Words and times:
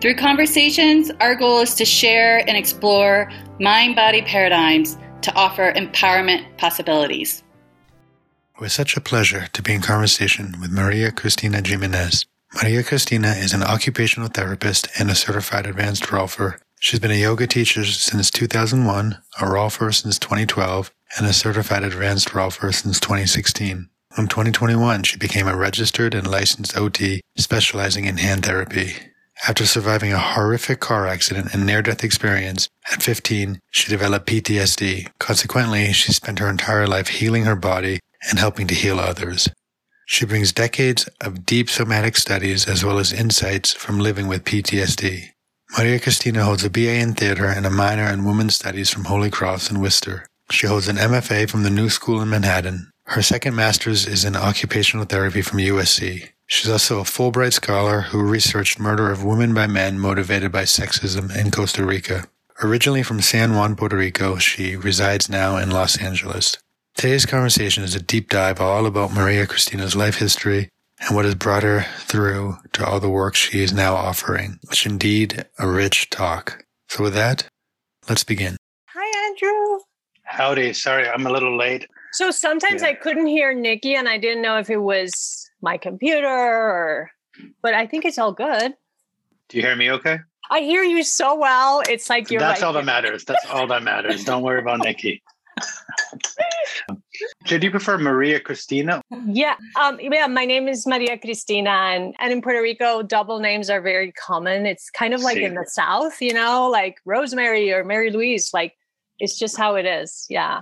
Through 0.00 0.14
conversations, 0.14 1.10
our 1.18 1.34
goal 1.34 1.58
is 1.58 1.74
to 1.74 1.84
share 1.84 2.38
and 2.48 2.56
explore 2.56 3.28
mind 3.58 3.96
body 3.96 4.22
paradigms 4.22 4.96
to 5.22 5.34
offer 5.34 5.72
empowerment 5.72 6.56
possibilities. 6.56 7.42
It 8.54 8.60
was 8.60 8.72
such 8.72 8.96
a 8.96 9.00
pleasure 9.00 9.48
to 9.52 9.62
be 9.62 9.74
in 9.74 9.80
conversation 9.80 10.54
with 10.60 10.70
Maria 10.70 11.10
Cristina 11.10 11.62
Jimenez. 11.66 12.26
Maria 12.62 12.84
Cristina 12.84 13.30
is 13.30 13.52
an 13.52 13.64
occupational 13.64 14.28
therapist 14.28 14.86
and 15.00 15.10
a 15.10 15.16
certified 15.16 15.66
advanced 15.66 16.04
rolfer. 16.04 16.60
She's 16.78 17.00
been 17.00 17.10
a 17.10 17.14
yoga 17.14 17.48
teacher 17.48 17.84
since 17.84 18.30
2001, 18.30 19.18
a 19.40 19.44
rolfer 19.44 19.92
since 19.92 20.16
2012, 20.20 20.92
and 21.16 21.26
a 21.26 21.32
certified 21.32 21.82
advanced 21.82 22.28
rolfer 22.28 22.72
since 22.72 23.00
2016. 23.00 23.88
In 24.16 24.28
2021, 24.28 25.02
she 25.02 25.16
became 25.16 25.48
a 25.48 25.56
registered 25.56 26.14
and 26.14 26.30
licensed 26.30 26.76
OT 26.76 27.20
specializing 27.36 28.04
in 28.04 28.18
hand 28.18 28.44
therapy. 28.44 28.94
After 29.46 29.66
surviving 29.66 30.12
a 30.12 30.18
horrific 30.18 30.80
car 30.80 31.06
accident 31.06 31.54
and 31.54 31.64
near-death 31.64 32.02
experience, 32.02 32.68
at 32.92 33.02
15, 33.02 33.60
she 33.70 33.88
developed 33.88 34.26
PTSD. 34.26 35.08
Consequently, 35.18 35.92
she 35.92 36.12
spent 36.12 36.40
her 36.40 36.50
entire 36.50 36.86
life 36.86 37.08
healing 37.08 37.44
her 37.44 37.56
body 37.56 38.00
and 38.28 38.38
helping 38.38 38.66
to 38.66 38.74
heal 38.74 38.98
others. 38.98 39.48
She 40.06 40.26
brings 40.26 40.52
decades 40.52 41.08
of 41.20 41.46
deep 41.46 41.70
somatic 41.70 42.16
studies 42.16 42.66
as 42.66 42.84
well 42.84 42.98
as 42.98 43.12
insights 43.12 43.72
from 43.74 44.00
living 44.00 44.26
with 44.26 44.44
PTSD. 44.44 45.30
Maria 45.76 46.00
Cristina 46.00 46.44
holds 46.44 46.64
a 46.64 46.70
BA 46.70 46.94
in 46.94 47.12
theater 47.12 47.46
and 47.46 47.66
a 47.66 47.70
minor 47.70 48.10
in 48.10 48.24
women's 48.24 48.54
studies 48.54 48.90
from 48.90 49.04
Holy 49.04 49.30
Cross 49.30 49.70
in 49.70 49.80
Worcester. 49.80 50.26
She 50.50 50.66
holds 50.66 50.88
an 50.88 50.96
MFA 50.96 51.48
from 51.48 51.62
the 51.62 51.70
New 51.70 51.90
School 51.90 52.22
in 52.22 52.30
Manhattan. 52.30 52.90
Her 53.04 53.22
second 53.22 53.54
master's 53.54 54.06
is 54.06 54.24
in 54.24 54.34
occupational 54.34 55.04
therapy 55.04 55.42
from 55.42 55.58
USC. 55.58 56.30
She's 56.50 56.70
also 56.70 56.98
a 56.98 57.04
Fulbright 57.04 57.52
scholar 57.52 58.00
who 58.00 58.22
researched 58.22 58.80
murder 58.80 59.10
of 59.10 59.22
women 59.22 59.52
by 59.52 59.66
men 59.66 59.98
motivated 59.98 60.50
by 60.50 60.62
sexism 60.62 61.30
in 61.36 61.50
Costa 61.50 61.84
Rica. 61.84 62.24
Originally 62.62 63.02
from 63.02 63.20
San 63.20 63.54
Juan, 63.54 63.76
Puerto 63.76 63.98
Rico, 63.98 64.38
she 64.38 64.74
resides 64.74 65.28
now 65.28 65.58
in 65.58 65.70
Los 65.70 66.00
Angeles. 66.00 66.56
Today's 66.96 67.26
conversation 67.26 67.84
is 67.84 67.94
a 67.94 68.00
deep 68.00 68.30
dive 68.30 68.62
all 68.62 68.86
about 68.86 69.12
Maria 69.12 69.46
Cristina's 69.46 69.94
life 69.94 70.16
history 70.16 70.70
and 71.00 71.14
what 71.14 71.26
has 71.26 71.34
brought 71.34 71.64
her 71.64 71.84
through 71.98 72.56
to 72.72 72.84
all 72.84 72.98
the 72.98 73.10
work 73.10 73.34
she 73.34 73.60
is 73.60 73.74
now 73.74 73.94
offering. 73.94 74.58
It's 74.70 74.86
indeed 74.86 75.44
a 75.58 75.68
rich 75.68 76.08
talk. 76.08 76.64
So 76.88 77.04
with 77.04 77.12
that, 77.12 77.46
let's 78.08 78.24
begin. 78.24 78.56
Hi, 78.86 79.26
Andrew. 79.28 79.80
Howdy. 80.22 80.72
Sorry, 80.72 81.06
I'm 81.06 81.26
a 81.26 81.30
little 81.30 81.58
late. 81.58 81.86
So 82.12 82.30
sometimes 82.30 82.82
yeah. 82.82 82.88
I 82.88 82.94
couldn't 82.94 83.26
hear 83.26 83.52
Nikki 83.54 83.94
and 83.94 84.08
I 84.08 84.18
didn't 84.18 84.42
know 84.42 84.58
if 84.58 84.70
it 84.70 84.78
was 84.78 85.50
my 85.60 85.76
computer 85.76 86.28
or 86.28 87.10
but 87.62 87.74
I 87.74 87.86
think 87.86 88.04
it's 88.04 88.18
all 88.18 88.32
good. 88.32 88.74
Do 89.48 89.56
you 89.56 89.62
hear 89.62 89.76
me 89.76 89.90
okay? 89.92 90.18
I 90.50 90.60
hear 90.60 90.82
you 90.82 91.02
so 91.02 91.38
well. 91.38 91.82
It's 91.88 92.08
like 92.08 92.30
you're 92.30 92.40
That's 92.40 92.60
right 92.60 92.66
all 92.66 92.72
that 92.72 92.84
matters. 92.84 93.24
That's 93.24 93.44
all 93.46 93.66
that 93.66 93.82
matters. 93.82 94.24
Don't 94.24 94.42
worry 94.42 94.60
about 94.60 94.80
Nikki. 94.80 95.22
Did 97.46 97.64
you 97.64 97.70
prefer 97.70 97.98
Maria 97.98 98.40
Cristina? 98.40 99.02
Yeah, 99.26 99.56
um, 99.80 99.98
yeah. 100.00 100.26
My 100.26 100.44
name 100.44 100.68
is 100.68 100.86
Maria 100.86 101.18
Cristina, 101.18 101.70
and 101.70 102.14
and 102.18 102.32
in 102.32 102.42
Puerto 102.42 102.62
Rico, 102.62 103.02
double 103.02 103.40
names 103.40 103.70
are 103.70 103.80
very 103.80 104.12
common. 104.12 104.66
It's 104.66 104.90
kind 104.90 105.14
of 105.14 105.20
like 105.20 105.38
in 105.38 105.54
the 105.54 105.66
South, 105.66 106.20
you 106.20 106.32
know, 106.32 106.68
like 106.70 106.98
Rosemary 107.04 107.72
or 107.72 107.84
Mary 107.84 108.10
Louise. 108.10 108.50
Like 108.52 108.74
it's 109.18 109.38
just 109.38 109.56
how 109.56 109.74
it 109.74 109.86
is. 109.86 110.26
Yeah. 110.28 110.60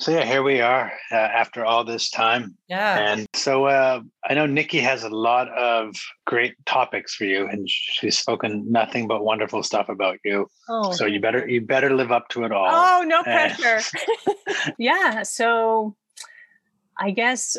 So 0.00 0.12
yeah, 0.12 0.24
here 0.24 0.42
we 0.42 0.62
are 0.62 0.90
uh, 1.12 1.14
after 1.14 1.62
all 1.62 1.84
this 1.84 2.08
time. 2.08 2.56
Yeah. 2.68 3.12
And 3.12 3.26
so 3.34 3.66
uh, 3.66 4.00
I 4.24 4.32
know 4.32 4.46
Nikki 4.46 4.80
has 4.80 5.04
a 5.04 5.10
lot 5.10 5.50
of 5.50 5.94
great 6.26 6.54
topics 6.64 7.14
for 7.14 7.24
you, 7.24 7.46
and 7.46 7.68
she's 7.68 8.16
spoken 8.16 8.64
nothing 8.72 9.06
but 9.06 9.22
wonderful 9.22 9.62
stuff 9.62 9.90
about 9.90 10.16
you. 10.24 10.48
Oh. 10.70 10.92
So 10.92 11.04
you 11.04 11.20
better 11.20 11.46
you 11.46 11.60
better 11.60 11.94
live 11.94 12.10
up 12.12 12.30
to 12.30 12.44
it 12.44 12.52
all. 12.52 12.70
Oh, 12.70 13.04
no 13.06 13.22
pressure. 13.22 13.80
yeah. 14.78 15.22
So 15.22 15.94
I 16.98 17.10
guess 17.10 17.58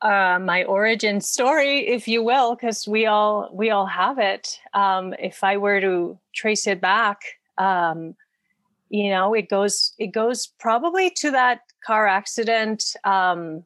uh, 0.00 0.38
my 0.40 0.64
origin 0.64 1.20
story, 1.20 1.86
if 1.86 2.08
you 2.08 2.22
will, 2.22 2.54
because 2.54 2.88
we 2.88 3.04
all 3.04 3.50
we 3.52 3.68
all 3.68 3.86
have 3.86 4.18
it. 4.18 4.58
Um, 4.72 5.12
if 5.18 5.44
I 5.44 5.58
were 5.58 5.82
to 5.82 6.18
trace 6.34 6.66
it 6.66 6.80
back. 6.80 7.20
Um, 7.58 8.14
you 8.90 9.10
know 9.10 9.34
it 9.34 9.48
goes 9.48 9.92
it 9.98 10.08
goes 10.08 10.46
probably 10.58 11.10
to 11.10 11.30
that 11.30 11.60
car 11.84 12.06
accident 12.06 12.94
um, 13.04 13.64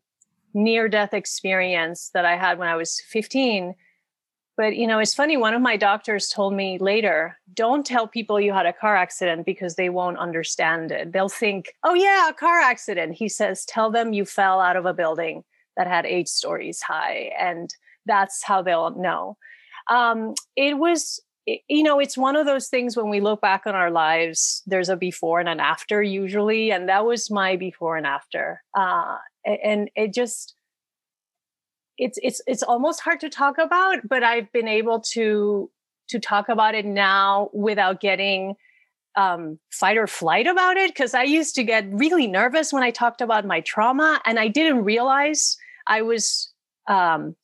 near 0.55 0.89
death 0.89 1.15
experience 1.15 2.11
that 2.15 2.25
i 2.25 2.37
had 2.37 2.59
when 2.59 2.69
i 2.69 2.77
was 2.77 3.01
15 3.09 3.75
but 4.57 4.77
you 4.77 4.87
know 4.87 4.99
it's 4.99 5.15
funny 5.15 5.37
one 5.37 5.55
of 5.55 5.63
my 5.63 5.77
doctors 5.77 6.29
told 6.29 6.55
me 6.55 6.79
later 6.79 7.39
don't 7.55 7.85
tell 7.87 8.07
people 8.07 8.41
you 8.41 8.53
had 8.53 8.67
a 8.67 8.73
car 8.73 8.97
accident 8.97 9.47
because 9.47 9.75
they 9.75 9.89
won't 9.89 10.19
understand 10.19 10.91
it. 10.91 11.13
They'll 11.13 11.29
think 11.29 11.75
oh 11.85 11.95
yeah 11.95 12.29
a 12.29 12.35
car 12.35 12.61
accident 12.61 13.15
he 13.15 13.29
says 13.29 13.65
tell 13.65 13.91
them 13.91 14.13
you 14.13 14.25
fell 14.25 14.61
out 14.61 14.77
of 14.77 14.87
a 14.87 14.95
building 14.95 15.45
that 15.77 15.87
had 15.87 16.07
eight 16.07 16.29
stories 16.29 16.83
high 16.83 17.33
and 17.39 17.75
that's 18.07 18.43
how 18.43 18.63
they'll 18.63 18.91
know. 18.91 19.37
Um, 19.91 20.35
it 20.57 20.79
was 20.79 21.21
you 21.47 21.83
know, 21.83 21.99
it's 21.99 22.17
one 22.17 22.37
of 22.37 22.47
those 22.47 22.69
things 22.69 22.97
when 22.97 23.09
we 23.09 23.21
look 23.21 23.41
back 23.41 23.63
on 23.67 23.75
our 23.75 23.91
lives, 23.91 24.63
there's 24.67 24.89
a 24.89 24.97
before 24.97 25.41
and 25.41 25.49
an 25.49 25.61
after 25.61 26.03
usually. 26.03 26.71
And 26.71 26.89
that 26.89 27.05
was 27.05 27.31
my 27.31 27.57
before 27.57 27.97
and 27.97 28.07
after. 28.07 28.63
Uh, 28.77 29.17
and 29.45 29.91
it 29.97 30.15
just, 30.15 30.55
it's, 31.99 32.19
it's, 32.23 32.41
it's 32.47 32.63
almost 32.63 33.01
hard 33.01 33.21
to 33.21 33.29
talk 33.29 33.59
about, 33.59 34.09
but 34.09 34.23
I've 34.23 34.51
been 34.53 34.69
able 34.69 35.01
to, 35.13 35.69
to 36.11 36.19
talk 36.21 36.49
about 36.49 36.75
it 36.75 36.87
now 36.87 37.51
without 37.53 38.01
getting 38.01 38.55
um, 39.17 39.59
fight 39.73 39.97
or 39.97 40.07
flight 40.07 40.47
about 40.47 40.77
it. 40.77 40.95
Cause 40.95 41.13
I 41.13 41.25
used 41.25 41.57
to 41.57 41.65
get 41.65 41.87
really 41.91 42.29
nervous 42.29 42.73
when 42.73 42.85
I 42.85 42.91
talked 42.91 43.21
about 43.21 43.45
my 43.45 43.61
trauma 43.63 44.21
and 44.25 44.39
I 44.39 44.49
didn't 44.49 44.85
realize 44.85 45.57
I 45.87 46.03
was, 46.03 46.53
um, 46.89 47.35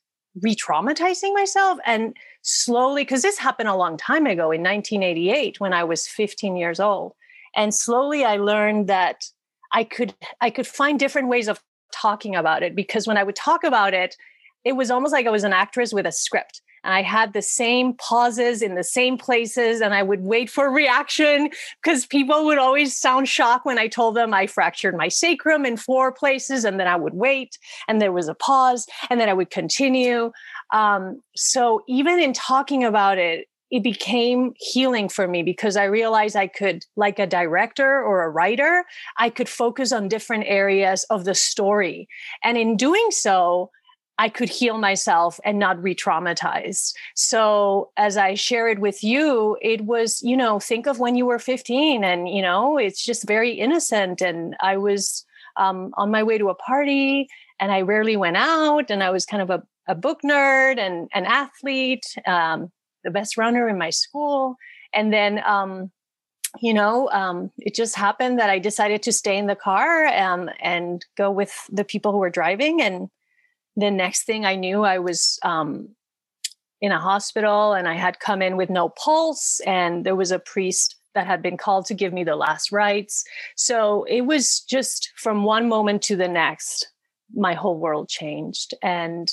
re-traumatizing 0.41 1.35
myself 1.35 1.79
and 1.85 2.17
slowly 2.49 3.03
because 3.03 3.21
this 3.21 3.37
happened 3.37 3.69
a 3.69 3.77
long 3.77 3.99
time 3.99 4.25
ago 4.25 4.51
in 4.51 4.63
1988 4.63 5.61
when 5.61 5.75
i 5.75 5.85
was 5.85 6.09
15 6.09 6.57
years 6.57 6.81
old 6.81 7.13
and 7.55 7.75
slowly 7.75 8.25
i 8.25 8.39
learned 8.39 8.87
that 8.87 9.27
i 9.73 9.85
could 9.85 10.15
i 10.41 10.49
could 10.49 10.67
find 10.67 10.99
different 10.99 11.29
ways 11.29 11.47
of 11.47 11.61
talking 11.93 12.35
about 12.35 12.63
it 12.63 12.75
because 12.75 13.07
when 13.07 13.19
i 13.19 13.23
would 13.23 13.37
talk 13.37 13.65
about 13.65 13.93
it 13.93 14.17
it 14.65 14.73
was 14.73 14.91
almost 14.91 15.13
like 15.13 15.27
i 15.27 15.31
was 15.31 15.45
an 15.45 15.53
actress 15.53 15.93
with 15.93 16.07
a 16.07 16.13
script 16.13 16.63
and 16.85 16.95
I 16.95 17.03
had 17.03 17.33
the 17.33 17.43
same 17.43 17.95
pauses 17.95 18.63
in 18.63 18.75
the 18.75 18.85
same 18.85 19.19
places, 19.19 19.81
and 19.81 19.95
I 19.95 20.03
would 20.03 20.23
wait 20.23 20.49
for 20.49 20.71
reaction 20.71 21.51
because 21.83 22.07
people 22.07 22.45
would 22.47 22.59
always 22.59 22.97
sound 22.97 23.29
shocked 23.29 23.67
when 23.67 23.79
I 23.79 23.89
told 23.89 24.17
them 24.17 24.33
I 24.33 24.47
fractured 24.47 24.97
my 24.97 25.09
sacrum 25.09 25.65
in 25.65 25.77
four 25.77 26.13
places, 26.13 26.65
and 26.65 26.79
then 26.79 26.87
I 26.87 26.97
would 26.97 27.15
wait, 27.15 27.59
and 27.89 28.01
there 28.01 28.13
was 28.13 28.29
a 28.29 28.35
pause, 28.35 28.87
and 29.11 29.21
then 29.21 29.29
I 29.29 29.35
would 29.35 29.51
continue. 29.51 30.33
Um, 30.73 31.23
so 31.35 31.83
even 31.89 32.21
in 32.21 32.33
talking 32.33 32.85
about 32.85 33.19
it, 33.19 33.47
it 33.71 33.83
became 33.83 34.55
healing 34.57 35.09
for 35.09 35.29
me 35.29 35.43
because 35.43 35.77
I 35.77 35.85
realized 35.85 36.37
I 36.37 36.47
could, 36.47 36.85
like 36.97 37.19
a 37.19 37.27
director 37.27 38.03
or 38.03 38.23
a 38.25 38.31
writer, 38.31 38.85
I 39.19 39.29
could 39.29 39.49
focus 39.49 39.93
on 39.93 40.09
different 40.09 40.45
areas 40.47 41.05
of 41.11 41.25
the 41.25 41.35
story. 41.35 42.09
And 42.43 42.57
in 42.57 42.77
doing 42.77 43.07
so, 43.11 43.71
I 44.19 44.29
could 44.29 44.49
heal 44.49 44.79
myself 44.79 45.39
and 45.45 45.59
not 45.59 45.81
re 45.81 45.95
traumatize. 45.95 46.93
So, 47.15 47.91
as 47.97 48.17
I 48.17 48.35
share 48.35 48.69
it 48.69 48.81
with 48.81 49.05
you, 49.05 49.57
it 49.63 49.83
was, 49.83 50.21
you 50.23 50.37
know, 50.37 50.59
think 50.59 50.87
of 50.87 50.99
when 50.99 51.15
you 51.15 51.25
were 51.25 51.39
15 51.39 52.03
and, 52.03 52.29
you 52.29 52.43
know, 52.43 52.79
it's 52.79 53.05
just 53.05 53.29
very 53.29 53.53
innocent. 53.53 54.21
And 54.21 54.57
I 54.61 54.77
was 54.77 55.25
um, 55.57 55.93
on 55.97 56.11
my 56.11 56.23
way 56.25 56.37
to 56.37 56.49
a 56.49 56.55
party 56.55 57.29
and 57.61 57.71
I 57.71 57.83
rarely 57.83 58.17
went 58.17 58.37
out 58.37 58.91
and 58.91 59.05
I 59.05 59.11
was 59.11 59.25
kind 59.25 59.43
of 59.43 59.51
a, 59.51 59.63
a 59.89 59.95
book 59.95 60.21
nerd 60.23 60.79
and 60.79 61.09
an 61.15 61.25
athlete, 61.25 62.05
um, 62.27 62.71
the 63.05 63.11
best 63.11 63.37
runner 63.37 63.69
in 63.69 63.79
my 63.79 63.91
school. 63.91 64.57
And 64.93 65.13
then, 65.13 65.43
um, 65.47 65.91
you 66.61 66.75
know, 66.75 67.09
um, 67.11 67.51
it 67.59 67.75
just 67.75 67.97
happened 67.97 68.39
that 68.39 68.51
I 68.51 68.59
decided 68.59 69.03
to 69.03 69.13
stay 69.13 69.37
in 69.37 69.47
the 69.47 69.57
car 69.57 70.07
um, 70.07 70.51
and 70.61 71.05
go 71.17 71.31
with 71.31 71.53
the 71.71 71.85
people 71.85 72.13
who 72.13 72.19
were 72.19 72.31
driving. 72.31 72.81
And 72.81 73.09
the 73.77 73.91
next 73.91 74.25
thing 74.25 74.45
I 74.45 74.57
knew, 74.57 74.85
I 74.85 74.99
was 74.99 75.39
um, 75.43 75.91
in 76.81 76.93
a 76.93 77.01
hospital 77.01 77.73
and 77.73 77.89
I 77.89 77.95
had 77.95 78.21
come 78.21 78.43
in 78.43 78.57
with 78.57 78.71
no 78.71 78.91
pulse. 78.91 79.61
And 79.67 80.05
there 80.05 80.17
was 80.17 80.31
a 80.31 80.39
priest 80.39 80.97
that 81.15 81.27
had 81.27 81.43
been 81.43 81.57
called 81.57 81.87
to 81.87 81.95
give 81.95 82.13
me 82.13 82.25
the 82.25 82.37
last 82.37 82.73
rites. 82.73 83.25
So 83.57 84.05
it 84.05 84.23
was 84.23 84.61
just 84.61 85.11
from 85.17 85.45
one 85.45 85.69
moment 85.69 86.03
to 86.03 86.17
the 86.17 86.29
next, 86.29 86.89
my 87.35 87.55
whole 87.55 87.79
world 87.79 88.09
changed. 88.09 88.75
And 88.83 89.31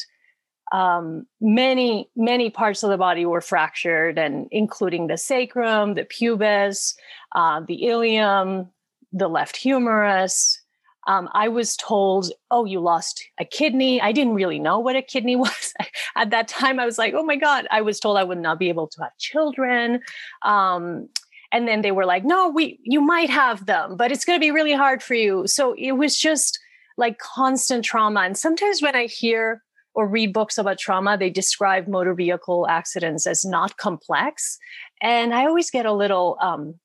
um, 0.72 1.26
many, 1.40 2.10
many 2.16 2.50
parts 2.50 2.84
of 2.84 2.90
the 2.90 2.98
body 2.98 3.26
were 3.26 3.42
fractured, 3.42 4.18
and 4.18 4.48
including 4.52 5.08
the 5.08 5.18
sacrum, 5.18 5.94
the 5.94 6.06
pubis, 6.06 6.96
uh, 7.36 7.62
the 7.68 7.86
ilium, 7.86 8.70
the 9.12 9.28
left 9.28 9.58
humerus. 9.58 10.62
Um, 11.08 11.30
I 11.34 11.50
was 11.50 11.78
told, 11.78 12.32
oh, 12.50 12.66
you 12.66 12.80
lost 12.80 13.24
a 13.40 13.46
kidney. 13.46 14.02
I 14.02 14.12
didn't 14.12 14.34
really 14.34 14.58
know 14.58 14.80
what 14.80 14.96
a 14.96 15.02
kidney 15.04 15.36
was. 15.36 15.74
At 16.16 16.32
that 16.32 16.48
time, 16.48 16.80
I 16.80 16.86
was 16.86 16.98
like, 16.98 17.14
oh 17.14 17.24
my 17.24 17.36
God, 17.36 17.68
I 17.70 17.82
was 17.82 18.00
told 18.00 18.18
I 18.18 18.24
would 18.24 18.40
not 18.40 18.60
be 18.60 18.70
able 18.70 18.88
to 18.88 19.04
have 19.04 19.18
children. 19.18 20.02
Um, 20.42 21.10
and 21.52 21.68
then 21.68 21.84
they 21.84 21.92
were 21.92 22.06
like, 22.06 22.26
no, 22.26 22.50
we, 22.50 22.80
you 22.84 23.02
might 23.02 23.30
have 23.30 23.66
them, 23.66 23.96
but 23.98 24.12
it's 24.12 24.26
going 24.26 24.38
to 24.38 24.44
be 24.44 24.52
really 24.52 24.74
hard 24.74 25.04
for 25.04 25.14
you. 25.14 25.46
So 25.48 25.76
it 25.78 25.94
was 25.94 26.18
just 26.18 26.60
like 26.98 27.20
constant 27.20 27.86
trauma. 27.86 28.22
And 28.22 28.38
sometimes 28.38 28.82
when 28.82 28.96
I 28.96 29.06
hear 29.06 29.62
or 29.96 30.08
read 30.08 30.34
books 30.34 30.58
about 30.58 30.78
trauma, 30.78 31.18
they 31.18 31.30
describe 31.30 31.88
motor 31.88 32.14
vehicle 32.14 32.68
accidents 32.68 33.26
as 33.26 33.46
not 33.46 33.78
complex. 33.78 34.58
And 35.02 35.34
I 35.34 35.46
always 35.46 35.72
get 35.72 35.86
a 35.86 35.94
little 35.94 36.38
um, 36.42 36.76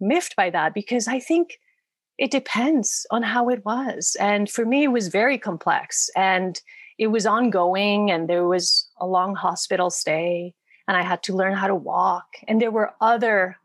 miffed 0.00 0.36
by 0.36 0.50
that 0.50 0.74
because 0.74 1.08
I 1.08 1.20
think 1.20 1.58
it 2.18 2.30
depends 2.30 3.06
on 3.10 3.22
how 3.22 3.48
it 3.48 3.64
was. 3.64 4.16
And 4.18 4.50
for 4.50 4.64
me, 4.64 4.84
it 4.84 4.92
was 4.92 5.08
very 5.08 5.38
complex 5.38 6.10
and 6.16 6.60
it 6.98 7.08
was 7.08 7.26
ongoing, 7.26 8.10
and 8.10 8.28
there 8.28 8.46
was 8.46 8.88
a 8.98 9.06
long 9.06 9.34
hospital 9.34 9.90
stay, 9.90 10.54
and 10.88 10.96
I 10.96 11.02
had 11.02 11.22
to 11.24 11.36
learn 11.36 11.54
how 11.54 11.66
to 11.66 11.74
walk. 11.74 12.24
And 12.48 12.60
there 12.60 12.70
were 12.70 12.94
other 13.00 13.58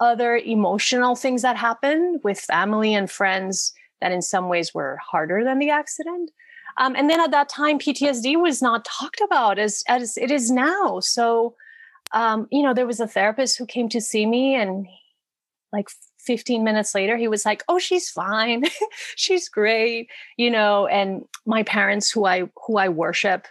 other 0.00 0.36
emotional 0.36 1.14
things 1.14 1.42
that 1.42 1.56
happened 1.56 2.20
with 2.24 2.40
family 2.40 2.92
and 2.94 3.08
friends 3.08 3.72
that 4.00 4.10
in 4.10 4.20
some 4.20 4.48
ways 4.48 4.74
were 4.74 4.98
harder 5.08 5.44
than 5.44 5.60
the 5.60 5.70
accident. 5.70 6.32
Um, 6.76 6.96
and 6.96 7.08
then 7.08 7.20
at 7.20 7.30
that 7.30 7.48
time, 7.48 7.78
PTSD 7.78 8.40
was 8.40 8.60
not 8.60 8.84
talked 8.84 9.20
about 9.20 9.58
as, 9.58 9.84
as 9.88 10.16
it 10.16 10.30
is 10.30 10.50
now. 10.50 11.00
So, 11.00 11.54
um, 12.12 12.48
you 12.50 12.62
know, 12.62 12.74
there 12.74 12.86
was 12.86 13.00
a 13.00 13.06
therapist 13.06 13.58
who 13.58 13.66
came 13.66 13.88
to 13.90 14.00
see 14.00 14.26
me, 14.26 14.54
and 14.54 14.86
like 15.72 15.88
15 16.20 16.64
minutes 16.64 16.94
later, 16.94 17.16
he 17.16 17.28
was 17.28 17.44
like, 17.44 17.62
Oh, 17.68 17.78
she's 17.78 18.10
fine. 18.10 18.64
she's 19.16 19.48
great. 19.48 20.08
You 20.36 20.50
know, 20.50 20.86
and 20.86 21.24
my 21.46 21.62
parents 21.62 22.10
who 22.10 22.26
I 22.26 22.44
who 22.66 22.76
I 22.76 22.88
worship, 22.88 23.46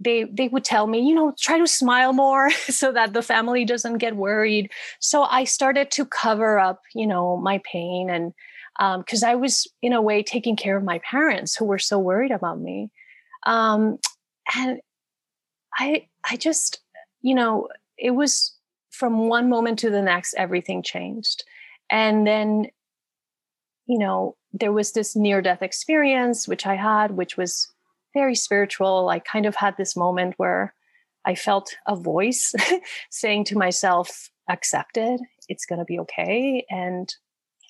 they 0.00 0.24
they 0.24 0.48
would 0.48 0.64
tell 0.64 0.86
me, 0.86 1.00
you 1.00 1.14
know, 1.14 1.34
try 1.38 1.58
to 1.58 1.66
smile 1.66 2.12
more 2.12 2.50
so 2.68 2.92
that 2.92 3.12
the 3.12 3.22
family 3.22 3.64
doesn't 3.64 3.98
get 3.98 4.16
worried. 4.16 4.70
So 5.00 5.22
I 5.24 5.44
started 5.44 5.90
to 5.92 6.04
cover 6.04 6.58
up, 6.58 6.82
you 6.94 7.06
know, 7.06 7.36
my 7.36 7.60
pain 7.70 8.10
and 8.10 8.32
because 8.78 9.22
um, 9.22 9.30
I 9.30 9.34
was 9.34 9.66
in 9.82 9.92
a 9.92 10.02
way 10.02 10.22
taking 10.22 10.56
care 10.56 10.76
of 10.76 10.84
my 10.84 10.98
parents 10.98 11.56
who 11.56 11.64
were 11.64 11.78
so 11.78 11.98
worried 11.98 12.30
about 12.30 12.60
me. 12.60 12.90
Um, 13.46 13.98
and 14.54 14.80
I 15.74 16.08
I 16.28 16.36
just, 16.36 16.80
you 17.22 17.34
know, 17.34 17.68
it 17.98 18.10
was 18.10 18.54
from 18.90 19.28
one 19.28 19.48
moment 19.48 19.78
to 19.80 19.90
the 19.90 20.02
next, 20.02 20.34
everything 20.34 20.82
changed. 20.82 21.44
And 21.90 22.26
then, 22.26 22.66
you 23.86 23.98
know, 23.98 24.36
there 24.52 24.72
was 24.72 24.92
this 24.92 25.14
near 25.14 25.42
death 25.42 25.62
experience, 25.62 26.48
which 26.48 26.66
I 26.66 26.74
had, 26.74 27.12
which 27.12 27.36
was 27.36 27.68
very 28.14 28.34
spiritual. 28.34 29.08
I 29.08 29.18
kind 29.18 29.46
of 29.46 29.54
had 29.54 29.76
this 29.76 29.96
moment 29.96 30.34
where 30.38 30.74
I 31.24 31.34
felt 31.34 31.76
a 31.86 31.94
voice 31.94 32.54
saying 33.10 33.44
to 33.46 33.58
myself, 33.58 34.30
accepted, 34.48 35.20
it's 35.48 35.66
going 35.66 35.80
to 35.80 35.84
be 35.84 35.98
okay. 35.98 36.64
And 36.70 37.12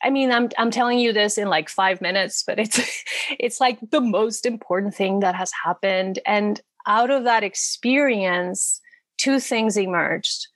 I 0.02 0.10
mean, 0.10 0.30
I'm 0.30 0.48
I'm 0.58 0.70
telling 0.70 0.98
you 0.98 1.12
this 1.12 1.38
in 1.38 1.48
like 1.48 1.68
5 1.68 2.00
minutes, 2.00 2.42
but 2.46 2.58
it's 2.58 2.80
it's 3.38 3.60
like 3.60 3.78
the 3.90 4.00
most 4.00 4.46
important 4.46 4.94
thing 4.94 5.20
that 5.20 5.34
has 5.34 5.50
happened 5.64 6.18
and 6.26 6.60
out 6.86 7.10
of 7.10 7.24
that 7.24 7.42
experience 7.42 8.80
two 9.18 9.40
things 9.40 9.76
emerged. 9.76 10.46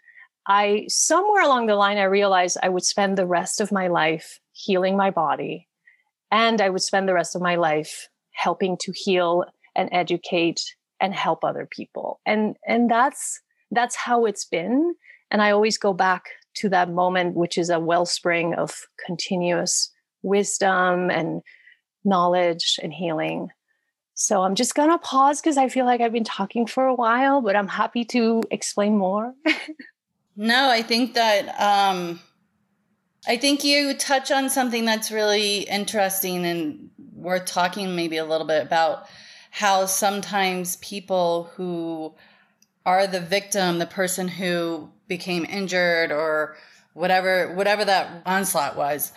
I 0.46 0.84
somewhere 0.88 1.42
along 1.42 1.66
the 1.66 1.74
line 1.74 1.98
I 1.98 2.04
realized 2.04 2.58
I 2.62 2.68
would 2.68 2.84
spend 2.84 3.16
the 3.16 3.26
rest 3.26 3.60
of 3.60 3.72
my 3.72 3.88
life 3.88 4.40
healing 4.52 4.96
my 4.96 5.10
body 5.10 5.68
and 6.30 6.60
I 6.60 6.70
would 6.70 6.82
spend 6.82 7.08
the 7.08 7.14
rest 7.14 7.34
of 7.34 7.42
my 7.42 7.56
life 7.56 8.08
helping 8.32 8.76
to 8.78 8.92
heal 8.94 9.44
and 9.74 9.88
educate 9.92 10.60
and 11.00 11.14
help 11.14 11.44
other 11.44 11.68
people. 11.70 12.20
And 12.26 12.56
and 12.66 12.90
that's 12.90 13.40
that's 13.70 13.96
how 13.96 14.24
it's 14.24 14.44
been 14.44 14.94
and 15.30 15.42
I 15.42 15.50
always 15.50 15.78
go 15.78 15.92
back 15.92 16.24
to 16.54 16.68
that 16.68 16.90
moment 16.90 17.34
which 17.34 17.56
is 17.56 17.70
a 17.70 17.80
wellspring 17.80 18.54
of 18.54 18.86
continuous 19.04 19.92
wisdom 20.22 21.10
and 21.10 21.42
knowledge 22.04 22.78
and 22.82 22.92
healing. 22.92 23.48
So 24.14 24.42
I'm 24.42 24.54
just 24.54 24.74
going 24.74 24.90
to 24.90 24.98
pause 24.98 25.40
because 25.40 25.56
I 25.56 25.68
feel 25.68 25.86
like 25.86 26.00
I've 26.00 26.12
been 26.12 26.24
talking 26.24 26.66
for 26.66 26.84
a 26.86 26.94
while, 26.94 27.40
but 27.40 27.56
I'm 27.56 27.68
happy 27.68 28.04
to 28.06 28.42
explain 28.50 28.98
more. 28.98 29.34
No, 30.36 30.70
I 30.70 30.80
think 30.80 31.12
that 31.14 31.48
um, 31.60 32.18
I 33.28 33.36
think 33.36 33.62
you 33.62 33.92
touch 33.92 34.30
on 34.30 34.48
something 34.48 34.86
that's 34.86 35.10
really 35.10 35.64
interesting 35.64 36.46
and 36.46 36.88
worth 37.14 37.44
talking 37.44 37.94
maybe 37.94 38.16
a 38.16 38.24
little 38.24 38.46
bit 38.46 38.62
about 38.62 39.06
how 39.50 39.84
sometimes 39.84 40.76
people 40.76 41.50
who 41.56 42.14
are 42.86 43.06
the 43.06 43.20
victim, 43.20 43.78
the 43.78 43.86
person 43.86 44.28
who 44.28 44.90
became 45.10 45.44
injured 45.44 46.10
or 46.10 46.56
whatever 46.94 47.52
whatever 47.52 47.84
that 47.84 48.22
onslaught 48.24 48.76
was, 48.76 49.12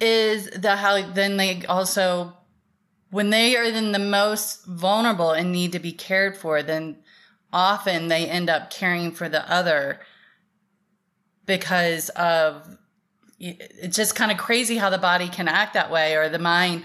is 0.00 0.48
the 0.50 0.76
how 0.76 1.10
then 1.10 1.36
they 1.36 1.64
also 1.66 2.36
when 3.10 3.30
they 3.30 3.56
are 3.56 3.72
then 3.72 3.90
the 3.90 3.98
most 3.98 4.64
vulnerable 4.66 5.32
and 5.32 5.50
need 5.50 5.72
to 5.72 5.80
be 5.80 5.90
cared 5.90 6.36
for, 6.36 6.62
then 6.62 6.96
often 7.52 8.06
they 8.06 8.26
end 8.28 8.48
up 8.48 8.70
caring 8.70 9.10
for 9.10 9.28
the 9.28 9.50
other 9.50 9.98
because 11.46 12.08
of 12.10 12.76
it's 13.40 13.96
just 13.96 14.14
kind 14.14 14.30
of 14.30 14.36
crazy 14.36 14.76
how 14.76 14.90
the 14.90 14.98
body 14.98 15.28
can 15.28 15.48
act 15.48 15.74
that 15.74 15.90
way 15.90 16.14
or 16.14 16.28
the 16.28 16.38
mind. 16.38 16.84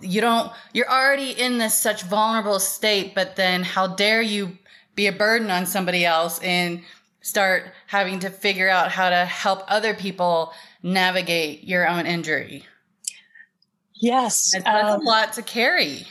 You 0.00 0.22
don't 0.22 0.50
you're 0.72 0.90
already 0.90 1.32
in 1.32 1.58
this 1.58 1.74
such 1.74 2.04
vulnerable 2.04 2.60
state 2.60 3.14
but 3.14 3.36
then 3.36 3.62
how 3.62 3.88
dare 3.88 4.22
you 4.22 4.56
be 4.94 5.06
a 5.06 5.12
burden 5.12 5.50
on 5.50 5.66
somebody 5.66 6.04
else 6.04 6.38
and 6.40 6.82
start 7.20 7.72
having 7.86 8.18
to 8.20 8.30
figure 8.30 8.68
out 8.68 8.90
how 8.90 9.10
to 9.10 9.24
help 9.24 9.62
other 9.68 9.94
people 9.94 10.52
navigate 10.82 11.64
your 11.64 11.86
own 11.86 12.06
injury 12.06 12.64
yes 13.94 14.52
that's 14.52 14.66
um, 14.66 15.00
a 15.00 15.04
lot 15.04 15.32
to 15.32 15.42
carry 15.42 16.06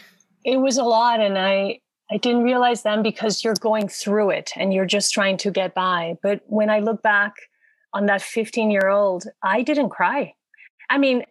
it 0.46 0.58
was 0.58 0.78
a 0.78 0.84
lot 0.84 1.20
and 1.20 1.38
i 1.38 1.80
I 2.12 2.18
didn't 2.18 2.44
realize 2.44 2.82
then 2.82 3.04
because 3.04 3.44
you're 3.44 3.54
going 3.56 3.88
through 3.88 4.32
it 4.32 4.52
and 4.56 4.74
you're 4.74 4.86
just 4.86 5.14
trying 5.14 5.38
to 5.38 5.52
get 5.52 5.76
by. 5.76 6.18
But 6.24 6.42
when 6.48 6.70
I 6.70 6.80
look 6.80 7.04
back 7.04 7.34
on 7.94 8.08
that 8.08 8.22
15 8.22 8.72
year 8.72 8.90
old, 8.90 9.26
I 9.44 9.62
didn't 9.62 9.90
cry. 9.90 10.34
I 10.90 10.98
mean, 10.98 11.24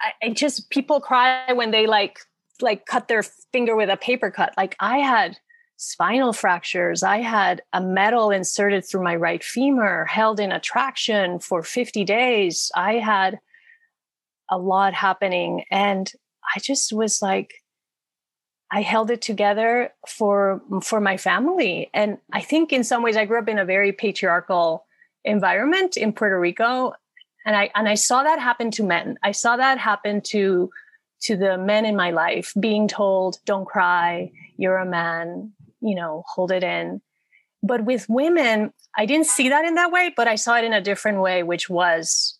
I, 0.00 0.12
I 0.22 0.28
just 0.30 0.70
people 0.70 1.00
cry 1.00 1.52
when 1.52 1.70
they 1.70 1.86
like 1.86 2.18
like 2.62 2.86
cut 2.86 3.08
their 3.08 3.22
finger 3.52 3.76
with 3.76 3.90
a 3.90 3.96
paper 3.96 4.30
cut. 4.30 4.54
Like 4.56 4.74
I 4.80 4.98
had 4.98 5.36
spinal 5.76 6.32
fractures. 6.32 7.02
I 7.02 7.18
had 7.18 7.62
a 7.72 7.80
metal 7.80 8.30
inserted 8.30 8.84
through 8.84 9.04
my 9.04 9.14
right 9.14 9.42
femur, 9.44 10.06
held 10.06 10.40
in 10.40 10.52
a 10.52 10.60
traction 10.60 11.38
for 11.38 11.62
50 11.62 12.04
days. 12.04 12.70
I 12.74 12.94
had 12.94 13.38
a 14.50 14.58
lot 14.58 14.94
happening. 14.94 15.64
And 15.70 16.10
I 16.54 16.60
just 16.60 16.92
was 16.92 17.20
like, 17.20 17.54
I 18.70 18.82
held 18.82 19.10
it 19.10 19.22
together 19.22 19.92
for 20.08 20.60
for 20.82 21.00
my 21.00 21.16
family. 21.16 21.88
And 21.94 22.18
I 22.32 22.40
think 22.40 22.72
in 22.72 22.82
some 22.82 23.02
ways 23.02 23.16
I 23.16 23.24
grew 23.24 23.38
up 23.38 23.48
in 23.48 23.58
a 23.58 23.64
very 23.64 23.92
patriarchal 23.92 24.84
environment 25.24 25.96
in 25.96 26.12
Puerto 26.12 26.38
Rico. 26.38 26.92
And 27.44 27.54
I 27.54 27.70
and 27.76 27.88
I 27.88 27.94
saw 27.94 28.24
that 28.24 28.40
happen 28.40 28.72
to 28.72 28.82
men. 28.82 29.18
I 29.22 29.30
saw 29.30 29.56
that 29.56 29.78
happen 29.78 30.20
to 30.32 30.70
to 31.22 31.36
the 31.36 31.56
men 31.56 31.84
in 31.84 31.96
my 31.96 32.10
life 32.10 32.52
being 32.58 32.88
told, 32.88 33.38
don't 33.46 33.64
cry, 33.64 34.30
you're 34.56 34.76
a 34.76 34.84
man, 34.84 35.52
you 35.86 35.94
know, 35.94 36.24
hold 36.26 36.50
it 36.50 36.62
in. 36.62 37.00
But 37.62 37.84
with 37.84 38.08
women, 38.08 38.72
I 38.96 39.06
didn't 39.06 39.26
see 39.26 39.48
that 39.48 39.64
in 39.64 39.74
that 39.74 39.90
way, 39.90 40.12
but 40.16 40.28
I 40.28 40.36
saw 40.36 40.56
it 40.56 40.64
in 40.64 40.72
a 40.72 40.80
different 40.80 41.20
way, 41.20 41.42
which 41.42 41.68
was 41.68 42.38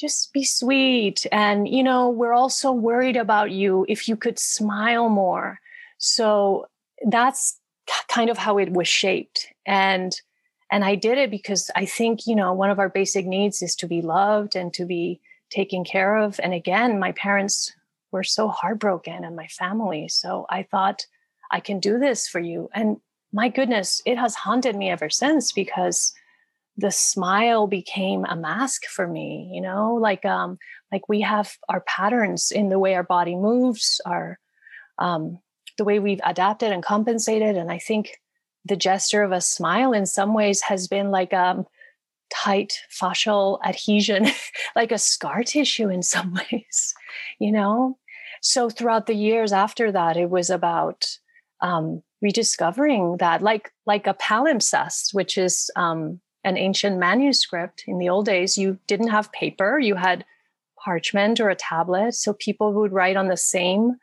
just 0.00 0.32
be 0.32 0.44
sweet. 0.44 1.26
And, 1.32 1.68
you 1.68 1.82
know, 1.82 2.08
we're 2.08 2.32
also 2.32 2.72
worried 2.72 3.16
about 3.16 3.50
you 3.50 3.84
if 3.88 4.08
you 4.08 4.16
could 4.16 4.38
smile 4.38 5.08
more. 5.08 5.60
So 5.98 6.66
that's 7.06 7.58
kind 8.08 8.30
of 8.30 8.38
how 8.38 8.58
it 8.58 8.72
was 8.72 8.88
shaped. 8.88 9.48
And 9.66 10.18
and 10.70 10.84
i 10.84 10.94
did 10.94 11.18
it 11.18 11.30
because 11.30 11.70
i 11.76 11.84
think 11.84 12.26
you 12.26 12.34
know 12.34 12.52
one 12.52 12.70
of 12.70 12.78
our 12.78 12.88
basic 12.88 13.26
needs 13.26 13.62
is 13.62 13.74
to 13.74 13.86
be 13.86 14.02
loved 14.02 14.56
and 14.56 14.72
to 14.74 14.84
be 14.84 15.20
taken 15.50 15.84
care 15.84 16.16
of 16.16 16.38
and 16.42 16.52
again 16.52 16.98
my 16.98 17.12
parents 17.12 17.72
were 18.12 18.24
so 18.24 18.48
heartbroken 18.48 19.24
and 19.24 19.36
my 19.36 19.46
family 19.46 20.08
so 20.08 20.46
i 20.50 20.62
thought 20.62 21.06
i 21.50 21.60
can 21.60 21.80
do 21.80 21.98
this 21.98 22.28
for 22.28 22.40
you. 22.40 22.68
And 22.74 22.98
my 23.32 23.48
goodness 23.48 24.00
it 24.06 24.18
has 24.18 24.34
haunted 24.34 24.76
me 24.76 24.90
ever 24.90 25.10
since 25.10 25.52
because 25.52 26.12
the 26.76 26.90
smile 26.90 27.66
became 27.66 28.24
a 28.24 28.36
mask 28.36 28.84
for 28.86 29.06
me 29.06 29.50
you 29.52 29.60
know? 29.60 29.94
Like 29.94 30.24
um 30.24 30.58
like 30.92 31.08
we 31.08 31.20
have 31.22 31.56
our 31.68 31.80
patterns 31.80 32.50
in 32.50 32.68
the 32.68 32.78
way 32.78 32.94
our 32.94 33.02
body 33.02 33.36
moves 33.36 34.00
our 34.06 34.38
um 34.98 35.38
the 35.76 35.84
way 35.84 35.98
we've 35.98 36.20
adapted 36.24 36.72
and 36.72 36.82
compensated. 36.82 37.56
And 37.56 37.70
i 37.70 37.78
think 37.78 38.18
the 38.64 38.76
gesture 38.76 39.22
of 39.22 39.32
a 39.32 39.40
smile 39.40 39.92
in 39.92 40.06
some 40.06 40.34
ways 40.34 40.60
has 40.62 40.88
been 40.88 41.10
like 41.10 41.32
um 41.32 41.66
tight 42.30 42.78
fascial 42.90 43.58
adhesion 43.64 44.26
like 44.76 44.92
a 44.92 44.98
scar 44.98 45.42
tissue 45.42 45.88
in 45.88 46.02
some 46.14 46.34
ways 46.34 46.94
you 47.38 47.52
know? 47.52 47.98
So 48.40 48.70
throughout 48.70 49.06
the 49.06 49.14
years 49.14 49.52
after 49.52 49.90
that 49.92 50.16
it 50.16 50.30
was 50.30 50.50
about 50.50 51.18
um 51.60 52.02
rediscovering 52.20 53.16
that 53.18 53.42
like 53.42 53.72
like 53.86 54.06
a 54.06 54.14
palimpsest 54.14 55.14
which 55.14 55.38
is 55.38 55.70
um 55.76 56.20
an 56.44 56.56
ancient 56.56 56.98
manuscript. 56.98 57.84
In 57.86 57.98
the 57.98 58.08
old 58.08 58.26
days 58.26 58.56
you 58.56 58.78
didn't 58.86 59.08
have 59.08 59.32
paper. 59.32 59.78
You 59.78 59.94
had 59.94 60.24
parchment 60.82 61.40
or 61.40 61.50
a 61.50 61.54
tablet. 61.54 62.14
So 62.14 62.32
people 62.32 62.72
would 62.74 62.92
write 62.92 63.16
on 63.16 63.28
the 63.28 63.36
same 63.36 63.96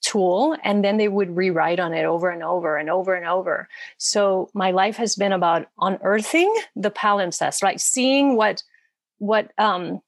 tool 0.00 0.56
and 0.62 0.84
then 0.84 0.96
they 0.96 1.08
would 1.08 1.36
rewrite 1.36 1.80
on 1.80 1.92
it 1.92 2.04
over 2.04 2.30
and 2.30 2.42
over 2.42 2.76
and 2.76 2.88
over 2.88 3.14
and 3.14 3.26
over. 3.26 3.68
So 3.98 4.48
my 4.54 4.70
life 4.70 4.96
has 4.96 5.16
been 5.16 5.32
about 5.32 5.66
unearthing 5.80 6.54
the 6.76 6.90
palimpsest 6.90 7.62
right? 7.62 7.80
Seeing 7.80 8.36
what 8.36 8.62
what 9.18 9.50
um 9.58 10.00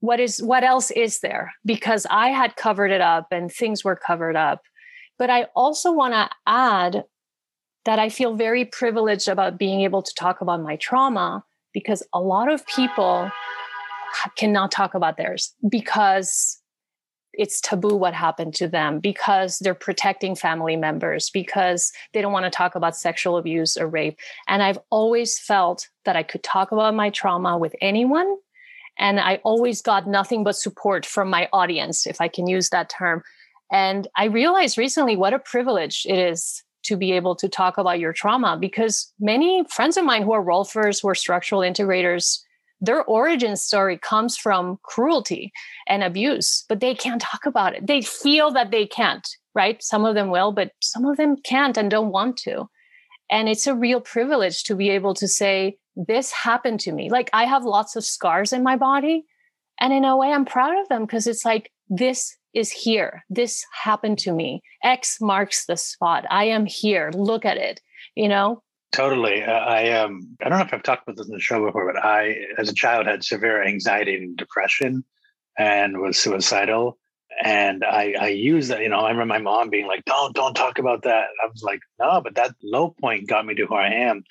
what 0.00 0.20
is 0.20 0.40
what 0.42 0.62
else 0.62 0.90
is 0.92 1.20
there? 1.20 1.52
Because 1.64 2.06
i 2.10 2.28
had 2.28 2.56
covered 2.56 2.92
it 2.92 3.00
up 3.00 3.28
and 3.32 3.50
things 3.50 3.82
were 3.82 3.96
covered 3.96 4.36
up 4.36 4.62
but 5.18 5.30
i 5.30 5.46
also 5.54 5.92
want 5.92 6.12
to 6.14 6.28
add 6.46 7.04
that 7.84 7.98
I 7.98 8.08
feel 8.08 8.34
very 8.34 8.64
privileged 8.64 9.28
about 9.28 9.58
being 9.58 9.82
able 9.82 10.02
to 10.02 10.14
talk 10.14 10.40
about 10.40 10.62
my 10.62 10.76
trauma 10.76 11.44
because 11.72 12.02
a 12.12 12.20
lot 12.20 12.50
of 12.50 12.66
people 12.66 13.30
cannot 14.36 14.70
talk 14.70 14.94
about 14.94 15.16
theirs 15.16 15.54
because 15.68 16.60
it's 17.32 17.60
taboo 17.60 17.96
what 17.96 18.14
happened 18.14 18.54
to 18.54 18.68
them 18.68 19.00
because 19.00 19.58
they're 19.58 19.74
protecting 19.74 20.36
family 20.36 20.76
members 20.76 21.30
because 21.30 21.92
they 22.12 22.22
don't 22.22 22.32
want 22.32 22.44
to 22.44 22.50
talk 22.50 22.76
about 22.76 22.96
sexual 22.96 23.36
abuse 23.36 23.76
or 23.76 23.88
rape. 23.88 24.16
And 24.46 24.62
i've 24.62 24.78
always 24.90 25.38
felt 25.38 25.88
that 26.04 26.14
i 26.14 26.22
could 26.22 26.44
talk 26.44 26.70
about 26.70 26.94
my 26.94 27.10
trauma 27.10 27.58
with 27.58 27.74
anyone 27.80 28.36
and 28.98 29.18
i 29.18 29.40
always 29.42 29.82
got 29.82 30.06
nothing 30.06 30.44
but 30.44 30.54
support 30.54 31.04
from 31.04 31.28
my 31.28 31.48
audience 31.52 32.06
if 32.06 32.20
i 32.20 32.28
can 32.28 32.46
use 32.46 32.70
that 32.70 32.88
term 32.88 33.20
and 33.74 34.08
i 34.16 34.24
realized 34.24 34.78
recently 34.78 35.16
what 35.16 35.34
a 35.34 35.38
privilege 35.38 36.06
it 36.08 36.18
is 36.18 36.62
to 36.84 36.96
be 36.96 37.12
able 37.12 37.34
to 37.34 37.48
talk 37.48 37.78
about 37.78 37.98
your 37.98 38.12
trauma 38.12 38.56
because 38.60 39.12
many 39.18 39.64
friends 39.68 39.96
of 39.96 40.04
mine 40.04 40.22
who 40.22 40.32
are 40.32 40.44
rolfers, 40.44 41.00
who 41.00 41.08
are 41.08 41.14
structural 41.14 41.62
integrators, 41.62 42.40
their 42.80 43.02
origin 43.04 43.56
story 43.56 43.98
comes 43.98 44.36
from 44.36 44.78
cruelty 44.82 45.50
and 45.88 46.02
abuse, 46.02 46.64
but 46.68 46.80
they 46.80 46.94
can't 46.94 47.22
talk 47.22 47.46
about 47.46 47.74
it. 47.74 47.86
They 47.86 48.02
feel 48.02 48.50
that 48.52 48.70
they 48.70 48.86
can't, 48.86 49.26
right? 49.54 49.82
Some 49.82 50.04
of 50.04 50.14
them 50.14 50.30
will, 50.30 50.52
but 50.52 50.72
some 50.80 51.06
of 51.06 51.16
them 51.16 51.36
can't 51.36 51.78
and 51.78 51.90
don't 51.90 52.12
want 52.12 52.36
to. 52.38 52.68
And 53.30 53.48
it's 53.48 53.66
a 53.66 53.74
real 53.74 54.00
privilege 54.00 54.64
to 54.64 54.76
be 54.76 54.90
able 54.90 55.14
to 55.14 55.26
say, 55.26 55.78
This 55.96 56.30
happened 56.30 56.80
to 56.80 56.92
me. 56.92 57.08
Like 57.08 57.30
I 57.32 57.44
have 57.44 57.64
lots 57.64 57.96
of 57.96 58.04
scars 58.04 58.52
in 58.52 58.62
my 58.62 58.76
body. 58.76 59.24
And 59.80 59.92
in 59.92 60.04
a 60.04 60.16
way, 60.16 60.30
I'm 60.30 60.44
proud 60.44 60.78
of 60.78 60.88
them 60.88 61.06
because 61.06 61.26
it's 61.26 61.44
like, 61.44 61.70
this 61.88 62.36
is 62.54 62.70
here. 62.70 63.24
This 63.28 63.64
happened 63.72 64.18
to 64.20 64.32
me. 64.32 64.62
X 64.82 65.18
marks 65.20 65.66
the 65.66 65.76
spot. 65.76 66.24
I 66.30 66.44
am 66.44 66.66
here. 66.66 67.10
Look 67.14 67.44
at 67.44 67.56
it. 67.56 67.80
You 68.14 68.28
know? 68.28 68.62
Totally. 68.92 69.42
Uh, 69.42 69.50
I 69.50 69.90
um 69.90 70.36
I 70.40 70.48
don't 70.48 70.58
know 70.58 70.64
if 70.64 70.72
I've 70.72 70.82
talked 70.82 71.02
about 71.02 71.16
this 71.16 71.26
in 71.26 71.34
the 71.34 71.40
show 71.40 71.64
before, 71.64 71.92
but 71.92 72.02
I 72.02 72.36
as 72.58 72.68
a 72.68 72.74
child 72.74 73.06
had 73.06 73.24
severe 73.24 73.64
anxiety 73.64 74.14
and 74.14 74.36
depression 74.36 75.04
and 75.58 75.98
was 75.98 76.16
suicidal. 76.16 76.98
And 77.42 77.84
I 77.84 78.14
I 78.20 78.28
used 78.28 78.70
that, 78.70 78.82
you 78.82 78.88
know, 78.88 79.00
I 79.00 79.10
remember 79.10 79.34
my 79.34 79.38
mom 79.38 79.68
being 79.68 79.88
like, 79.88 80.04
Don't 80.04 80.32
don't 80.34 80.54
talk 80.54 80.78
about 80.78 81.02
that. 81.02 81.26
I 81.42 81.48
was 81.48 81.64
like, 81.64 81.80
no, 81.98 82.20
but 82.20 82.36
that 82.36 82.54
low 82.62 82.94
point 83.00 83.28
got 83.28 83.44
me 83.44 83.54
to 83.56 83.66
who 83.66 83.74
I 83.74 83.88
am. 83.88 84.22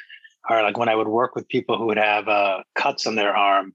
Or 0.49 0.61
like 0.61 0.77
when 0.77 0.89
I 0.89 0.95
would 0.95 1.09
work 1.09 1.35
with 1.35 1.47
people 1.49 1.77
who 1.77 1.87
would 1.87 1.97
have 1.97 2.27
uh, 2.29 2.63
cuts 2.75 3.05
on 3.05 3.15
their 3.15 3.35
arm 3.35 3.73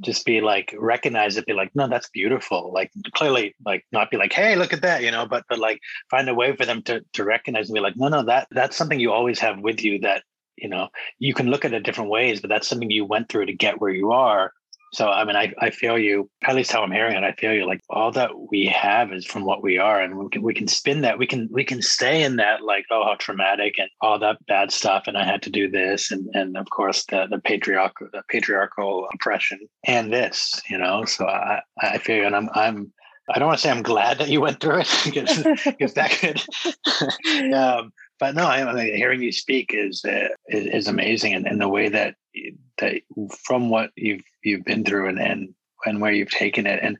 just 0.00 0.24
be 0.24 0.40
like 0.40 0.74
recognize 0.78 1.36
it 1.36 1.46
be 1.46 1.52
like 1.52 1.70
no 1.74 1.88
that's 1.88 2.08
beautiful. 2.10 2.72
Like 2.72 2.90
clearly 3.14 3.54
like 3.64 3.84
not 3.92 4.10
be 4.10 4.16
like 4.16 4.32
hey 4.32 4.56
look 4.56 4.72
at 4.72 4.82
that 4.82 5.02
you 5.02 5.10
know 5.10 5.26
but 5.26 5.44
but 5.48 5.58
like 5.58 5.80
find 6.10 6.28
a 6.28 6.34
way 6.34 6.54
for 6.54 6.64
them 6.66 6.82
to 6.82 7.04
to 7.14 7.24
recognize 7.24 7.68
and 7.68 7.74
be 7.74 7.80
like 7.80 7.96
no 7.96 8.08
no 8.08 8.22
that 8.24 8.48
that's 8.50 8.76
something 8.76 9.00
you 9.00 9.12
always 9.12 9.38
have 9.40 9.58
with 9.60 9.82
you 9.82 9.98
that 10.00 10.22
you 10.56 10.68
know 10.68 10.88
you 11.18 11.34
can 11.34 11.48
look 11.48 11.64
at 11.64 11.72
it 11.72 11.84
different 11.84 12.10
ways 12.10 12.40
but 12.40 12.48
that's 12.48 12.68
something 12.68 12.90
you 12.90 13.04
went 13.04 13.28
through 13.28 13.46
to 13.46 13.52
get 13.52 13.80
where 13.80 13.92
you 13.92 14.12
are 14.12 14.52
so 14.92 15.08
I 15.08 15.24
mean, 15.24 15.36
I, 15.36 15.52
I 15.60 15.70
feel 15.70 15.98
you. 15.98 16.30
At 16.44 16.54
least 16.54 16.72
how 16.72 16.82
I'm 16.82 16.92
hearing 16.92 17.16
it, 17.16 17.24
I 17.24 17.32
feel 17.32 17.52
you. 17.52 17.66
Like 17.66 17.80
all 17.90 18.10
that 18.12 18.30
we 18.50 18.66
have 18.66 19.12
is 19.12 19.26
from 19.26 19.44
what 19.44 19.62
we 19.62 19.78
are, 19.78 20.00
and 20.00 20.16
we 20.16 20.28
can 20.30 20.42
we 20.42 20.54
can 20.54 20.68
spin 20.68 21.02
that. 21.02 21.18
We 21.18 21.26
can 21.26 21.48
we 21.50 21.64
can 21.64 21.82
stay 21.82 22.22
in 22.22 22.36
that 22.36 22.62
like 22.62 22.86
oh 22.90 23.04
how 23.04 23.16
traumatic 23.18 23.78
and 23.78 23.90
all 24.00 24.18
that 24.18 24.44
bad 24.46 24.72
stuff, 24.72 25.04
and 25.06 25.16
I 25.16 25.24
had 25.24 25.42
to 25.42 25.50
do 25.50 25.70
this, 25.70 26.10
and 26.10 26.28
and 26.34 26.56
of 26.56 26.70
course 26.70 27.04
the 27.06 27.26
the 27.30 27.38
patriarchal 27.38 28.08
the 28.12 28.22
patriarchal 28.28 29.08
oppression 29.12 29.60
and 29.84 30.12
this, 30.12 30.60
you 30.70 30.78
know. 30.78 31.04
So 31.04 31.26
I 31.26 31.60
I 31.80 31.98
feel 31.98 32.16
you, 32.16 32.24
and 32.24 32.36
I'm 32.36 32.48
I'm 32.54 32.92
I 33.30 33.38
don't 33.38 33.48
want 33.48 33.58
to 33.58 33.62
say 33.62 33.70
I'm 33.70 33.82
glad 33.82 34.18
that 34.18 34.28
you 34.28 34.40
went 34.40 34.60
through 34.60 34.80
it 34.80 35.00
because 35.04 35.42
because 35.64 35.94
that 35.94 36.10
could. 36.10 36.42
um, 37.54 37.92
but 38.18 38.34
no, 38.34 38.46
I 38.46 38.72
mean, 38.72 38.96
hearing 38.96 39.22
you 39.22 39.32
speak 39.32 39.72
is 39.72 40.04
uh, 40.04 40.28
is, 40.48 40.66
is, 40.66 40.88
amazing, 40.88 41.34
and, 41.34 41.46
and 41.46 41.60
the 41.60 41.68
way 41.68 41.88
that 41.88 42.16
that 42.78 43.02
from 43.44 43.70
what 43.70 43.90
you've 43.96 44.22
you've 44.42 44.64
been 44.64 44.84
through 44.84 45.08
and 45.08 45.20
and 45.20 45.54
and 45.84 46.00
where 46.00 46.12
you've 46.12 46.30
taken 46.30 46.66
it, 46.66 46.80
and 46.82 46.98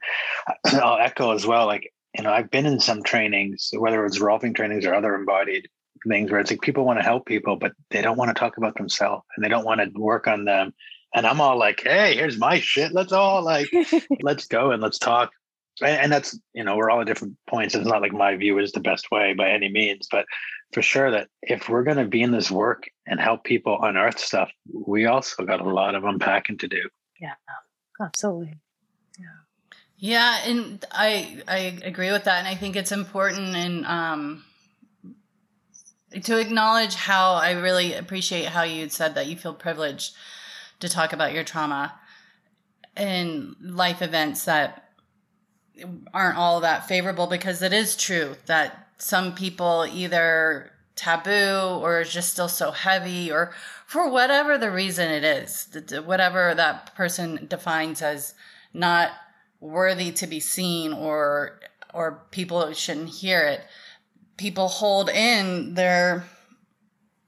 I'll 0.67 0.99
echo 0.99 1.33
as 1.33 1.47
well. 1.47 1.67
Like 1.67 1.93
you 2.17 2.25
know, 2.25 2.33
I've 2.33 2.51
been 2.51 2.67
in 2.67 2.81
some 2.81 3.03
trainings, 3.03 3.71
whether 3.77 4.05
it's 4.05 4.19
rolfing 4.19 4.55
trainings 4.55 4.87
or 4.87 4.95
other 4.95 5.15
embodied 5.15 5.69
things, 6.07 6.31
where 6.31 6.41
it's 6.41 6.51
like 6.51 6.61
people 6.61 6.85
want 6.85 6.99
to 6.99 7.05
help 7.05 7.27
people, 7.27 7.57
but 7.57 7.73
they 7.91 8.03
don't 8.03 8.17
want 8.17 8.29
to 8.29 8.39
talk 8.39 8.57
about 8.57 8.77
themselves 8.77 9.25
and 9.37 9.45
they 9.45 9.49
don't 9.49 9.65
want 9.65 9.81
to 9.81 10.01
work 10.01 10.27
on 10.27 10.45
them. 10.45 10.73
And 11.15 11.27
I'm 11.27 11.41
all 11.41 11.59
like, 11.59 11.83
hey, 11.83 12.15
here's 12.15 12.39
my 12.39 12.61
shit. 12.61 12.93
Let's 12.93 13.13
all 13.13 13.43
like, 13.43 13.71
let's 14.23 14.47
go 14.47 14.73
and 14.73 14.83
let's 14.83 14.99
talk 14.99 15.31
and 15.83 16.11
that's 16.13 16.39
you 16.55 16.65
know 16.65 16.77
we're 16.77 16.91
all 16.91 17.01
at 17.01 17.07
different 17.07 17.37
points. 17.49 17.75
It's 17.75 17.87
not 17.87 18.03
like 18.03 18.13
my 18.13 18.37
view 18.37 18.59
is 18.59 18.73
the 18.73 18.81
best 18.81 19.11
way 19.11 19.35
by 19.35 19.51
any 19.51 19.69
means 19.69 20.09
but 20.11 20.27
for 20.73 20.83
sure 20.83 21.11
that 21.11 21.29
if 21.43 21.69
we're 21.69 21.83
going 21.83 21.97
to 21.97 22.05
be 22.05 22.23
in 22.23 22.31
this 22.31 22.51
work 22.51 22.85
and 23.07 23.19
help 23.19 23.45
people 23.45 23.79
unearth 23.83 24.19
stuff 24.19 24.51
we 24.73 25.07
also 25.07 25.45
got 25.45 25.61
a 25.61 25.69
lot 25.69 25.95
of 25.95 26.05
unpacking 26.05 26.59
to 26.59 26.69
do. 26.69 26.89
Yeah 27.21 27.35
absolutely. 28.01 28.55
Yeah 29.19 29.27
yeah 29.99 30.39
and 30.45 30.85
i 30.93 31.43
i 31.49 31.59
agree 31.85 32.13
with 32.13 32.25
that 32.25 32.39
and 32.39 32.47
i 32.47 32.55
think 32.55 32.77
it's 32.77 32.93
important 32.93 33.57
and 33.57 33.85
um 33.85 34.45
to 36.23 36.39
acknowledge 36.39 36.95
how 36.95 37.35
i 37.35 37.51
really 37.51 37.93
appreciate 37.95 38.47
how 38.47 38.63
you 38.63 38.89
said 38.89 39.15
that 39.15 39.27
you 39.27 39.37
feel 39.37 39.53
privileged 39.53 40.15
to 40.81 40.89
talk 40.89 41.13
about 41.13 41.33
your 41.33 41.45
trauma 41.45 41.99
and 42.97 43.57
life 43.61 44.01
events 44.01 44.45
that 44.45 44.88
aren't 46.13 46.39
all 46.39 46.61
that 46.61 46.89
favorable 46.89 47.27
because 47.27 47.63
it 47.63 47.73
is 47.73 47.97
true 47.97 48.37
that 48.47 48.89
some 48.99 49.35
people 49.35 49.87
either 49.93 50.73
taboo 50.97 51.81
or 51.81 52.01
is 52.01 52.13
just 52.13 52.33
still 52.33 52.49
so 52.49 52.73
heavy 52.73 53.31
or 53.31 53.55
for 53.87 54.11
whatever 54.11 54.59
the 54.59 54.71
reason 54.71 55.09
it 55.11 55.23
is 55.23 55.69
whatever 56.05 56.55
that 56.55 56.93
person 56.97 57.47
defines 57.49 58.03
as 58.03 58.35
not 58.75 59.13
worthy 59.61 60.11
to 60.11 60.27
be 60.27 60.41
seen 60.41 60.93
or 60.93 61.61
or 61.95 62.25
people 62.33 62.73
shouldn't 62.73 63.09
hear 63.09 63.43
it 63.43 63.61
people 64.39 64.69
hold 64.69 65.11
in 65.11 65.75
their 65.75 66.25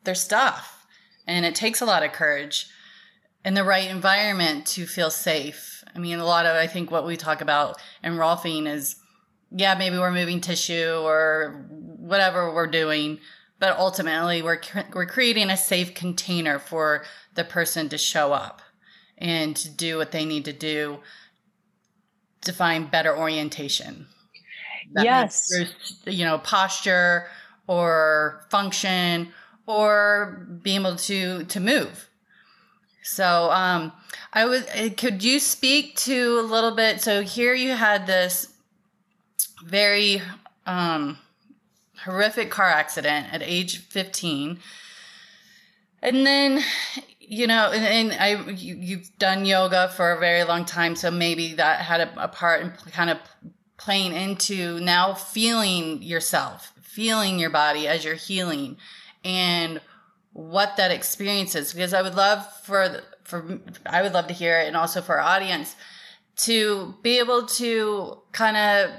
their 0.04 0.14
stuff. 0.14 0.86
And 1.26 1.44
it 1.44 1.54
takes 1.54 1.82
a 1.82 1.84
lot 1.84 2.02
of 2.02 2.12
courage 2.12 2.68
in 3.44 3.52
the 3.52 3.64
right 3.64 3.88
environment 3.88 4.66
to 4.68 4.86
feel 4.86 5.10
safe 5.10 5.79
I 5.94 5.98
mean, 5.98 6.18
a 6.18 6.24
lot 6.24 6.46
of 6.46 6.56
I 6.56 6.66
think 6.66 6.90
what 6.90 7.06
we 7.06 7.16
talk 7.16 7.40
about 7.40 7.80
in 8.02 8.14
rolfing 8.14 8.66
is, 8.66 8.96
yeah, 9.50 9.74
maybe 9.74 9.98
we're 9.98 10.12
moving 10.12 10.40
tissue 10.40 11.00
or 11.00 11.66
whatever 11.68 12.52
we're 12.54 12.66
doing, 12.66 13.18
but 13.58 13.78
ultimately 13.78 14.42
we're 14.42 14.60
we're 14.92 15.06
creating 15.06 15.50
a 15.50 15.56
safe 15.56 15.94
container 15.94 16.58
for 16.58 17.04
the 17.34 17.44
person 17.44 17.88
to 17.88 17.98
show 17.98 18.32
up 18.32 18.62
and 19.18 19.54
to 19.56 19.70
do 19.70 19.96
what 19.96 20.12
they 20.12 20.24
need 20.24 20.44
to 20.46 20.52
do 20.52 21.00
to 22.42 22.52
find 22.52 22.90
better 22.90 23.16
orientation. 23.16 24.06
That 24.92 25.04
yes, 25.04 25.52
you 26.06 26.24
know, 26.24 26.38
posture 26.38 27.26
or 27.66 28.46
function 28.50 29.32
or 29.66 30.46
being 30.62 30.80
able 30.80 30.96
to 30.96 31.44
to 31.44 31.60
move 31.60 32.09
so, 33.02 33.50
um, 33.50 33.92
I 34.32 34.44
was. 34.44 34.64
Uh, 34.68 34.90
could 34.96 35.24
you 35.24 35.40
speak 35.40 35.96
to 35.96 36.38
a 36.38 36.42
little 36.42 36.74
bit? 36.74 37.00
So 37.00 37.22
here 37.22 37.54
you 37.54 37.70
had 37.70 38.06
this 38.06 38.52
very 39.64 40.22
um, 40.66 41.18
horrific 42.04 42.50
car 42.50 42.68
accident 42.68 43.26
at 43.32 43.42
age 43.42 43.78
fifteen, 43.78 44.60
and 46.00 46.24
then 46.24 46.62
you 47.18 47.46
know, 47.46 47.70
and, 47.72 48.12
and 48.12 48.20
I 48.20 48.50
you, 48.50 48.76
you've 48.76 49.10
done 49.18 49.44
yoga 49.44 49.88
for 49.88 50.12
a 50.12 50.20
very 50.20 50.44
long 50.44 50.64
time, 50.64 50.94
so 50.94 51.10
maybe 51.10 51.54
that 51.54 51.80
had 51.80 52.00
a, 52.00 52.24
a 52.24 52.28
part 52.28 52.62
in 52.62 52.70
kind 52.92 53.10
of 53.10 53.18
playing 53.78 54.12
into 54.12 54.78
now 54.78 55.14
feeling 55.14 56.02
yourself, 56.02 56.72
feeling 56.82 57.38
your 57.38 57.50
body 57.50 57.88
as 57.88 58.04
you're 58.04 58.14
healing, 58.14 58.76
and 59.24 59.80
what 60.32 60.76
that 60.76 60.90
experience 60.90 61.54
is. 61.54 61.72
Because 61.72 61.94
I 61.94 62.02
would 62.02 62.14
love 62.14 62.46
for 62.62 63.02
for 63.24 63.60
I 63.86 64.02
would 64.02 64.12
love 64.12 64.26
to 64.28 64.34
hear 64.34 64.58
it, 64.58 64.66
and 64.66 64.76
also 64.76 65.00
for 65.00 65.20
our 65.20 65.36
audience 65.36 65.76
to 66.36 66.94
be 67.02 67.18
able 67.18 67.46
to 67.46 68.18
kind 68.32 68.56
of 68.56 68.90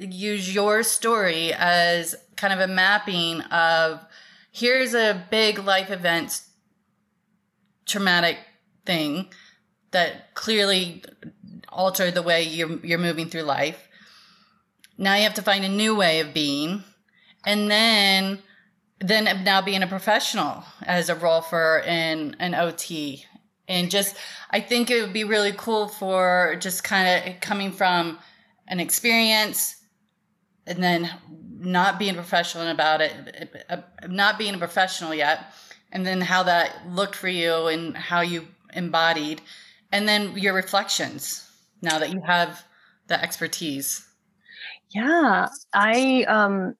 use 0.00 0.54
your 0.54 0.82
story 0.82 1.52
as 1.54 2.14
kind 2.36 2.52
of 2.52 2.60
a 2.60 2.72
mapping 2.72 3.40
of 3.42 4.00
here's 4.52 4.94
a 4.94 5.26
big 5.30 5.58
life 5.58 5.90
event 5.90 6.42
traumatic 7.84 8.38
thing 8.86 9.28
that 9.90 10.34
clearly 10.34 11.02
altered 11.68 12.14
the 12.14 12.22
way 12.22 12.42
you're 12.42 12.78
you're 12.84 12.98
moving 12.98 13.28
through 13.28 13.42
life. 13.42 13.88
Now 14.96 15.14
you 15.14 15.22
have 15.22 15.34
to 15.34 15.42
find 15.42 15.64
a 15.64 15.68
new 15.68 15.94
way 15.94 16.20
of 16.20 16.34
being, 16.34 16.84
and 17.44 17.70
then 17.70 18.42
then 19.00 19.44
now 19.44 19.62
being 19.62 19.82
a 19.82 19.86
professional 19.86 20.64
as 20.82 21.08
a 21.08 21.14
rolfer 21.14 21.86
and 21.86 22.36
an 22.40 22.54
OT, 22.54 23.24
and 23.68 23.90
just 23.90 24.16
I 24.50 24.60
think 24.60 24.90
it 24.90 25.00
would 25.02 25.12
be 25.12 25.24
really 25.24 25.52
cool 25.56 25.88
for 25.88 26.56
just 26.58 26.84
kind 26.84 27.28
of 27.28 27.40
coming 27.40 27.72
from 27.72 28.18
an 28.66 28.80
experience 28.80 29.76
and 30.66 30.82
then 30.82 31.10
not 31.58 31.98
being 31.98 32.14
professional 32.14 32.68
about 32.68 33.00
it, 33.00 33.12
not 34.08 34.38
being 34.38 34.54
a 34.54 34.58
professional 34.58 35.14
yet, 35.14 35.52
and 35.92 36.06
then 36.06 36.20
how 36.20 36.42
that 36.44 36.88
looked 36.88 37.14
for 37.14 37.28
you 37.28 37.66
and 37.66 37.96
how 37.96 38.20
you 38.20 38.46
embodied, 38.74 39.40
and 39.92 40.08
then 40.08 40.36
your 40.36 40.54
reflections 40.54 41.50
now 41.82 41.98
that 41.98 42.12
you 42.12 42.20
have 42.20 42.64
the 43.06 43.20
expertise. 43.22 44.06
Yeah, 44.90 45.48
I 45.72 46.24
um, 46.24 46.74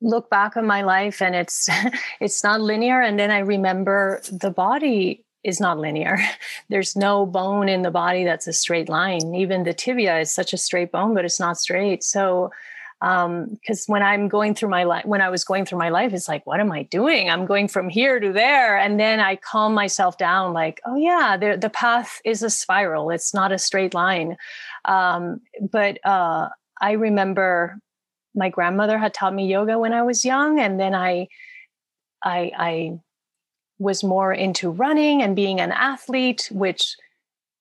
look 0.00 0.28
back 0.30 0.56
on 0.56 0.66
my 0.66 0.82
life 0.82 1.22
and 1.22 1.34
it's 1.34 1.68
it's 2.20 2.42
not 2.44 2.60
linear, 2.60 3.00
and 3.00 3.18
then 3.18 3.30
I 3.30 3.38
remember 3.38 4.20
the 4.30 4.50
body 4.50 5.24
is 5.44 5.60
not 5.60 5.78
linear. 5.78 6.18
There's 6.68 6.96
no 6.96 7.24
bone 7.24 7.68
in 7.68 7.82
the 7.82 7.90
body 7.90 8.24
that's 8.24 8.46
a 8.46 8.52
straight 8.52 8.88
line. 8.88 9.34
Even 9.34 9.62
the 9.62 9.74
tibia 9.74 10.18
is 10.18 10.32
such 10.32 10.52
a 10.52 10.58
straight 10.58 10.92
bone, 10.92 11.14
but 11.14 11.24
it's 11.24 11.40
not 11.40 11.58
straight. 11.58 12.02
So 12.02 12.50
because 13.00 13.88
um, 13.88 13.92
when 13.92 14.02
I'm 14.02 14.26
going 14.28 14.54
through 14.54 14.70
my 14.70 14.84
life, 14.84 15.04
when 15.04 15.20
I 15.20 15.28
was 15.28 15.44
going 15.44 15.66
through 15.66 15.78
my 15.78 15.90
life, 15.90 16.14
it's 16.14 16.28
like, 16.28 16.46
what 16.46 16.60
am 16.60 16.72
I 16.72 16.84
doing? 16.84 17.28
I'm 17.28 17.44
going 17.44 17.68
from 17.68 17.90
here 17.90 18.18
to 18.18 18.32
there, 18.32 18.78
and 18.78 18.98
then 18.98 19.20
I 19.20 19.36
calm 19.36 19.74
myself 19.74 20.16
down, 20.16 20.54
like, 20.54 20.80
oh 20.86 20.96
yeah, 20.96 21.36
the 21.36 21.58
the 21.58 21.68
path 21.68 22.20
is 22.24 22.42
a 22.42 22.48
spiral. 22.48 23.10
It's 23.10 23.34
not 23.34 23.52
a 23.52 23.58
straight 23.58 23.92
line. 23.92 24.36
Um, 24.86 25.40
but 25.60 25.98
uh, 26.06 26.48
I 26.80 26.92
remember 26.92 27.78
my 28.36 28.48
grandmother 28.48 28.98
had 28.98 29.14
taught 29.14 29.34
me 29.34 29.46
yoga 29.46 29.78
when 29.78 29.92
I 29.92 30.02
was 30.02 30.24
young, 30.24 30.60
and 30.60 30.78
then 30.78 30.94
I, 30.94 31.28
I, 32.22 32.52
I 32.56 32.98
was 33.78 34.04
more 34.04 34.32
into 34.32 34.70
running 34.70 35.22
and 35.22 35.34
being 35.34 35.60
an 35.60 35.72
athlete, 35.72 36.48
which 36.52 36.96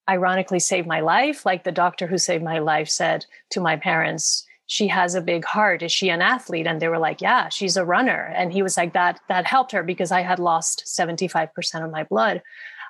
ironically 0.09 0.59
saved 0.59 0.87
my 0.87 0.99
life. 0.99 1.45
Like 1.45 1.63
the 1.63 1.71
doctor 1.71 2.07
who 2.07 2.17
saved 2.17 2.43
my 2.43 2.59
life 2.59 2.89
said 2.89 3.25
to 3.51 3.59
my 3.59 3.75
parents, 3.75 4.45
she 4.67 4.87
has 4.87 5.15
a 5.15 5.21
big 5.21 5.45
heart. 5.45 5.81
Is 5.81 5.91
she 5.91 6.09
an 6.09 6.21
athlete? 6.21 6.67
And 6.67 6.81
they 6.81 6.87
were 6.87 6.99
like, 6.99 7.21
yeah, 7.21 7.49
she's 7.49 7.77
a 7.77 7.85
runner. 7.85 8.33
And 8.35 8.51
he 8.51 8.61
was 8.61 8.77
like, 8.77 8.93
that, 8.93 9.19
that 9.29 9.45
helped 9.45 9.71
her 9.71 9.83
because 9.83 10.11
I 10.11 10.21
had 10.21 10.39
lost 10.39 10.85
75% 10.85 11.49
of 11.83 11.91
my 11.91 12.03
blood. 12.03 12.41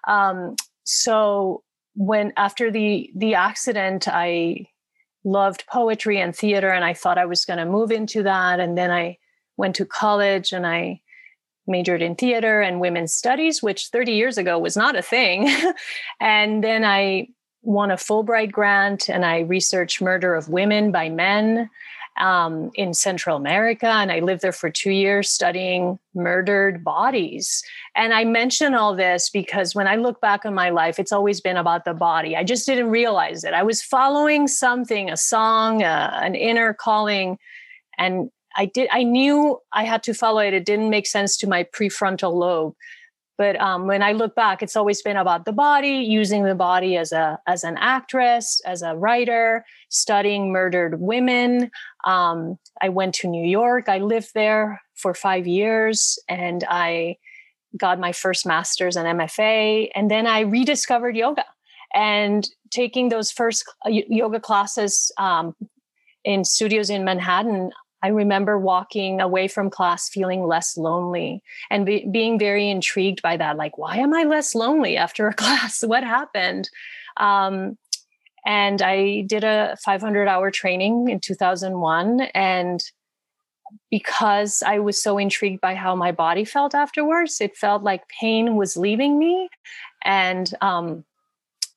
Um, 0.07 0.55
so 0.83 1.63
when 1.95 2.33
after 2.37 2.69
the 2.69 3.09
the 3.15 3.35
accident, 3.35 4.07
I 4.07 4.67
loved 5.25 5.65
poetry 5.67 6.21
and 6.21 6.35
theater 6.35 6.69
and 6.69 6.85
I 6.85 6.93
thought 6.93 7.17
I 7.17 7.25
was 7.25 7.43
going 7.43 7.59
to 7.59 7.65
move 7.65 7.91
into 7.91 8.23
that. 8.23 8.59
And 8.59 8.77
then 8.77 8.91
I 8.91 9.17
went 9.57 9.75
to 9.77 9.85
college 9.85 10.53
and 10.53 10.65
I 10.65 11.01
majored 11.67 12.01
in 12.01 12.15
theater 12.15 12.61
and 12.61 12.79
women's 12.79 13.13
studies, 13.13 13.61
which 13.61 13.87
30 13.87 14.13
years 14.13 14.37
ago 14.37 14.59
was 14.59 14.77
not 14.77 14.95
a 14.95 15.01
thing. 15.01 15.51
and 16.19 16.63
then 16.63 16.85
I 16.85 17.27
won 17.63 17.89
a 17.89 17.95
Fulbright 17.95 18.51
grant 18.51 19.09
and 19.09 19.25
I 19.25 19.39
researched 19.39 20.01
murder 20.01 20.35
of 20.35 20.47
women 20.47 20.91
by 20.91 21.09
men 21.09 21.69
um, 22.17 22.71
in 22.75 22.93
Central 22.93 23.35
America. 23.35 23.87
And 23.87 24.11
I 24.11 24.19
lived 24.19 24.41
there 24.41 24.51
for 24.51 24.69
two 24.69 24.91
years 24.91 25.29
studying 25.29 25.99
murdered 26.13 26.83
bodies. 26.83 27.63
And 27.95 28.13
I 28.13 28.23
mention 28.23 28.73
all 28.73 28.95
this 28.95 29.29
because 29.29 29.75
when 29.75 29.87
I 29.87 29.95
look 29.95 30.21
back 30.21 30.45
on 30.45 30.53
my 30.53 30.69
life, 30.69 30.99
it's 30.99 31.11
always 31.11 31.41
been 31.41 31.57
about 31.57 31.85
the 31.85 31.93
body. 31.93 32.35
I 32.35 32.43
just 32.43 32.65
didn't 32.65 32.89
realize 32.89 33.43
it. 33.43 33.53
I 33.53 33.63
was 33.63 33.81
following 33.81 34.47
something, 34.47 35.09
a 35.09 35.17
song, 35.17 35.83
uh, 35.83 36.19
an 36.21 36.35
inner 36.35 36.73
calling. 36.73 37.37
And 37.97 38.29
I 38.55 38.65
did. 38.65 38.87
I 38.91 39.03
knew 39.03 39.59
I 39.73 39.83
had 39.83 40.03
to 40.03 40.13
follow 40.13 40.39
it. 40.39 40.53
It 40.53 40.65
didn't 40.65 40.89
make 40.89 41.07
sense 41.07 41.37
to 41.37 41.47
my 41.47 41.63
prefrontal 41.63 42.33
lobe. 42.33 42.73
But 43.37 43.59
um, 43.59 43.87
when 43.87 44.01
I 44.01 44.13
look 44.13 44.33
back, 44.35 44.63
it's 44.63 44.75
always 44.75 45.01
been 45.01 45.17
about 45.17 45.45
the 45.45 45.51
body, 45.51 45.97
using 45.97 46.43
the 46.43 46.55
body 46.55 46.95
as 46.95 47.11
a 47.11 47.39
as 47.47 47.63
an 47.63 47.77
actress, 47.77 48.61
as 48.65 48.81
a 48.81 48.95
writer, 48.95 49.65
studying 49.89 50.51
murdered 50.51 51.01
women. 51.01 51.71
Um, 52.05 52.57
I 52.81 52.89
went 52.89 53.13
to 53.15 53.27
New 53.27 53.45
York. 53.45 53.89
I 53.89 53.99
lived 53.99 54.31
there 54.33 54.81
for 54.95 55.13
five 55.13 55.47
years, 55.47 56.17
and 56.29 56.63
I 56.69 57.17
got 57.77 57.99
my 57.99 58.13
first 58.13 58.45
master's 58.45 58.95
and 58.95 59.19
MFA, 59.19 59.89
and 59.95 60.09
then 60.09 60.27
I 60.27 60.41
rediscovered 60.41 61.17
yoga. 61.17 61.45
And 61.93 62.47
taking 62.71 63.09
those 63.09 63.31
first 63.31 63.63
yoga 63.85 64.39
classes 64.39 65.11
um, 65.17 65.55
in 66.25 66.43
studios 66.43 66.89
in 66.89 67.05
Manhattan, 67.05 67.71
I 68.05 68.09
remember 68.09 68.59
walking 68.59 69.19
away 69.19 69.47
from 69.47 69.71
class 69.71 70.09
feeling 70.09 70.45
less 70.45 70.77
lonely 70.77 71.41
and 71.71 71.87
be, 71.87 72.07
being 72.11 72.37
very 72.37 72.69
intrigued 72.69 73.19
by 73.23 73.35
that. 73.37 73.57
Like, 73.57 73.79
why 73.79 73.97
am 73.97 74.13
I 74.13 74.25
less 74.25 74.53
lonely 74.53 74.95
after 74.95 75.27
a 75.27 75.33
class? 75.41 75.83
What 75.83 76.03
happened? 76.03 76.69
Um, 77.17 77.79
and 78.45 78.83
I 78.83 79.21
did 79.21 79.43
a 79.43 79.75
500 79.83 80.27
hour 80.27 80.51
training 80.51 81.09
in 81.09 81.19
2001. 81.19 82.21
And 82.35 82.79
because 83.89 84.61
I 84.63 84.77
was 84.77 85.01
so 85.01 85.17
intrigued 85.17 85.59
by 85.59 85.73
how 85.73 85.95
my 85.95 86.11
body 86.11 86.45
felt 86.45 86.75
afterwards, 86.75 87.41
it 87.41 87.57
felt 87.57 87.81
like 87.81 88.03
pain 88.21 88.55
was 88.55 88.77
leaving 88.77 89.17
me. 89.17 89.49
And 90.03 90.53
um, 90.61 91.05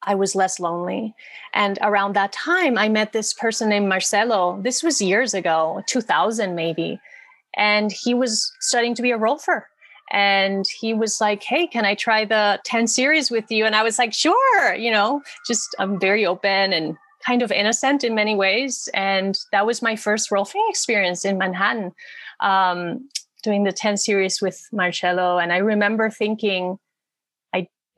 I 0.02 0.14
was 0.14 0.34
less 0.34 0.60
lonely. 0.60 1.14
And 1.52 1.78
around 1.82 2.14
that 2.14 2.32
time, 2.32 2.78
I 2.78 2.88
met 2.88 3.12
this 3.12 3.32
person 3.32 3.68
named 3.68 3.88
Marcelo. 3.88 4.60
This 4.62 4.82
was 4.82 5.00
years 5.00 5.34
ago, 5.34 5.82
2000 5.86 6.54
maybe. 6.54 7.00
And 7.56 7.92
he 7.92 8.14
was 8.14 8.52
studying 8.60 8.94
to 8.94 9.02
be 9.02 9.10
a 9.10 9.18
rolfer. 9.18 9.64
And 10.10 10.64
he 10.80 10.94
was 10.94 11.20
like, 11.20 11.42
Hey, 11.42 11.66
can 11.66 11.84
I 11.84 11.94
try 11.94 12.24
the 12.24 12.60
10 12.64 12.86
series 12.86 13.30
with 13.30 13.50
you? 13.50 13.66
And 13.66 13.74
I 13.74 13.82
was 13.82 13.98
like, 13.98 14.14
Sure. 14.14 14.74
You 14.74 14.90
know, 14.90 15.22
just 15.46 15.74
I'm 15.78 15.98
very 15.98 16.24
open 16.24 16.72
and 16.72 16.96
kind 17.26 17.42
of 17.42 17.52
innocent 17.52 18.04
in 18.04 18.14
many 18.14 18.34
ways. 18.34 18.88
And 18.94 19.38
that 19.52 19.66
was 19.66 19.82
my 19.82 19.96
first 19.96 20.30
rolfing 20.30 20.68
experience 20.70 21.24
in 21.24 21.36
Manhattan, 21.36 21.92
um, 22.40 23.08
doing 23.42 23.64
the 23.64 23.72
10 23.72 23.96
series 23.96 24.40
with 24.40 24.66
Marcelo. 24.72 25.38
And 25.38 25.52
I 25.52 25.58
remember 25.58 26.08
thinking, 26.10 26.78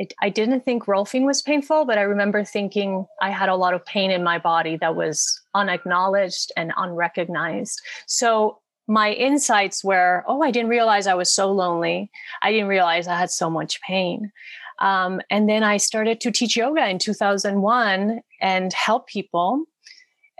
it, 0.00 0.14
I 0.22 0.30
didn't 0.30 0.64
think 0.64 0.86
rolfing 0.86 1.26
was 1.26 1.42
painful, 1.42 1.84
but 1.84 1.98
I 1.98 2.02
remember 2.02 2.42
thinking 2.42 3.04
I 3.20 3.28
had 3.30 3.50
a 3.50 3.54
lot 3.54 3.74
of 3.74 3.84
pain 3.84 4.10
in 4.10 4.24
my 4.24 4.38
body 4.38 4.78
that 4.78 4.96
was 4.96 5.38
unacknowledged 5.54 6.50
and 6.56 6.72
unrecognized. 6.74 7.82
So 8.06 8.60
my 8.88 9.12
insights 9.12 9.84
were, 9.84 10.24
oh, 10.26 10.40
I 10.40 10.52
didn't 10.52 10.70
realize 10.70 11.06
I 11.06 11.12
was 11.12 11.30
so 11.30 11.52
lonely. 11.52 12.10
I 12.40 12.50
didn't 12.50 12.68
realize 12.68 13.08
I 13.08 13.18
had 13.18 13.30
so 13.30 13.50
much 13.50 13.78
pain. 13.82 14.32
Um, 14.78 15.20
and 15.28 15.50
then 15.50 15.62
I 15.62 15.76
started 15.76 16.18
to 16.22 16.30
teach 16.30 16.56
yoga 16.56 16.88
in 16.88 16.98
2001 16.98 18.22
and 18.40 18.72
help 18.72 19.06
people. 19.06 19.66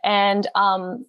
And 0.03 0.47
um, 0.55 1.05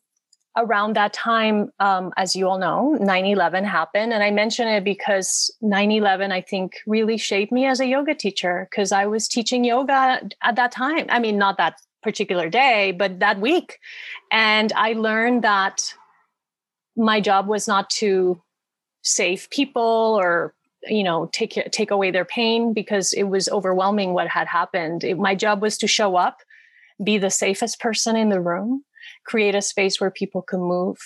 around 0.57 0.95
that 0.95 1.13
time, 1.13 1.71
um, 1.79 2.11
as 2.17 2.35
you 2.35 2.47
all 2.47 2.59
know, 2.59 2.97
9 2.99 3.25
11 3.25 3.63
happened. 3.63 4.13
And 4.13 4.23
I 4.23 4.31
mention 4.31 4.67
it 4.67 4.83
because 4.83 5.53
9 5.61 5.91
11, 5.91 6.31
I 6.31 6.41
think, 6.41 6.73
really 6.85 7.17
shaped 7.17 7.51
me 7.51 7.65
as 7.65 7.79
a 7.79 7.85
yoga 7.85 8.15
teacher 8.15 8.67
because 8.69 8.91
I 8.91 9.05
was 9.05 9.27
teaching 9.27 9.63
yoga 9.63 10.21
at 10.41 10.55
that 10.55 10.71
time. 10.71 11.05
I 11.09 11.19
mean, 11.19 11.37
not 11.37 11.57
that 11.57 11.75
particular 12.03 12.49
day, 12.49 12.91
but 12.91 13.19
that 13.19 13.39
week. 13.39 13.77
And 14.31 14.73
I 14.73 14.93
learned 14.93 15.43
that 15.43 15.93
my 16.97 17.21
job 17.21 17.47
was 17.47 17.67
not 17.67 17.89
to 17.89 18.41
save 19.03 19.49
people 19.49 20.17
or 20.19 20.53
you 20.83 21.03
know 21.03 21.29
take 21.31 21.57
take 21.71 21.91
away 21.91 22.11
their 22.11 22.25
pain 22.25 22.73
because 22.73 23.13
it 23.13 23.23
was 23.23 23.47
overwhelming 23.49 24.13
what 24.13 24.27
had 24.27 24.47
happened 24.47 25.03
it, 25.03 25.17
my 25.17 25.35
job 25.35 25.61
was 25.61 25.77
to 25.77 25.87
show 25.87 26.15
up 26.15 26.37
be 27.03 27.17
the 27.17 27.29
safest 27.29 27.79
person 27.79 28.15
in 28.15 28.29
the 28.29 28.41
room 28.41 28.83
create 29.25 29.55
a 29.55 29.61
space 29.61 29.99
where 29.99 30.11
people 30.11 30.41
could 30.41 30.59
move, 30.59 30.97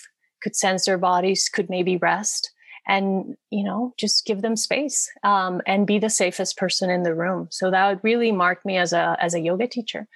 could 0.41 0.55
sense 0.55 0.85
their 0.85 0.97
bodies, 0.97 1.49
could 1.49 1.69
maybe 1.69 1.97
rest. 1.97 2.51
and 2.87 3.35
you 3.49 3.63
know 3.63 3.93
just 3.97 4.25
give 4.27 4.41
them 4.41 4.55
space 4.55 5.09
um, 5.23 5.61
and 5.65 5.87
be 5.87 5.99
the 5.99 6.09
safest 6.09 6.55
person 6.55 6.89
in 6.89 7.03
the 7.03 7.15
room 7.15 7.47
so 7.49 7.71
that 7.71 8.03
really 8.03 8.31
marked 8.31 8.63
me 8.65 8.77
as 8.77 8.93
a 8.93 9.17
as 9.19 9.33
a 9.33 9.39
yoga 9.39 9.67
teacher 9.67 10.07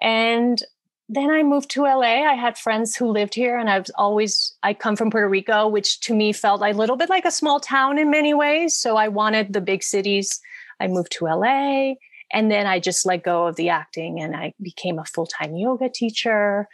and 0.00 0.62
then 1.08 1.30
I 1.30 1.42
moved 1.42 1.70
to 1.70 1.84
LA. 1.84 2.26
I 2.28 2.34
had 2.34 2.58
friends 2.58 2.94
who 2.94 3.08
lived 3.08 3.34
here, 3.34 3.58
and 3.58 3.70
I've 3.70 3.86
always, 3.96 4.54
I 4.62 4.74
come 4.74 4.94
from 4.94 5.10
Puerto 5.10 5.28
Rico, 5.28 5.66
which 5.66 6.00
to 6.00 6.14
me 6.14 6.32
felt 6.32 6.60
a 6.62 6.72
little 6.72 6.96
bit 6.96 7.08
like 7.08 7.24
a 7.24 7.30
small 7.30 7.60
town 7.60 7.98
in 7.98 8.10
many 8.10 8.34
ways. 8.34 8.76
So 8.76 8.96
I 8.96 9.08
wanted 9.08 9.52
the 9.52 9.62
big 9.62 9.82
cities. 9.82 10.38
I 10.80 10.86
moved 10.86 11.12
to 11.12 11.24
LA, 11.24 11.94
and 12.30 12.50
then 12.50 12.66
I 12.66 12.78
just 12.78 13.06
let 13.06 13.22
go 13.22 13.46
of 13.46 13.56
the 13.56 13.70
acting 13.70 14.20
and 14.20 14.36
I 14.36 14.52
became 14.60 14.98
a 14.98 15.04
full 15.04 15.26
time 15.26 15.56
yoga 15.56 15.88
teacher. 15.88 16.68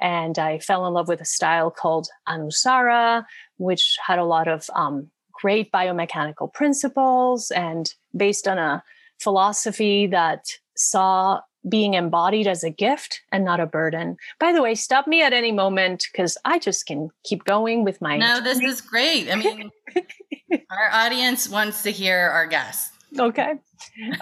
And 0.00 0.38
I 0.38 0.58
fell 0.58 0.86
in 0.86 0.94
love 0.94 1.08
with 1.08 1.20
a 1.20 1.26
style 1.26 1.70
called 1.70 2.08
Anusara, 2.28 3.24
which 3.56 3.96
had 4.04 4.18
a 4.18 4.24
lot 4.24 4.48
of 4.48 4.68
um, 4.74 5.10
great 5.32 5.72
biomechanical 5.72 6.52
principles 6.52 7.50
and 7.50 7.92
based 8.16 8.46
on 8.46 8.58
a 8.58 8.82
philosophy 9.18 10.06
that 10.06 10.46
saw 10.76 11.40
being 11.68 11.94
embodied 11.94 12.46
as 12.46 12.62
a 12.62 12.70
gift 12.70 13.20
and 13.32 13.44
not 13.44 13.60
a 13.60 13.66
burden. 13.66 14.16
By 14.38 14.52
the 14.52 14.62
way, 14.62 14.74
stop 14.74 15.06
me 15.06 15.22
at 15.22 15.32
any 15.32 15.52
moment 15.52 16.06
because 16.10 16.38
I 16.44 16.58
just 16.58 16.86
can 16.86 17.10
keep 17.24 17.44
going 17.44 17.84
with 17.84 18.00
my. 18.00 18.16
No, 18.16 18.40
this 18.40 18.60
is 18.60 18.80
great. 18.80 19.30
I 19.30 19.34
mean, 19.36 19.70
our 20.70 20.90
audience 20.92 21.48
wants 21.48 21.82
to 21.82 21.90
hear 21.90 22.16
our 22.18 22.46
guests. 22.46 22.97
Okay. 23.16 23.54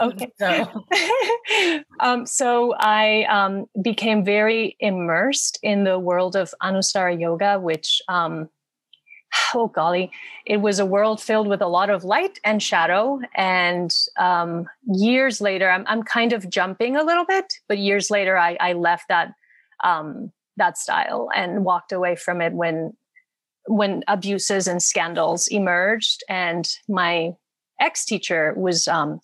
Okay. 0.01 0.33
so. 0.39 0.85
um, 2.01 2.27
so 2.27 2.75
I 2.79 3.25
um, 3.25 3.67
became 3.83 4.25
very 4.25 4.77
immersed 4.81 5.59
in 5.63 5.85
the 5.85 5.99
world 5.99 6.37
of 6.37 6.55
Anusara 6.63 7.19
Yoga, 7.19 7.59
which 7.59 8.01
um, 8.09 8.49
oh 9.55 9.69
golly, 9.69 10.11
it 10.45 10.59
was 10.59 10.79
a 10.79 10.87
world 10.87 11.21
filled 11.21 11.49
with 11.49 11.63
a 11.63 11.67
lot 11.67 11.91
of 11.91 12.05
light 12.05 12.39
and 12.45 12.63
shadow. 12.63 13.19
And 13.35 13.95
um, 14.19 14.67
years 14.87 15.41
later, 15.41 15.71
I'm, 15.71 15.85
I'm 15.87 16.03
kind 16.03 16.33
of 16.33 16.49
jumping 16.49 16.97
a 16.97 17.05
little 17.05 17.25
bit, 17.25 17.53
but 17.69 17.79
years 17.79 18.11
later, 18.11 18.37
I, 18.37 18.57
I 18.61 18.73
left 18.73 19.09
that 19.09 19.33
um, 19.85 20.33
that 20.57 20.79
style 20.79 21.29
and 21.35 21.65
walked 21.65 21.93
away 21.93 22.17
from 22.17 22.41
it 22.41 22.53
when 22.53 22.93
when 23.69 24.05
abuses 24.09 24.69
and 24.69 24.83
scandals 24.83 25.49
emerged. 25.49 26.23
And 26.29 26.69
my 26.89 27.33
ex 27.81 28.05
teacher 28.05 28.55
was 28.57 28.89
um, 28.89 29.21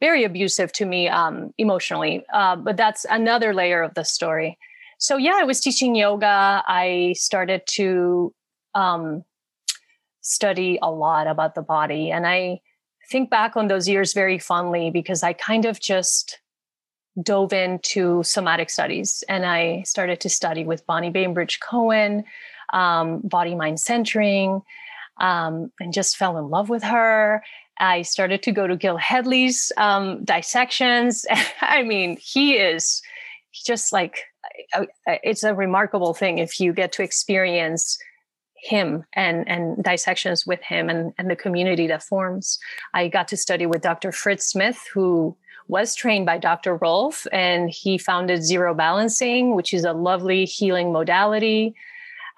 very 0.00 0.24
abusive 0.24 0.72
to 0.72 0.84
me 0.84 1.08
um, 1.08 1.52
emotionally. 1.58 2.24
Uh, 2.32 2.56
but 2.56 2.76
that's 2.76 3.04
another 3.10 3.54
layer 3.54 3.82
of 3.82 3.94
the 3.94 4.04
story. 4.04 4.58
So 4.98 5.16
yeah, 5.16 5.36
I 5.36 5.44
was 5.44 5.60
teaching 5.60 5.94
yoga. 5.94 6.62
I 6.66 7.14
started 7.16 7.62
to 7.68 8.34
um, 8.74 9.24
study 10.20 10.78
a 10.82 10.90
lot 10.90 11.26
about 11.26 11.54
the 11.54 11.62
body. 11.62 12.10
And 12.10 12.26
I 12.26 12.60
think 13.10 13.30
back 13.30 13.56
on 13.56 13.68
those 13.68 13.88
years 13.88 14.12
very 14.12 14.38
fondly 14.38 14.90
because 14.90 15.22
I 15.22 15.32
kind 15.32 15.64
of 15.64 15.80
just 15.80 16.40
dove 17.22 17.52
into 17.52 18.22
somatic 18.24 18.70
studies 18.70 19.22
and 19.28 19.46
I 19.46 19.82
started 19.82 20.20
to 20.20 20.28
study 20.28 20.64
with 20.64 20.86
Bonnie 20.86 21.10
Bainbridge 21.10 21.60
Cohen, 21.60 22.24
um, 22.72 23.20
body 23.20 23.54
mind 23.54 23.78
centering, 23.78 24.62
um, 25.20 25.70
and 25.78 25.92
just 25.92 26.16
fell 26.16 26.38
in 26.38 26.48
love 26.48 26.68
with 26.68 26.82
her. 26.82 27.44
I 27.78 28.02
started 28.02 28.42
to 28.44 28.52
go 28.52 28.66
to 28.66 28.76
Gil 28.76 28.96
Hedley's 28.96 29.72
um, 29.76 30.24
dissections. 30.24 31.26
I 31.60 31.82
mean, 31.82 32.16
he 32.20 32.54
is 32.54 33.02
just 33.52 33.92
like, 33.92 34.24
it's 35.06 35.42
a 35.42 35.54
remarkable 35.54 36.14
thing 36.14 36.38
if 36.38 36.60
you 36.60 36.72
get 36.72 36.92
to 36.92 37.02
experience 37.02 37.98
him 38.64 39.04
and 39.12 39.46
and 39.46 39.84
dissections 39.84 40.46
with 40.46 40.62
him 40.62 40.88
and 40.88 41.12
and 41.18 41.30
the 41.30 41.36
community 41.36 41.86
that 41.86 42.02
forms. 42.02 42.58
I 42.94 43.08
got 43.08 43.28
to 43.28 43.36
study 43.36 43.66
with 43.66 43.82
dr 43.82 44.10
fritz 44.12 44.46
smith 44.46 44.78
who 44.92 45.36
was 45.68 45.94
trained 45.94 46.24
by 46.24 46.38
dr 46.38 46.74
rolf 46.76 47.26
and 47.30 47.68
he 47.68 47.98
founded 47.98 48.42
zero 48.42 48.74
balancing 48.74 49.54
which 49.54 49.74
is 49.74 49.84
a 49.84 49.92
lovely 49.92 50.46
healing 50.46 50.92
modality. 50.92 51.74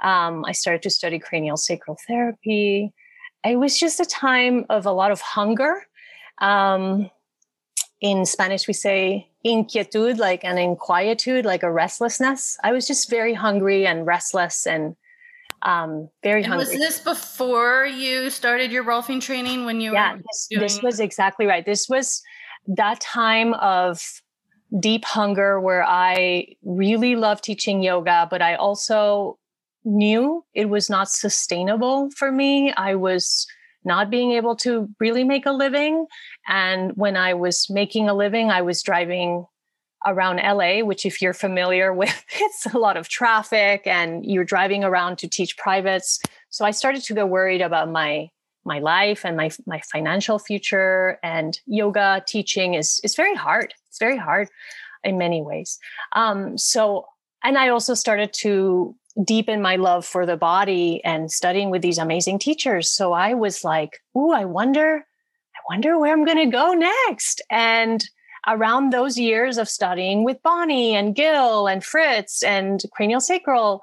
Um, 0.02 0.44
i 0.44 0.52
started 0.52 0.82
to 0.82 0.90
study 0.90 1.18
cranial 1.18 1.56
sacral 1.56 1.96
therapy 2.06 2.92
it 3.46 3.56
was 3.56 3.78
just 3.78 4.00
a 4.00 4.04
time 4.04 4.66
of 4.68 4.86
a 4.86 4.92
lot 4.92 5.10
of 5.10 5.20
hunger 5.20 5.86
um, 6.38 7.10
in 8.00 8.26
spanish 8.26 8.66
we 8.66 8.74
say 8.74 9.28
inquietud 9.44 10.18
like 10.18 10.44
an 10.44 10.56
inquietude 10.56 11.44
like 11.44 11.62
a 11.62 11.70
restlessness 11.70 12.58
i 12.62 12.72
was 12.72 12.86
just 12.86 13.08
very 13.08 13.34
hungry 13.34 13.86
and 13.86 14.06
restless 14.06 14.66
and 14.66 14.96
um, 15.62 16.10
very 16.22 16.42
and 16.42 16.52
hungry. 16.52 16.76
Was 16.76 16.78
this 16.78 17.00
before 17.00 17.86
you 17.86 18.30
started 18.30 18.70
your 18.70 18.84
Rolfing 18.84 19.20
training 19.20 19.64
when 19.64 19.80
you 19.80 19.92
yeah, 19.92 20.16
this, 20.16 20.46
doing- 20.48 20.62
this 20.62 20.82
was 20.82 21.00
exactly 21.00 21.46
right. 21.46 21.64
This 21.64 21.88
was 21.88 22.22
that 22.68 23.00
time 23.00 23.54
of 23.54 24.22
deep 24.80 25.04
hunger 25.04 25.60
where 25.60 25.84
I 25.84 26.56
really 26.62 27.16
loved 27.16 27.44
teaching 27.44 27.82
yoga, 27.82 28.26
but 28.30 28.42
I 28.42 28.56
also 28.56 29.38
knew 29.86 30.44
it 30.52 30.68
was 30.68 30.90
not 30.90 31.08
sustainable 31.08 32.10
for 32.10 32.30
me. 32.30 32.72
I 32.72 32.96
was 32.96 33.46
not 33.84 34.10
being 34.10 34.32
able 34.32 34.56
to 34.56 34.88
really 34.98 35.24
make 35.24 35.46
a 35.46 35.52
living. 35.52 36.06
And 36.48 36.92
when 36.96 37.16
I 37.16 37.34
was 37.34 37.68
making 37.70 38.08
a 38.08 38.14
living, 38.14 38.50
I 38.50 38.62
was 38.62 38.82
driving 38.82 39.46
around 40.04 40.38
LA, 40.38 40.84
which, 40.84 41.06
if 41.06 41.22
you're 41.22 41.32
familiar 41.32 41.92
with, 42.00 42.24
it's 42.34 42.66
a 42.66 42.78
lot 42.78 42.96
of 42.96 43.08
traffic 43.08 43.86
and 43.86 44.26
you're 44.26 44.44
driving 44.44 44.84
around 44.84 45.18
to 45.18 45.28
teach 45.28 45.56
privates. 45.56 46.20
So 46.50 46.64
I 46.64 46.72
started 46.72 47.02
to 47.04 47.14
get 47.14 47.28
worried 47.28 47.62
about 47.62 47.90
my 47.90 48.28
my 48.64 48.80
life 48.80 49.24
and 49.24 49.36
my 49.36 49.50
my 49.66 49.80
financial 49.92 50.40
future. 50.40 51.18
And 51.22 51.58
yoga 51.66 52.24
teaching 52.26 52.74
is 52.74 53.00
is 53.04 53.14
very 53.14 53.36
hard. 53.36 53.72
It's 53.88 53.98
very 53.98 54.18
hard 54.18 54.48
in 55.04 55.16
many 55.16 55.40
ways. 55.40 55.78
Um, 56.12 56.58
so, 56.58 57.06
and 57.44 57.56
I 57.56 57.68
also 57.68 57.94
started 57.94 58.32
to 58.40 58.96
deepen 59.24 59.62
my 59.62 59.76
love 59.76 60.04
for 60.04 60.26
the 60.26 60.36
body 60.36 61.02
and 61.04 61.30
studying 61.30 61.70
with 61.70 61.82
these 61.82 61.98
amazing 61.98 62.38
teachers. 62.38 62.90
So 62.90 63.12
I 63.12 63.34
was 63.34 63.64
like, 63.64 64.02
"Ooh, 64.16 64.32
I 64.32 64.44
wonder, 64.44 65.06
I 65.54 65.58
wonder 65.70 65.98
where 65.98 66.12
I'm 66.12 66.24
going 66.24 66.38
to 66.38 66.56
go 66.56 66.72
next." 66.72 67.40
And 67.50 68.04
around 68.46 68.92
those 68.92 69.18
years 69.18 69.58
of 69.58 69.68
studying 69.68 70.24
with 70.24 70.42
Bonnie 70.42 70.94
and 70.94 71.14
Gil 71.14 71.66
and 71.66 71.84
Fritz 71.84 72.42
and 72.42 72.82
cranial 72.92 73.20
sacral, 73.20 73.82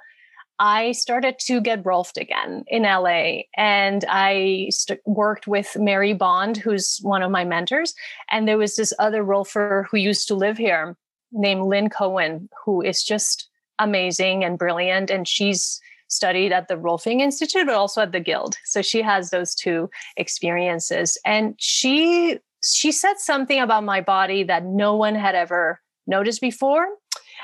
I 0.60 0.92
started 0.94 1.40
to 1.40 1.60
get 1.60 1.84
Rolfed 1.84 2.18
again 2.18 2.64
in 2.68 2.84
LA. 2.84 3.42
And 3.58 4.06
I 4.08 4.68
st- 4.70 5.02
worked 5.06 5.48
with 5.48 5.76
Mary 5.78 6.14
Bond, 6.14 6.58
who's 6.58 7.00
one 7.02 7.24
of 7.24 7.32
my 7.32 7.44
mentors. 7.44 7.94
And 8.32 8.48
there 8.48 8.58
was 8.58 8.76
this 8.76 8.94
other 9.00 9.24
Rolfer 9.24 9.86
who 9.90 9.98
used 9.98 10.28
to 10.28 10.36
live 10.36 10.58
here 10.58 10.96
named 11.32 11.64
Lynn 11.64 11.90
Cohen, 11.90 12.50
who 12.64 12.82
is 12.82 13.04
just 13.04 13.50
amazing 13.80 14.44
and 14.44 14.58
brilliant. 14.58 15.10
And 15.10 15.28
she's 15.28 15.80
studied 16.08 16.52
at 16.52 16.68
the 16.68 16.76
Rolfing 16.76 17.22
Institute, 17.22 17.66
but 17.66 17.76
also 17.76 18.02
at 18.02 18.12
the 18.12 18.20
Guild. 18.20 18.56
So 18.66 18.82
she 18.82 19.02
has 19.02 19.30
those 19.30 19.56
two 19.56 19.90
experiences. 20.18 21.18
And 21.26 21.56
she 21.58 22.40
she 22.64 22.94
said 22.94 23.16
something 23.18 23.60
about 23.60 23.84
my 23.84 24.00
body 24.00 24.44
that 24.44 24.64
no 24.64 24.96
one 24.96 25.16
had 25.16 25.36
ever 25.36 25.82
noticed 26.08 26.40
before. 26.40 26.88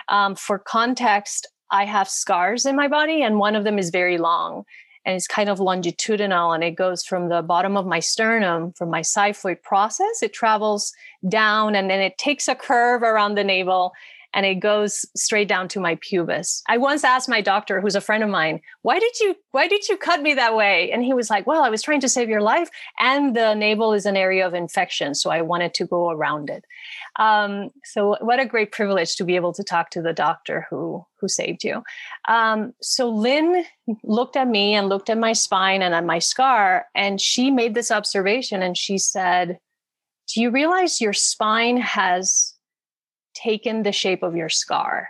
Um, 0.08 0.36
for 0.36 0.58
context, 0.58 1.46
I 1.72 1.84
have 1.86 2.08
scars 2.08 2.66
in 2.66 2.76
my 2.78 2.88
body, 2.88 3.22
and 3.22 3.38
one 3.38 3.56
of 3.56 3.66
them 3.66 3.78
is 3.78 3.90
very 3.90 4.18
long 4.18 4.64
and 5.06 5.16
it's 5.16 5.28
kind 5.28 5.50
of 5.50 5.60
longitudinal 5.60 6.52
and 6.52 6.64
it 6.64 6.76
goes 6.76 7.04
from 7.04 7.30
the 7.30 7.42
bottom 7.42 7.78
of 7.78 7.86
my 7.86 8.00
sternum 8.00 8.72
from 8.74 8.90
my 8.90 9.02
xiphoid 9.02 9.62
process 9.64 10.22
it 10.22 10.34
travels 10.34 10.94
down 11.28 11.76
and 11.76 11.90
then 11.90 12.00
it 12.00 12.18
takes 12.18 12.48
a 12.48 12.56
curve 12.56 13.02
around 13.02 13.36
the 13.36 13.44
navel 13.44 13.94
and 14.34 14.46
it 14.46 14.56
goes 14.56 15.06
straight 15.16 15.48
down 15.48 15.68
to 15.70 15.80
my 15.80 15.98
pubis. 16.02 16.62
I 16.68 16.78
once 16.78 17.04
asked 17.04 17.30
my 17.30 17.42
doctor, 17.42 17.82
who's 17.82 17.96
a 17.96 18.02
friend 18.02 18.24
of 18.24 18.30
mine, 18.30 18.62
why 18.84 19.00
did 19.00 19.20
you 19.20 19.36
why 19.52 19.68
did 19.68 19.88
you 19.90 19.98
cut 19.98 20.22
me 20.22 20.34
that 20.36 20.56
way? 20.56 20.92
And 20.92 21.04
he 21.04 21.14
was 21.14 21.30
like, 21.30 21.48
well, 21.48 21.64
I 21.64 21.70
was 21.70 21.82
trying 21.82 22.02
to 22.02 22.10
save 22.10 22.30
your 22.30 22.42
life, 22.42 22.70
and 23.00 23.36
the 23.36 23.54
navel 23.56 23.94
is 23.94 24.06
an 24.06 24.16
area 24.16 24.46
of 24.46 24.54
infection, 24.54 25.16
so 25.16 25.30
I 25.30 25.42
wanted 25.42 25.74
to 25.76 25.86
go 25.86 26.10
around 26.12 26.50
it. 26.50 26.64
Um, 27.18 27.72
so 27.84 28.18
what 28.22 28.40
a 28.40 28.46
great 28.46 28.72
privilege 28.72 29.16
to 29.16 29.24
be 29.24 29.36
able 29.36 29.54
to 29.54 29.64
talk 29.64 29.90
to 29.92 30.02
the 30.02 30.14
doctor 30.14 30.68
who 30.70 31.06
who 31.20 31.28
saved 31.28 31.64
you. 31.64 31.84
Um, 32.28 32.74
so 32.82 33.10
Lynn 33.10 33.66
looked 34.04 34.38
at 34.38 34.48
me 34.48 34.76
and 34.76 34.90
looked 34.90 35.10
at 35.10 35.18
my 35.18 35.34
spine 35.34 35.82
and 35.82 35.94
at 35.94 36.06
my 36.06 36.20
scar, 36.20 36.86
and 36.96 37.20
she 37.20 37.52
made 37.52 37.74
this 37.74 37.92
observation, 37.92 38.62
and 38.62 38.78
she 38.78 38.98
said, 38.98 39.60
"Do 40.34 40.42
you 40.42 40.52
realize 40.52 41.02
your 41.02 41.14
spine 41.14 41.78
has?" 41.78 42.56
Taken 43.42 43.84
the 43.84 43.92
shape 43.92 44.24
of 44.24 44.36
your 44.36 44.50
scar. 44.50 45.10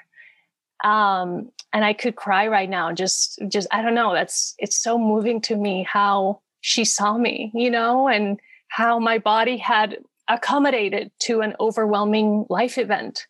Um 0.83 1.51
and 1.71 1.85
i 1.85 1.93
could 1.93 2.15
cry 2.15 2.47
right 2.47 2.69
now 2.69 2.91
just 2.91 3.39
just 3.47 3.67
i 3.71 3.81
don't 3.81 3.93
know 3.93 4.13
that's 4.13 4.55
it's 4.57 4.75
so 4.75 4.97
moving 4.97 5.39
to 5.41 5.55
me 5.55 5.85
how 5.87 6.41
she 6.61 6.83
saw 6.83 7.17
me 7.17 7.51
you 7.53 7.69
know 7.69 8.07
and 8.07 8.39
how 8.69 8.99
my 8.99 9.17
body 9.17 9.57
had 9.57 9.97
accommodated 10.29 11.11
to 11.19 11.41
an 11.41 11.55
overwhelming 11.59 12.45
life 12.49 12.77
event. 12.77 13.25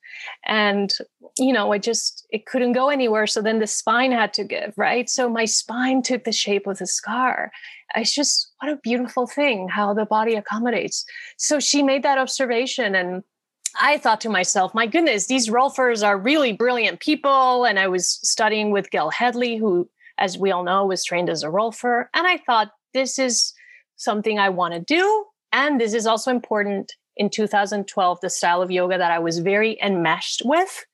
And 0.45 0.93
you 1.37 1.53
know 1.53 1.71
it 1.71 1.81
just 1.81 2.27
it 2.29 2.45
couldn't 2.45 2.73
go 2.73 2.89
anywhere. 2.89 3.25
So 3.25 3.41
then 3.41 3.59
the 3.59 3.67
spine 3.67 4.11
had 4.11 4.33
to 4.33 4.43
give 4.43 4.73
right? 4.77 5.09
So 5.09 5.29
my 5.29 5.45
spine 5.45 6.01
took 6.01 6.25
the 6.25 6.33
shape 6.33 6.67
of 6.67 6.77
the 6.77 6.87
scar. 6.87 7.51
It's 7.95 8.13
just 8.13 8.51
what 8.59 8.71
a 8.71 8.77
beautiful 8.77 9.25
thing 9.25 9.69
how 9.69 9.93
the 9.93 10.05
body 10.05 10.35
accommodates. 10.35 11.05
So 11.37 11.59
she 11.59 11.81
made 11.81 12.03
that 12.03 12.17
observation 12.17 12.93
and 12.95 13.23
I 13.79 13.97
thought 13.97 14.21
to 14.21 14.29
myself, 14.29 14.73
my 14.73 14.87
goodness, 14.87 15.27
these 15.27 15.49
rolfers 15.49 16.05
are 16.05 16.17
really 16.17 16.53
brilliant 16.53 16.99
people. 16.99 17.65
And 17.65 17.79
I 17.79 17.87
was 17.87 18.07
studying 18.07 18.71
with 18.71 18.91
Gil 18.91 19.09
Hedley, 19.09 19.57
who, 19.57 19.89
as 20.17 20.37
we 20.37 20.51
all 20.51 20.63
know, 20.63 20.85
was 20.85 21.03
trained 21.03 21.29
as 21.29 21.43
a 21.43 21.47
rolfer. 21.47 22.05
And 22.13 22.27
I 22.27 22.37
thought, 22.37 22.71
this 22.93 23.19
is 23.19 23.53
something 23.95 24.39
I 24.39 24.49
want 24.49 24.73
to 24.73 24.79
do. 24.79 25.25
And 25.51 25.79
this 25.79 25.93
is 25.93 26.07
also 26.07 26.31
important 26.31 26.95
in 27.17 27.29
2012, 27.29 28.21
the 28.21 28.29
style 28.29 28.61
of 28.61 28.71
yoga 28.71 28.97
that 28.97 29.11
I 29.11 29.19
was 29.19 29.39
very 29.39 29.77
enmeshed 29.81 30.41
with 30.45 30.85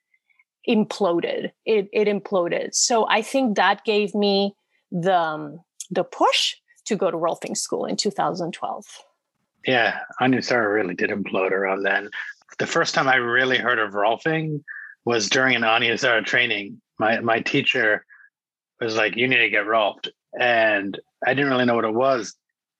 imploded. 0.67 1.51
It, 1.65 1.87
it 1.93 2.07
imploded. 2.07 2.73
So 2.73 3.07
I 3.07 3.21
think 3.21 3.55
that 3.55 3.85
gave 3.85 4.15
me 4.15 4.55
the, 4.91 5.15
um, 5.15 5.59
the 5.91 6.03
push 6.03 6.55
to 6.85 6.95
go 6.95 7.11
to 7.11 7.17
Rolfing 7.17 7.55
school 7.55 7.85
in 7.85 7.95
2012. 7.95 8.85
Yeah, 9.67 9.99
Anusara 10.21 10.73
really 10.73 10.95
did 10.95 11.09
implode 11.09 11.51
around 11.51 11.83
then. 11.83 12.09
The 12.59 12.67
first 12.67 12.93
time 12.95 13.07
I 13.07 13.15
really 13.15 13.57
heard 13.57 13.79
of 13.79 13.93
Rolfing 13.93 14.63
was 15.05 15.29
during 15.29 15.55
an 15.55 15.61
Anusara 15.61 16.21
uh, 16.21 16.25
training. 16.25 16.81
My 16.99 17.19
my 17.19 17.41
teacher 17.41 18.05
was 18.79 18.95
like, 18.95 19.15
"You 19.15 19.27
need 19.27 19.37
to 19.37 19.49
get 19.49 19.65
Rolfed," 19.65 20.09
and 20.39 20.99
I 21.25 21.33
didn't 21.33 21.51
really 21.51 21.65
know 21.65 21.75
what 21.75 21.85
it 21.85 21.93
was. 21.93 22.35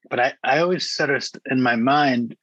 But 0.09 0.19
I, 0.19 0.33
I 0.43 0.59
always 0.59 0.91
sort 0.91 1.09
of 1.09 1.27
in 1.49 1.61
my 1.61 1.75
mind, 1.75 2.35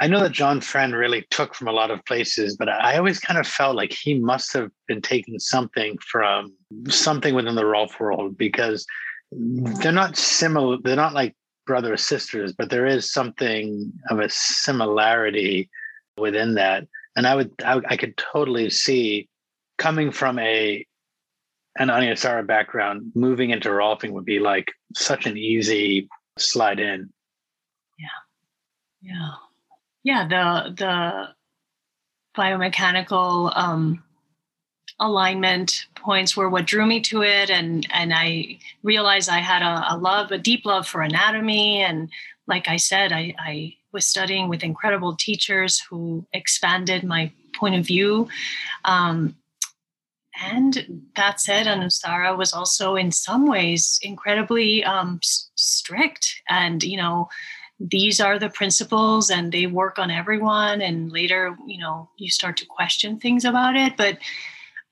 I 0.00 0.06
know 0.06 0.20
that 0.20 0.32
John 0.32 0.60
Friend 0.60 0.94
really 0.94 1.26
took 1.30 1.54
from 1.54 1.68
a 1.68 1.72
lot 1.72 1.90
of 1.90 2.04
places, 2.06 2.56
but 2.56 2.68
I 2.68 2.96
always 2.96 3.20
kind 3.20 3.38
of 3.38 3.46
felt 3.46 3.76
like 3.76 3.92
he 3.92 4.14
must 4.14 4.52
have 4.54 4.70
been 4.88 5.02
taking 5.02 5.38
something 5.38 5.98
from 5.98 6.54
something 6.88 7.34
within 7.34 7.56
the 7.56 7.66
Rolf 7.66 8.00
world 8.00 8.38
because 8.38 8.86
they're 9.32 9.92
not 9.92 10.16
similar. 10.16 10.78
They're 10.82 10.96
not 10.96 11.14
like 11.14 11.36
brother 11.66 11.92
or 11.92 11.98
sisters, 11.98 12.52
but 12.52 12.70
there 12.70 12.86
is 12.86 13.12
something 13.12 13.92
of 14.08 14.18
a 14.20 14.30
similarity 14.30 15.68
within 16.20 16.54
that. 16.54 16.86
And 17.16 17.26
I 17.26 17.34
would, 17.34 17.52
I, 17.64 17.80
I 17.88 17.96
could 17.96 18.16
totally 18.16 18.70
see 18.70 19.28
coming 19.78 20.12
from 20.12 20.38
a 20.38 20.86
an 21.78 21.88
Anusara 21.88 22.46
background, 22.46 23.12
moving 23.14 23.50
into 23.50 23.68
Rolfing 23.68 24.12
would 24.12 24.24
be 24.24 24.38
like 24.38 24.72
such 24.94 25.26
an 25.26 25.36
easy 25.36 26.08
slide 26.38 26.80
in. 26.80 27.10
Yeah. 27.98 28.08
Yeah. 29.02 29.30
Yeah. 30.02 30.28
The 30.28 30.74
the 30.74 31.28
biomechanical 32.36 33.56
um 33.56 34.02
alignment 34.98 35.86
points 35.96 36.36
were 36.36 36.50
what 36.50 36.66
drew 36.66 36.84
me 36.84 37.00
to 37.00 37.22
it 37.22 37.50
and 37.50 37.86
and 37.90 38.12
I 38.14 38.58
realized 38.82 39.30
I 39.30 39.38
had 39.38 39.62
a, 39.62 39.94
a 39.94 39.96
love, 39.96 40.30
a 40.30 40.38
deep 40.38 40.66
love 40.66 40.86
for 40.86 41.02
anatomy. 41.02 41.80
And 41.80 42.10
like 42.46 42.68
I 42.68 42.76
said, 42.76 43.12
I, 43.12 43.34
I 43.38 43.76
was 43.92 44.06
studying 44.06 44.48
with 44.48 44.62
incredible 44.62 45.16
teachers 45.16 45.80
who 45.80 46.24
expanded 46.32 47.04
my 47.04 47.32
point 47.54 47.74
of 47.74 47.86
view. 47.86 48.28
Um, 48.84 49.36
and 50.42 51.04
that 51.16 51.40
said, 51.40 51.66
Anusara 51.66 52.36
was 52.36 52.52
also 52.52 52.96
in 52.96 53.12
some 53.12 53.46
ways 53.46 53.98
incredibly 54.02 54.82
um, 54.84 55.20
strict. 55.22 56.40
And, 56.48 56.82
you 56.82 56.96
know, 56.96 57.28
these 57.78 58.20
are 58.20 58.38
the 58.38 58.48
principles 58.48 59.30
and 59.30 59.52
they 59.52 59.66
work 59.66 59.98
on 59.98 60.10
everyone. 60.10 60.80
And 60.80 61.12
later, 61.12 61.56
you 61.66 61.78
know, 61.78 62.08
you 62.16 62.30
start 62.30 62.56
to 62.58 62.66
question 62.66 63.18
things 63.18 63.44
about 63.44 63.76
it. 63.76 63.96
But 63.96 64.18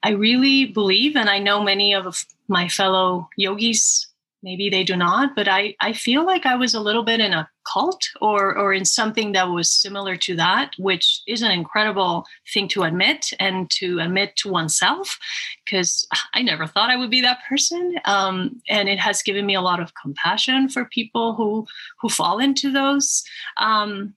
I 0.03 0.11
really 0.11 0.67
believe, 0.67 1.17
and 1.17 1.31
I 1.31 1.39
know 1.39 1.63
many 1.63 1.95
of 1.95 2.27
my 2.49 2.69
fellow 2.69 3.29
yogis 3.37 4.08
maybe 4.43 4.69
they 4.69 4.85
do 4.85 4.97
not 4.97 5.35
but 5.35 5.49
i 5.49 5.75
i 5.81 5.93
feel 5.93 6.25
like 6.25 6.47
i 6.47 6.55
was 6.55 6.75
a 6.75 6.81
little 6.81 7.03
bit 7.03 7.21
in 7.21 7.33
a 7.33 7.49
cult 7.73 8.03
or 8.23 8.57
or 8.57 8.73
in 8.73 8.85
something 8.85 9.33
that 9.33 9.45
was 9.45 9.71
similar 9.71 10.17
to 10.17 10.35
that 10.35 10.71
which 10.79 11.21
is 11.27 11.43
an 11.43 11.51
incredible 11.51 12.25
thing 12.53 12.67
to 12.67 12.83
admit 12.83 13.27
and 13.39 13.69
to 13.71 13.99
admit 13.99 14.35
to 14.37 14.49
oneself 14.49 15.19
because 15.65 16.07
i 16.35 16.41
never 16.41 16.67
thought 16.67 16.91
i 16.91 16.97
would 16.97 17.11
be 17.11 17.21
that 17.21 17.39
person. 17.49 17.95
Um, 18.05 18.61
and 18.69 18.89
it 18.89 18.99
has 18.99 19.23
given 19.23 19.47
me 19.47 19.55
a 19.55 19.61
lot 19.61 19.81
of 19.81 19.93
compassion 19.95 20.69
for 20.69 20.85
people 20.87 21.35
who 21.35 21.67
who 22.01 22.09
fall 22.09 22.39
into 22.39 22.71
those. 22.73 23.23
Um, 23.57 24.15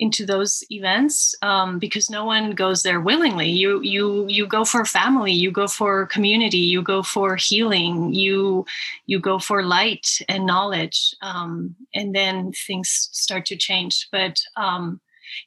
into 0.00 0.24
those 0.24 0.64
events 0.70 1.34
um, 1.42 1.78
because 1.78 2.08
no 2.08 2.24
one 2.24 2.52
goes 2.52 2.82
there 2.82 3.00
willingly. 3.00 3.50
You 3.50 3.80
you 3.82 4.26
you 4.28 4.46
go 4.46 4.64
for 4.64 4.84
family, 4.86 5.32
you 5.32 5.52
go 5.52 5.68
for 5.68 6.06
community, 6.06 6.58
you 6.58 6.82
go 6.82 7.02
for 7.02 7.36
healing, 7.36 8.14
you 8.14 8.64
you 9.06 9.20
go 9.20 9.38
for 9.38 9.62
light 9.62 10.18
and 10.28 10.46
knowledge, 10.46 11.14
um, 11.20 11.76
and 11.94 12.14
then 12.14 12.52
things 12.52 13.10
start 13.12 13.44
to 13.46 13.56
change. 13.56 14.08
But 14.10 14.40
um, 14.56 15.00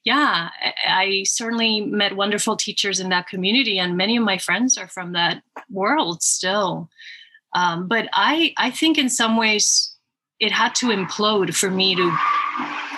yeah, 0.04 0.50
I 0.88 1.24
certainly 1.26 1.82
met 1.82 2.16
wonderful 2.16 2.56
teachers 2.56 3.00
in 3.00 3.10
that 3.10 3.28
community, 3.28 3.80
and 3.80 3.98
many 3.98 4.18
of 4.18 4.24
my 4.24 4.38
friends 4.38 4.78
are 4.78 4.88
from 4.88 5.14
that 5.14 5.42
world 5.70 6.22
still. 6.22 6.90
Um, 7.56 7.88
but 7.88 8.08
I 8.14 8.54
I 8.58 8.70
think 8.70 9.00
in 9.00 9.10
some 9.10 9.36
ways 9.36 9.96
it 10.40 10.52
had 10.52 10.76
to 10.76 10.88
implode 10.88 11.56
for 11.56 11.72
me 11.72 11.96
to 11.96 12.16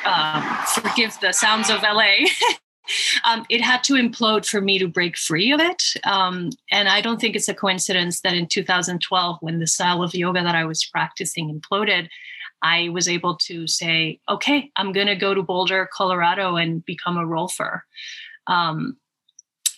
uh, 0.06 0.65
forgive 0.65 1.18
the 1.20 1.32
sounds 1.32 1.70
of 1.70 1.82
LA. 1.82 2.26
um, 3.26 3.46
it 3.50 3.62
had 3.62 3.84
to 3.86 3.94
implode 3.94 4.46
for 4.46 4.62
me 4.62 4.80
to 4.80 4.88
break 4.88 5.18
free 5.18 5.52
of 5.52 5.60
it. 5.60 5.84
Um, 6.04 6.50
and 6.72 6.88
I 6.88 7.02
don't 7.02 7.20
think 7.20 7.36
it's 7.36 7.50
a 7.50 7.54
coincidence 7.54 8.22
that 8.22 8.34
in 8.34 8.48
2012, 8.48 9.38
when 9.41 9.60
the 9.60 9.68
style 9.68 10.04
of 10.04 10.13
yoga 10.13 10.44
that 10.44 10.56
I 10.56 10.65
was 10.65 10.86
practicing 10.86 11.60
imploded, 11.60 12.08
I 12.62 12.89
was 12.89 13.08
able 13.08 13.38
to 13.44 13.68
say, 13.68 14.20
okay, 14.30 14.72
I'm 14.76 14.91
going 14.91 15.08
to 15.08 15.15
go 15.15 15.34
to 15.34 15.44
Boulder, 15.44 15.89
Colorado 15.91 16.56
and 16.56 16.86
become 16.86 17.18
a 17.18 17.26
rolfer. 17.26 17.82
Um, 18.48 18.98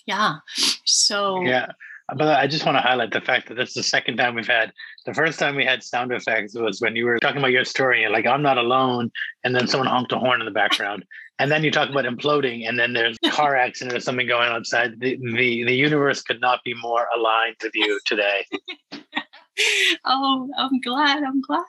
yeah. 0.06 0.36
So, 0.84 1.42
yeah. 1.42 1.72
But 2.16 2.38
I 2.38 2.46
just 2.46 2.64
want 2.64 2.76
to 2.76 2.82
highlight 2.82 3.12
the 3.12 3.20
fact 3.20 3.48
that 3.48 3.54
this 3.54 3.70
is 3.70 3.74
the 3.74 3.82
second 3.82 4.16
time 4.16 4.34
we've 4.34 4.46
had. 4.46 4.72
The 5.04 5.12
first 5.12 5.38
time 5.38 5.56
we 5.56 5.64
had 5.64 5.82
sound 5.82 6.10
effects 6.10 6.54
was 6.54 6.80
when 6.80 6.96
you 6.96 7.04
were 7.04 7.18
talking 7.18 7.38
about 7.38 7.50
your 7.50 7.66
story 7.66 8.02
and 8.02 8.12
like 8.12 8.26
I'm 8.26 8.42
not 8.42 8.56
alone, 8.56 9.10
and 9.44 9.54
then 9.54 9.66
someone 9.66 9.88
honked 9.88 10.12
a 10.12 10.18
horn 10.18 10.40
in 10.40 10.46
the 10.46 10.50
background, 10.50 11.04
and 11.38 11.50
then 11.50 11.62
you 11.62 11.70
talk 11.70 11.90
about 11.90 12.06
imploding, 12.06 12.66
and 12.66 12.78
then 12.78 12.94
there's 12.94 13.18
a 13.24 13.30
car 13.38 13.56
accident 13.56 13.96
or 13.96 14.00
something 14.00 14.26
going 14.26 14.48
on 14.48 14.56
outside. 14.56 14.98
The 14.98 15.18
the, 15.20 15.64
the 15.64 15.74
universe 15.74 16.22
could 16.22 16.40
not 16.40 16.60
be 16.64 16.74
more 16.74 17.06
aligned 17.14 17.56
with 17.62 17.72
you 17.74 18.00
today. 18.06 18.46
oh, 20.06 20.48
I'm 20.56 20.80
glad. 20.80 21.22
I'm 21.22 21.42
glad. 21.42 21.64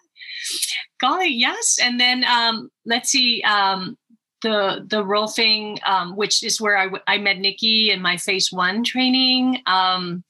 Golly, 1.01 1.33
yes. 1.33 1.77
And 1.81 1.99
then 1.99 2.23
um, 2.23 2.69
let's 2.85 3.09
see. 3.09 3.41
Um, 3.43 3.97
the 4.41 4.85
the 4.87 5.03
rolfing, 5.03 5.85
um, 5.85 6.15
which 6.15 6.43
is 6.43 6.61
where 6.61 6.77
I, 6.77 6.85
w- 6.85 7.03
I 7.07 7.17
met 7.17 7.39
Nikki 7.39 7.91
in 7.91 8.01
my 8.01 8.15
phase 8.15 8.51
one 8.51 8.85
training. 8.85 9.61
Um, 9.65 10.23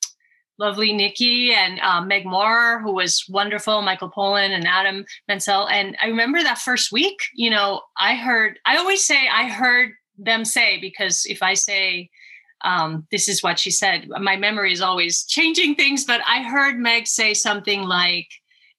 lovely 0.59 0.91
Nikki 0.91 1.53
and 1.53 1.79
uh, 1.79 2.01
Meg 2.01 2.25
Moore, 2.25 2.81
who 2.81 2.91
was 2.91 3.25
wonderful, 3.29 3.81
Michael 3.81 4.09
Polon 4.09 4.51
and 4.51 4.67
Adam 4.67 5.05
Mentzell. 5.29 5.71
And 5.71 5.95
I 6.01 6.07
remember 6.07 6.43
that 6.43 6.59
first 6.59 6.91
week, 6.91 7.17
you 7.33 7.49
know, 7.49 7.81
I 7.97 8.15
heard, 8.15 8.59
I 8.65 8.77
always 8.77 9.03
say 9.03 9.27
I 9.31 9.47
heard 9.47 9.91
them 10.17 10.43
say, 10.43 10.77
because 10.79 11.25
if 11.25 11.41
I 11.41 11.53
say, 11.53 12.09
um, 12.65 13.07
this 13.09 13.29
is 13.29 13.41
what 13.41 13.57
she 13.57 13.71
said, 13.71 14.09
my 14.09 14.35
memory 14.35 14.73
is 14.73 14.81
always 14.81 15.23
changing 15.23 15.75
things, 15.75 16.03
but 16.03 16.19
I 16.27 16.43
heard 16.43 16.77
Meg 16.77 17.07
say 17.07 17.33
something 17.33 17.83
like, 17.83 18.27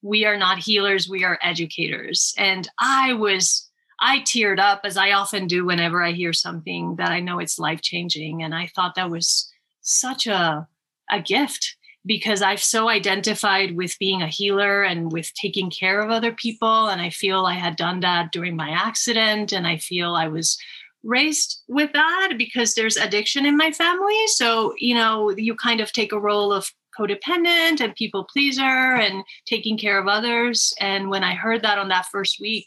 we 0.02 0.26
are 0.26 0.36
not 0.36 0.58
healers, 0.58 1.08
we 1.08 1.24
are 1.24 1.38
educators. 1.42 2.34
And 2.36 2.68
I 2.78 3.14
was, 3.14 3.70
I 3.98 4.20
teared 4.20 4.58
up 4.58 4.82
as 4.84 4.98
I 4.98 5.12
often 5.12 5.46
do 5.46 5.64
whenever 5.64 6.02
I 6.02 6.12
hear 6.12 6.34
something 6.34 6.96
that 6.96 7.10
I 7.10 7.20
know 7.20 7.38
it's 7.38 7.58
life 7.58 7.80
changing. 7.80 8.42
And 8.42 8.54
I 8.54 8.66
thought 8.66 8.96
that 8.96 9.10
was 9.10 9.50
such 9.80 10.26
a 10.26 10.68
a 11.10 11.20
gift 11.20 11.76
because 12.06 12.40
I've 12.40 12.62
so 12.62 12.88
identified 12.88 13.76
with 13.76 13.98
being 13.98 14.22
a 14.22 14.28
healer 14.28 14.82
and 14.82 15.12
with 15.12 15.32
taking 15.34 15.70
care 15.70 16.00
of 16.00 16.10
other 16.10 16.32
people. 16.32 16.88
And 16.88 17.00
I 17.00 17.10
feel 17.10 17.44
I 17.44 17.54
had 17.54 17.76
done 17.76 18.00
that 18.00 18.32
during 18.32 18.56
my 18.56 18.70
accident. 18.70 19.52
And 19.52 19.66
I 19.66 19.76
feel 19.76 20.14
I 20.14 20.28
was 20.28 20.58
raised 21.02 21.62
with 21.68 21.92
that 21.92 22.34
because 22.38 22.74
there's 22.74 22.96
addiction 22.96 23.44
in 23.44 23.56
my 23.56 23.70
family. 23.70 24.16
So, 24.28 24.74
you 24.78 24.94
know, 24.94 25.30
you 25.30 25.54
kind 25.54 25.80
of 25.80 25.92
take 25.92 26.12
a 26.12 26.20
role 26.20 26.52
of 26.52 26.70
codependent 26.98 27.80
and 27.80 27.94
people 27.94 28.26
pleaser 28.32 28.62
and 28.62 29.22
taking 29.46 29.78
care 29.78 29.98
of 29.98 30.08
others. 30.08 30.72
And 30.80 31.10
when 31.10 31.22
I 31.22 31.34
heard 31.34 31.62
that 31.62 31.78
on 31.78 31.88
that 31.88 32.06
first 32.10 32.38
week, 32.40 32.66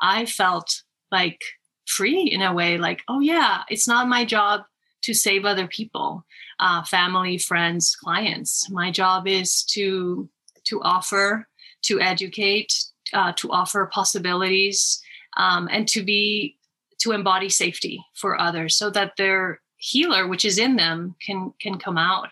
I 0.00 0.26
felt 0.26 0.82
like 1.12 1.40
free 1.86 2.22
in 2.22 2.42
a 2.42 2.52
way 2.52 2.78
like, 2.78 3.02
oh, 3.08 3.20
yeah, 3.20 3.62
it's 3.68 3.88
not 3.88 4.08
my 4.08 4.24
job 4.24 4.62
to 5.02 5.14
save 5.14 5.44
other 5.44 5.66
people 5.66 6.24
uh, 6.60 6.84
family, 6.84 7.38
friends, 7.38 7.96
clients. 7.96 8.70
My 8.70 8.90
job 8.90 9.26
is 9.26 9.64
to 9.64 10.28
to 10.64 10.82
offer, 10.82 11.48
to 11.82 12.00
educate, 12.00 12.84
uh, 13.14 13.32
to 13.36 13.50
offer 13.50 13.90
possibilities, 13.92 15.02
um, 15.36 15.68
and 15.72 15.88
to 15.88 16.02
be 16.02 16.58
to 17.00 17.12
embody 17.12 17.48
safety 17.48 18.04
for 18.14 18.38
others 18.38 18.76
so 18.76 18.90
that 18.90 19.12
their 19.16 19.60
healer 19.78 20.28
which 20.28 20.44
is 20.44 20.58
in 20.58 20.76
them 20.76 21.16
can 21.24 21.54
can 21.58 21.78
come 21.78 21.96
out 21.96 22.28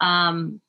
um 0.00 0.60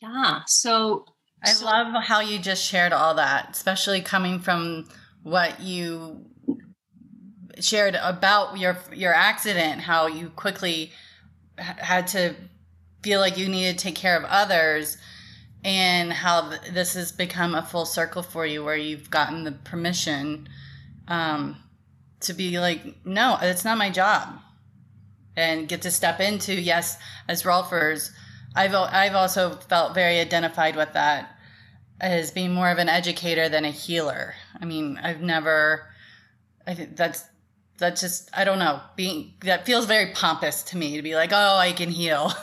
yeah 0.00 0.40
so 0.46 1.04
i 1.44 1.50
so, 1.50 1.64
love 1.64 2.04
how 2.04 2.20
you 2.20 2.38
just 2.38 2.64
shared 2.64 2.92
all 2.92 3.14
that 3.14 3.48
especially 3.50 4.00
coming 4.00 4.38
from 4.38 4.86
what 5.24 5.60
you 5.60 6.24
shared 7.58 7.96
about 7.96 8.56
your 8.56 8.78
your 8.94 9.12
accident 9.12 9.80
how 9.80 10.06
you 10.06 10.30
quickly 10.30 10.92
had 11.62 12.06
to 12.08 12.34
feel 13.02 13.20
like 13.20 13.36
you 13.36 13.48
needed 13.48 13.78
to 13.78 13.84
take 13.84 13.94
care 13.94 14.16
of 14.16 14.24
others 14.24 14.96
and 15.64 16.12
how 16.12 16.52
this 16.72 16.94
has 16.94 17.12
become 17.12 17.54
a 17.54 17.62
full 17.62 17.86
circle 17.86 18.22
for 18.22 18.44
you 18.44 18.64
where 18.64 18.76
you've 18.76 19.10
gotten 19.10 19.44
the 19.44 19.52
permission 19.52 20.48
um, 21.08 21.56
to 22.20 22.32
be 22.32 22.58
like 22.58 23.04
no 23.04 23.38
it's 23.40 23.64
not 23.64 23.78
my 23.78 23.90
job. 23.90 24.38
And 25.34 25.66
get 25.66 25.80
to 25.82 25.90
step 25.90 26.20
into 26.20 26.54
yes 26.54 26.98
as 27.26 27.44
rolfers 27.44 28.10
i've 28.54 28.74
i've 28.74 29.14
also 29.14 29.56
felt 29.56 29.94
very 29.94 30.20
identified 30.20 30.76
with 30.76 30.92
that 30.92 31.38
as 32.00 32.30
being 32.30 32.52
more 32.52 32.70
of 32.70 32.76
an 32.78 32.90
educator 32.90 33.48
than 33.48 33.64
a 33.64 33.70
healer. 33.70 34.34
I 34.60 34.66
mean 34.66 35.00
i've 35.02 35.22
never 35.22 35.86
i 36.66 36.74
think 36.74 36.96
that's 36.96 37.24
that's 37.78 38.00
just 38.00 38.30
i 38.34 38.44
don't 38.44 38.58
know 38.58 38.80
being 38.96 39.34
that 39.40 39.66
feels 39.66 39.86
very 39.86 40.12
pompous 40.12 40.62
to 40.62 40.76
me 40.76 40.96
to 40.96 41.02
be 41.02 41.14
like 41.14 41.30
oh 41.32 41.56
i 41.56 41.72
can 41.72 41.90
heal. 41.90 42.32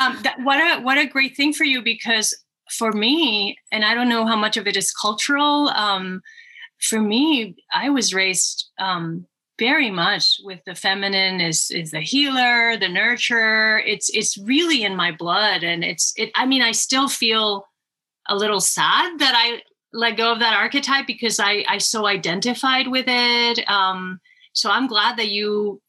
Um, 0.00 0.18
that, 0.22 0.40
what 0.40 0.56
a 0.56 0.80
what 0.80 0.96
a 0.96 1.06
great 1.06 1.36
thing 1.36 1.52
for 1.52 1.64
you 1.64 1.82
because 1.82 2.34
for 2.70 2.90
me 2.90 3.58
and 3.70 3.84
i 3.84 3.92
don't 3.92 4.08
know 4.08 4.24
how 4.24 4.34
much 4.34 4.56
of 4.56 4.66
it 4.66 4.74
is 4.74 4.92
cultural 4.92 5.68
um, 5.68 6.22
for 6.80 6.98
me 6.98 7.54
i 7.74 7.90
was 7.90 8.14
raised 8.14 8.70
um, 8.78 9.26
very 9.58 9.90
much 9.90 10.40
with 10.42 10.60
the 10.64 10.74
feminine 10.74 11.42
is 11.42 11.70
is 11.70 11.90
the 11.90 12.00
healer 12.00 12.78
the 12.78 12.86
nurturer. 12.86 13.82
It's 13.86 14.08
it's 14.08 14.38
really 14.38 14.82
in 14.84 14.96
my 14.96 15.12
blood 15.12 15.62
and 15.62 15.84
it's 15.84 16.14
it 16.16 16.30
i 16.34 16.46
mean 16.46 16.62
i 16.62 16.72
still 16.72 17.08
feel 17.08 17.66
a 18.26 18.34
little 18.34 18.60
sad 18.60 19.18
that 19.18 19.34
i 19.36 19.60
let 19.92 20.16
go 20.16 20.32
of 20.32 20.38
that 20.38 20.54
archetype 20.54 21.06
because 21.06 21.40
i 21.40 21.64
i 21.68 21.78
so 21.78 22.06
identified 22.06 22.88
with 22.88 23.06
it 23.08 23.68
um 23.68 24.20
so 24.52 24.70
i'm 24.70 24.86
glad 24.86 25.16
that 25.16 25.28
you 25.28 25.80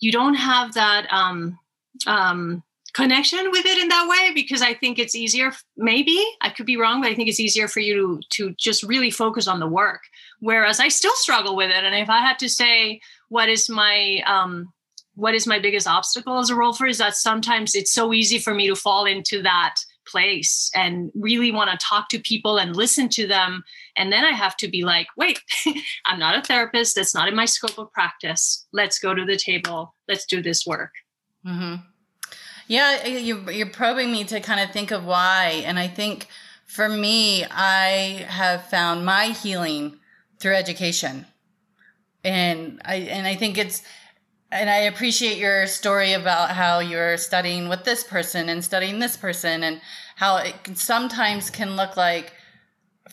you 0.00 0.10
don't 0.10 0.34
have 0.34 0.74
that 0.74 1.06
um 1.10 1.58
um 2.06 2.62
connection 2.92 3.50
with 3.50 3.64
it 3.64 3.78
in 3.78 3.88
that 3.88 4.08
way 4.08 4.32
because 4.34 4.60
I 4.60 4.74
think 4.74 4.98
it's 4.98 5.14
easier. 5.14 5.52
Maybe 5.76 6.22
I 6.40 6.50
could 6.50 6.66
be 6.66 6.76
wrong, 6.76 7.00
but 7.00 7.10
I 7.10 7.14
think 7.14 7.28
it's 7.28 7.40
easier 7.40 7.68
for 7.68 7.80
you 7.80 7.94
to 7.94 8.20
to 8.30 8.54
just 8.58 8.82
really 8.82 9.10
focus 9.10 9.48
on 9.48 9.60
the 9.60 9.66
work. 9.66 10.02
Whereas 10.40 10.80
I 10.80 10.88
still 10.88 11.14
struggle 11.14 11.56
with 11.56 11.70
it, 11.70 11.84
and 11.84 11.94
if 11.94 12.10
I 12.10 12.18
had 12.18 12.38
to 12.40 12.48
say 12.48 13.00
what 13.28 13.48
is 13.48 13.68
my 13.68 14.22
um, 14.26 14.72
what 15.14 15.34
is 15.34 15.46
my 15.46 15.58
biggest 15.58 15.86
obstacle 15.86 16.38
as 16.38 16.50
a 16.50 16.54
rolfer 16.54 16.88
is 16.88 16.98
that 16.98 17.16
sometimes 17.16 17.74
it's 17.74 17.92
so 17.92 18.12
easy 18.12 18.38
for 18.38 18.54
me 18.54 18.68
to 18.68 18.76
fall 18.76 19.04
into 19.04 19.42
that 19.42 19.76
place 20.12 20.70
and 20.74 21.10
really 21.14 21.50
want 21.50 21.70
to 21.70 21.84
talk 21.84 22.08
to 22.10 22.18
people 22.20 22.58
and 22.58 22.76
listen 22.76 23.08
to 23.08 23.26
them 23.26 23.64
and 23.96 24.12
then 24.12 24.24
i 24.24 24.30
have 24.30 24.56
to 24.56 24.68
be 24.68 24.84
like 24.84 25.08
wait 25.16 25.40
i'm 26.06 26.18
not 26.18 26.38
a 26.38 26.42
therapist 26.42 26.94
that's 26.94 27.14
not 27.14 27.28
in 27.28 27.34
my 27.34 27.46
scope 27.46 27.78
of 27.78 27.92
practice 27.92 28.66
let's 28.72 28.98
go 28.98 29.14
to 29.14 29.24
the 29.24 29.36
table 29.36 29.94
let's 30.08 30.26
do 30.26 30.40
this 30.40 30.64
work 30.66 30.92
mm-hmm. 31.44 31.76
Yeah, 32.68 33.06
you, 33.06 33.50
you're 33.50 33.66
probing 33.66 34.10
me 34.10 34.24
to 34.24 34.40
kind 34.40 34.60
of 34.60 34.70
think 34.70 34.92
of 34.92 35.04
why. 35.04 35.62
And 35.66 35.78
I 35.78 35.88
think 35.88 36.28
for 36.64 36.88
me, 36.88 37.44
I 37.44 38.24
have 38.28 38.64
found 38.68 39.04
my 39.04 39.26
healing 39.26 39.98
through 40.38 40.54
education. 40.54 41.26
And 42.24 42.80
I, 42.84 42.94
and 42.94 43.26
I 43.26 43.34
think 43.34 43.58
it's, 43.58 43.82
and 44.52 44.68
I 44.68 44.80
appreciate 44.80 45.38
your 45.38 45.66
story 45.66 46.12
about 46.12 46.50
how 46.50 46.80
you're 46.80 47.16
studying 47.16 47.70
with 47.70 47.84
this 47.84 48.04
person 48.04 48.50
and 48.50 48.62
studying 48.62 48.98
this 48.98 49.16
person 49.16 49.62
and 49.62 49.80
how 50.16 50.36
it 50.36 50.54
sometimes 50.74 51.48
can 51.48 51.74
look 51.74 51.96
like 51.96 52.34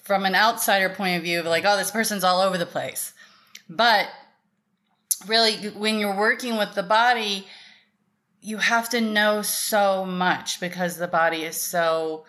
from 0.04 0.26
an 0.26 0.36
outsider 0.36 0.90
point 0.90 1.16
of 1.16 1.24
view 1.24 1.40
of 1.40 1.46
like, 1.46 1.64
oh, 1.66 1.78
this 1.78 1.92
person's 1.92 2.26
all 2.26 2.42
over 2.42 2.58
the 2.58 2.66
place. 2.66 3.14
But 3.70 4.08
really, 5.28 5.70
when 5.70 5.98
you're 5.98 6.18
working 6.18 6.58
with 6.58 6.76
the 6.76 6.84
body, 6.84 7.48
you 8.42 8.58
have 8.58 8.90
to 8.90 9.00
know 9.00 9.42
so 9.42 10.06
much 10.06 10.60
because 10.60 10.98
the 10.98 11.08
body 11.08 11.44
is 11.44 11.56
so 11.56 12.26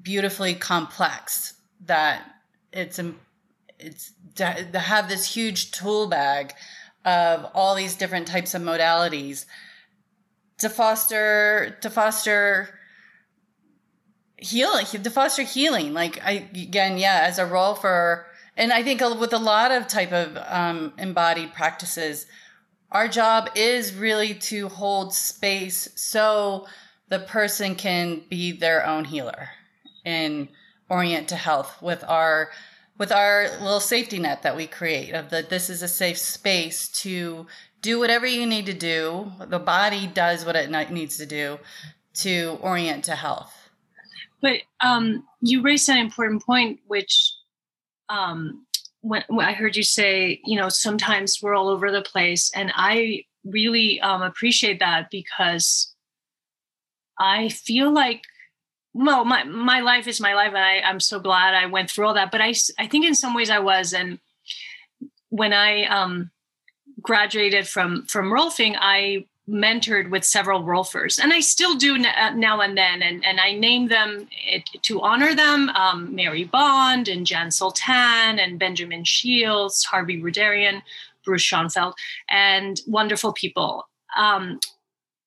beautifully 0.00 0.54
complex 0.54 1.52
that 1.84 2.22
it's 2.72 2.98
it's 3.78 4.12
to 4.36 4.78
have 4.78 5.08
this 5.08 5.34
huge 5.34 5.70
tool 5.70 6.06
bag 6.06 6.54
of 7.04 7.46
all 7.54 7.74
these 7.74 7.96
different 7.96 8.26
types 8.26 8.54
of 8.54 8.62
modalities 8.62 9.44
to 10.58 10.68
foster 10.68 11.76
to 11.80 11.90
foster 11.90 12.78
healing 14.36 14.86
to 14.86 15.10
foster 15.10 15.42
healing. 15.42 15.92
Like 15.92 16.22
i 16.24 16.48
again 16.54 16.98
yeah 16.98 17.20
as 17.24 17.38
a 17.38 17.44
Rolfer 17.44 18.24
and 18.56 18.72
i 18.72 18.82
think 18.82 19.00
with 19.18 19.32
a 19.32 19.38
lot 19.38 19.72
of 19.72 19.88
type 19.88 20.12
of 20.12 20.38
um, 20.46 20.92
embodied 20.98 21.52
practices 21.52 22.26
our 22.92 23.08
job 23.08 23.48
is 23.54 23.94
really 23.94 24.34
to 24.34 24.68
hold 24.68 25.14
space 25.14 25.88
so 25.96 26.66
the 27.08 27.18
person 27.18 27.74
can 27.74 28.22
be 28.28 28.52
their 28.52 28.86
own 28.86 29.04
healer 29.04 29.48
and 30.04 30.48
orient 30.88 31.28
to 31.28 31.36
health 31.36 31.80
with 31.80 32.04
our 32.06 32.50
with 33.02 33.10
our 33.10 33.48
little 33.60 33.80
safety 33.80 34.20
net 34.20 34.44
that 34.44 34.56
we 34.56 34.64
create 34.64 35.12
of 35.12 35.28
that 35.30 35.50
this 35.50 35.68
is 35.68 35.82
a 35.82 35.88
safe 35.88 36.16
space 36.16 36.86
to 36.86 37.44
do 37.80 37.98
whatever 37.98 38.24
you 38.24 38.46
need 38.46 38.64
to 38.64 38.72
do. 38.72 39.32
The 39.40 39.58
body 39.58 40.06
does 40.06 40.46
what 40.46 40.54
it 40.54 40.70
needs 40.92 41.16
to 41.16 41.26
do 41.26 41.58
to 42.14 42.60
orient 42.60 43.02
to 43.06 43.16
health. 43.16 43.70
But 44.40 44.58
um, 44.80 45.24
you 45.40 45.62
raised 45.62 45.88
an 45.88 45.98
important 45.98 46.46
point 46.46 46.78
which 46.86 47.34
um, 48.08 48.66
when, 49.00 49.24
when, 49.26 49.46
I 49.48 49.52
heard 49.52 49.74
you 49.74 49.82
say, 49.82 50.40
you 50.44 50.56
know, 50.56 50.68
sometimes 50.68 51.40
we're 51.42 51.56
all 51.56 51.70
over 51.70 51.90
the 51.90 52.02
place, 52.02 52.52
and 52.54 52.70
I 52.76 53.24
really 53.44 54.00
um, 54.00 54.22
appreciate 54.22 54.78
that 54.78 55.08
because 55.10 55.92
I 57.18 57.48
feel 57.48 57.92
like, 57.92 58.22
well, 58.94 59.24
my 59.24 59.44
my 59.44 59.80
life 59.80 60.06
is 60.06 60.20
my 60.20 60.34
life, 60.34 60.48
and 60.48 60.58
I, 60.58 60.80
I'm 60.80 61.00
so 61.00 61.18
glad 61.18 61.54
I 61.54 61.66
went 61.66 61.90
through 61.90 62.06
all 62.06 62.14
that. 62.14 62.30
But 62.30 62.40
I 62.40 62.54
I 62.78 62.86
think 62.86 63.06
in 63.06 63.14
some 63.14 63.34
ways 63.34 63.50
I 63.50 63.58
was, 63.58 63.92
and 63.92 64.18
when 65.30 65.52
I 65.52 65.84
um, 65.84 66.30
graduated 67.00 67.66
from 67.66 68.04
from 68.06 68.30
Rolfing, 68.30 68.76
I 68.78 69.26
mentored 69.48 70.08
with 70.10 70.24
several 70.24 70.62
rolfers 70.62 71.18
and 71.20 71.32
i 71.32 71.40
still 71.40 71.74
do 71.74 71.96
uh, 71.96 72.30
now 72.30 72.60
and 72.60 72.78
then 72.78 73.02
and, 73.02 73.24
and 73.24 73.40
i 73.40 73.50
name 73.52 73.88
them 73.88 74.28
it, 74.46 74.62
to 74.82 75.00
honor 75.00 75.34
them 75.34 75.68
um, 75.70 76.14
mary 76.14 76.44
bond 76.44 77.08
and 77.08 77.26
jan 77.26 77.50
sultan 77.50 78.38
and 78.38 78.60
benjamin 78.60 79.02
shields 79.02 79.82
harvey 79.82 80.22
rudarian 80.22 80.80
bruce 81.24 81.42
schoenfeld 81.42 81.92
and 82.30 82.82
wonderful 82.86 83.32
people 83.32 83.88
um, 84.16 84.60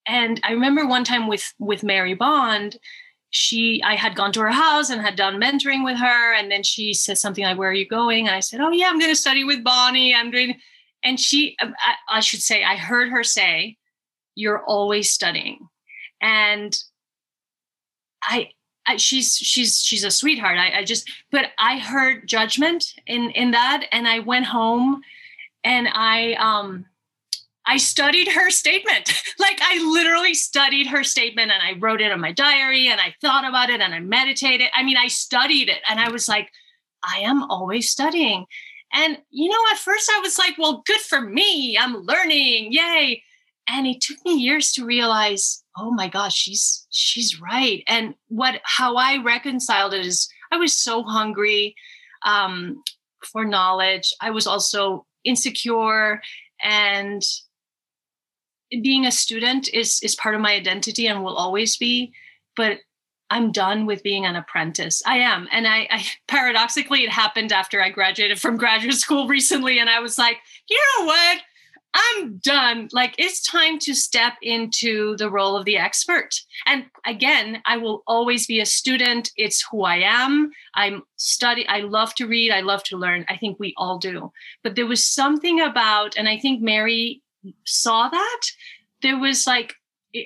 and 0.08 0.40
i 0.46 0.52
remember 0.54 0.88
one 0.88 1.04
time 1.04 1.28
with 1.28 1.54
with 1.60 1.84
mary 1.84 2.14
bond 2.14 2.78
she 3.30 3.82
i 3.84 3.96
had 3.96 4.16
gone 4.16 4.32
to 4.32 4.40
her 4.40 4.52
house 4.52 4.90
and 4.90 5.02
had 5.02 5.16
done 5.16 5.42
mentoring 5.42 5.84
with 5.84 5.98
her. 5.98 6.34
And 6.34 6.52
then 6.52 6.64
she 6.64 6.94
said 6.94 7.18
something 7.18 7.44
like 7.44 7.58
where 7.58 7.70
are 7.70 7.74
you 7.74 7.88
going? 7.88 8.28
And 8.28 8.36
i 8.36 8.40
said 8.40 8.62
oh 8.62 8.72
yeah 8.72 8.88
i'm 8.88 9.00
going 9.00 9.12
to 9.12 9.16
study 9.16 9.44
with 9.44 9.64
bonnie. 9.64 10.14
I'm 10.14 10.32
doing 10.32 10.56
and 11.04 11.20
she 11.20 11.56
I, 11.60 11.96
I 12.10 12.20
should 12.20 12.42
say 12.42 12.64
i 12.64 12.76
heard 12.76 13.10
her 13.10 13.24
say 13.24 13.78
you're 14.36 14.64
always 14.64 15.10
studying. 15.10 15.68
And 16.22 16.78
I, 18.22 18.50
I, 18.86 18.98
she's 18.98 19.36
she's 19.36 19.80
she's 19.80 20.04
a 20.04 20.12
sweetheart. 20.12 20.58
I, 20.60 20.80
I 20.80 20.84
just 20.84 21.10
but 21.32 21.52
i 21.58 21.80
heard 21.80 22.28
judgment 22.28 22.86
in 23.08 23.32
in 23.32 23.52
that. 23.52 23.86
And 23.92 24.08
i 24.08 24.20
went 24.20 24.46
home 24.46 25.02
and 25.64 25.88
i 25.92 26.34
um 26.34 26.86
i 27.68 27.78
studied 27.78 28.28
her 28.30 28.50
statement. 28.50 29.12
Like 29.40 29.60
i 29.62 29.78
literally 29.92 30.34
studied 30.34 30.88
her 30.88 31.04
statement 31.04 31.52
and 31.52 31.62
i 31.62 31.78
wrote 31.80 32.02
it 32.02 32.12
on 32.12 32.22
my 32.22 32.32
diary 32.32 32.88
and 32.88 33.00
i 33.00 33.14
thought 33.22 33.48
about 33.48 33.70
it 33.70 33.82
and 33.82 33.94
i 33.94 34.00
meditated. 34.00 34.68
I 34.74 34.84
mean 34.84 34.98
i 34.98 35.08
studied 35.08 35.70
it 35.70 35.82
and 35.90 36.00
i 36.00 36.10
was 36.10 36.28
like 36.28 36.50
i 37.04 37.20
am 37.20 37.44
always 37.44 37.90
studying. 37.90 38.46
And 38.94 39.18
you 39.30 39.50
know 39.50 39.64
at 39.72 39.78
first 39.78 40.10
i 40.16 40.20
was 40.20 40.38
like 40.38 40.58
well 40.58 40.84
good 40.86 41.02
for 41.02 41.22
me. 41.22 41.78
I'm 41.78 41.98
learning. 41.98 42.72
Yay. 42.72 43.24
And 43.68 43.88
it 43.88 44.00
took 44.02 44.18
me 44.26 44.36
years 44.36 44.72
to 44.74 44.86
realize 44.86 45.64
oh 45.78 45.92
my 45.92 46.08
gosh 46.08 46.36
she's 46.36 46.88
she's 46.92 47.42
right. 47.42 47.84
And 47.88 48.16
what 48.30 48.62
how 48.64 48.96
i 48.96 49.18
reconciled 49.18 49.94
it 49.94 50.06
is 50.06 50.30
i 50.52 50.58
was 50.58 50.78
so 50.78 51.04
hungry 51.04 51.76
um, 52.26 52.84
for 53.24 53.46
knowledge. 53.46 54.14
I 54.20 54.32
was 54.32 54.48
also 54.48 55.06
insecure 55.24 56.22
and 56.62 57.22
being 58.70 59.06
a 59.06 59.12
student 59.12 59.70
is 59.74 60.00
is 60.04 60.16
part 60.16 60.36
of 60.36 60.42
my 60.42 60.54
identity 60.54 61.08
and 61.08 61.24
will 61.24 61.36
always 61.36 61.78
be 61.78 62.14
but 62.56 62.80
I'm 63.30 63.52
done 63.52 63.86
with 63.86 64.04
being 64.04 64.26
an 64.26 64.36
apprentice. 64.36 65.02
I 65.06 65.18
am. 65.18 65.48
And 65.52 65.68
I, 65.68 65.88
I, 65.90 66.06
paradoxically, 66.28 67.04
it 67.04 67.10
happened 67.10 67.52
after 67.52 67.82
I 67.82 67.90
graduated 67.90 68.40
from 68.40 68.58
graduate 68.58 68.96
school 68.96 69.28
recently. 69.28 69.80
And 69.80 69.90
I 69.90 70.00
was 70.00 70.18
like, 70.18 70.38
you 70.70 70.80
know 71.00 71.06
what? 71.06 71.42
I'm 71.98 72.38
done. 72.40 72.90
Like 72.92 73.16
it's 73.18 73.42
time 73.42 73.80
to 73.80 73.94
step 73.94 74.34
into 74.42 75.16
the 75.16 75.32
role 75.32 75.56
of 75.56 75.64
the 75.64 75.78
expert. 75.78 76.30
And 76.66 76.88
again, 77.06 77.62
I 77.66 77.78
will 77.78 78.04
always 78.06 78.46
be 78.46 78.60
a 78.60 78.66
student. 78.66 79.32
It's 79.38 79.66
who 79.72 79.84
I 79.84 80.00
am. 80.00 80.52
I'm 80.74 81.04
study. 81.16 81.66
I 81.70 81.80
love 81.80 82.14
to 82.16 82.28
read. 82.28 82.52
I 82.52 82.60
love 82.60 82.84
to 82.86 82.98
learn. 82.98 83.26
I 83.30 83.38
think 83.38 83.60
we 83.60 83.74
all 83.78 83.98
do. 83.98 84.34
But 84.62 84.76
there 84.76 84.86
was 84.86 85.06
something 85.06 85.62
about, 85.62 86.18
and 86.18 86.28
I 86.28 86.38
think 86.38 86.62
Mary 86.62 87.22
saw 87.66 88.10
that 88.10 88.42
there 89.02 89.18
was 89.18 89.46
like 89.46 89.76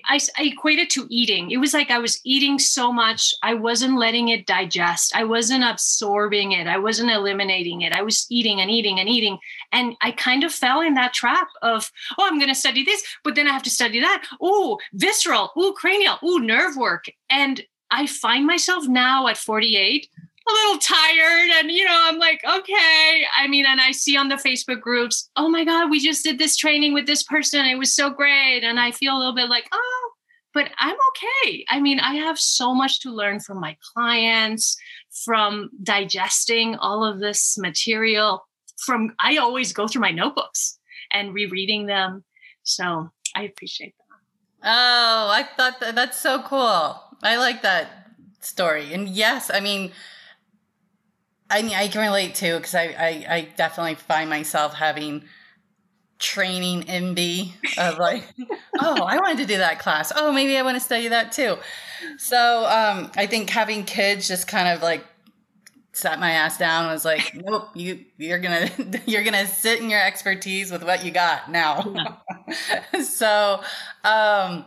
I, 0.05 0.19
I 0.37 0.43
equated 0.43 0.89
to 0.91 1.07
eating. 1.09 1.51
It 1.51 1.57
was 1.57 1.73
like 1.73 1.89
I 1.89 1.99
was 1.99 2.19
eating 2.23 2.59
so 2.59 2.91
much, 2.91 3.33
I 3.41 3.53
wasn't 3.55 3.97
letting 3.97 4.29
it 4.29 4.45
digest. 4.45 5.15
I 5.15 5.23
wasn't 5.23 5.63
absorbing 5.63 6.51
it. 6.51 6.67
I 6.67 6.77
wasn't 6.77 7.11
eliminating 7.11 7.81
it. 7.81 7.93
I 7.93 8.01
was 8.01 8.27
eating 8.29 8.61
and 8.61 8.69
eating 8.69 8.99
and 8.99 9.09
eating. 9.09 9.39
And 9.71 9.95
I 10.01 10.11
kind 10.11 10.43
of 10.43 10.53
fell 10.53 10.81
in 10.81 10.93
that 10.95 11.13
trap 11.13 11.47
of, 11.61 11.91
oh, 12.17 12.27
I'm 12.27 12.37
going 12.37 12.49
to 12.49 12.55
study 12.55 12.83
this, 12.83 13.03
but 13.23 13.35
then 13.35 13.47
I 13.47 13.51
have 13.51 13.63
to 13.63 13.69
study 13.69 13.99
that. 13.99 14.25
Oh, 14.41 14.79
visceral. 14.93 15.51
Oh, 15.55 15.73
cranial. 15.73 16.17
Oh, 16.21 16.37
nerve 16.37 16.75
work. 16.77 17.05
And 17.29 17.63
I 17.91 18.05
find 18.05 18.45
myself 18.45 18.87
now 18.87 19.27
at 19.27 19.37
48 19.37 20.07
a 20.47 20.51
little 20.51 20.79
tired 20.79 21.49
and 21.59 21.71
you 21.71 21.85
know 21.85 22.03
i'm 22.05 22.17
like 22.17 22.41
okay. 22.43 23.23
I 23.37 23.47
mean 23.47 23.65
and 23.65 23.81
i 23.81 23.91
see 23.91 24.17
on 24.17 24.29
the 24.29 24.35
facebook 24.35 24.81
groups 24.81 25.29
oh 25.35 25.49
my 25.49 25.63
god 25.63 25.89
we 25.89 25.99
just 25.99 26.23
did 26.23 26.39
this 26.39 26.55
training 26.55 26.93
with 26.93 27.05
this 27.05 27.23
person. 27.23 27.65
It 27.65 27.77
was 27.77 27.93
so 27.93 28.09
great. 28.09 28.63
And 28.63 28.79
i 28.79 28.91
feel 28.91 29.15
a 29.15 29.19
little 29.19 29.35
bit 29.35 29.49
like 29.49 29.67
oh 29.71 30.11
but 30.53 30.71
i'm 30.79 30.95
okay. 31.09 31.65
I 31.69 31.79
mean 31.79 31.99
i 31.99 32.15
have 32.15 32.39
so 32.39 32.73
much 32.73 33.01
to 33.01 33.11
learn 33.11 33.39
from 33.39 33.59
my 33.59 33.77
clients 33.93 34.77
from 35.25 35.69
digesting 35.83 36.75
all 36.75 37.03
of 37.03 37.19
this 37.19 37.57
material 37.57 38.45
from 38.85 39.13
i 39.19 39.37
always 39.37 39.73
go 39.73 39.87
through 39.87 40.01
my 40.01 40.11
notebooks 40.11 40.79
and 41.11 41.33
rereading 41.33 41.85
them. 41.85 42.23
So 42.63 43.11
i 43.35 43.43
appreciate 43.43 43.93
that. 43.97 44.69
Oh 44.69 45.29
i 45.31 45.43
thought 45.55 45.79
that 45.81 45.95
that's 45.95 46.19
so 46.19 46.41
cool. 46.41 47.01
I 47.21 47.35
like 47.35 47.61
that 47.61 48.13
story. 48.39 48.93
And 48.93 49.07
yes 49.09 49.51
i 49.53 49.59
mean 49.59 49.91
I 51.49 51.61
mean, 51.61 51.73
I 51.75 51.87
can 51.87 52.01
relate 52.01 52.35
too 52.35 52.57
because 52.57 52.75
I, 52.75 52.83
I, 52.83 53.25
I 53.29 53.47
definitely 53.55 53.95
find 53.95 54.29
myself 54.29 54.75
having 54.75 55.23
training 56.19 56.83
envy 56.87 57.53
of 57.77 57.97
like, 57.97 58.23
oh, 58.79 59.03
I 59.03 59.17
wanted 59.17 59.39
to 59.39 59.45
do 59.45 59.57
that 59.57 59.79
class. 59.79 60.11
Oh, 60.15 60.31
maybe 60.31 60.57
I 60.57 60.61
want 60.61 60.75
to 60.75 60.81
study 60.81 61.07
that 61.07 61.31
too. 61.31 61.57
So 62.17 62.65
um, 62.65 63.11
I 63.15 63.25
think 63.25 63.49
having 63.49 63.83
kids 63.85 64.27
just 64.27 64.47
kind 64.47 64.67
of 64.67 64.83
like 64.83 65.03
sat 65.93 66.19
my 66.19 66.31
ass 66.31 66.57
down 66.57 66.85
and 66.85 66.93
was 66.93 67.05
like, 67.05 67.33
nope, 67.45 67.69
you 67.75 68.05
you're 68.17 68.39
gonna 68.39 68.69
you're 69.05 69.23
gonna 69.23 69.47
sit 69.47 69.81
in 69.81 69.89
your 69.89 70.01
expertise 70.01 70.71
with 70.71 70.83
what 70.83 71.03
you 71.03 71.11
got 71.11 71.51
now. 71.51 72.19
Yeah. 72.47 73.01
so, 73.01 73.61
um, 74.03 74.65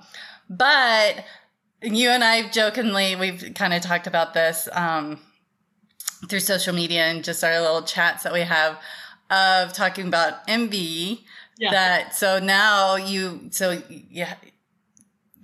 but 0.48 1.24
you 1.82 2.10
and 2.10 2.22
I 2.22 2.48
jokingly 2.48 3.16
we've 3.16 3.52
kind 3.54 3.72
of 3.72 3.82
talked 3.82 4.06
about 4.06 4.34
this. 4.34 4.68
Um, 4.72 5.20
through 6.28 6.40
social 6.40 6.74
media 6.74 7.02
and 7.06 7.24
just 7.24 7.42
our 7.42 7.60
little 7.60 7.82
chats 7.82 8.22
that 8.22 8.32
we 8.32 8.40
have 8.40 8.78
of 9.30 9.72
talking 9.72 10.06
about 10.08 10.34
envy. 10.48 11.24
Yeah. 11.58 11.70
That 11.70 12.14
so 12.14 12.38
now 12.38 12.96
you 12.96 13.48
so 13.50 13.82
you 13.88 14.26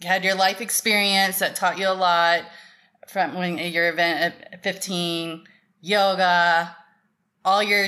had 0.02 0.24
your 0.24 0.34
life 0.34 0.60
experience 0.60 1.38
that 1.40 1.54
taught 1.56 1.78
you 1.78 1.88
a 1.88 1.94
lot 1.94 2.44
from 3.08 3.34
when 3.34 3.58
your 3.58 3.88
event 3.88 4.34
at 4.52 4.62
15, 4.62 5.44
yoga, 5.80 6.76
all 7.44 7.62
your 7.62 7.86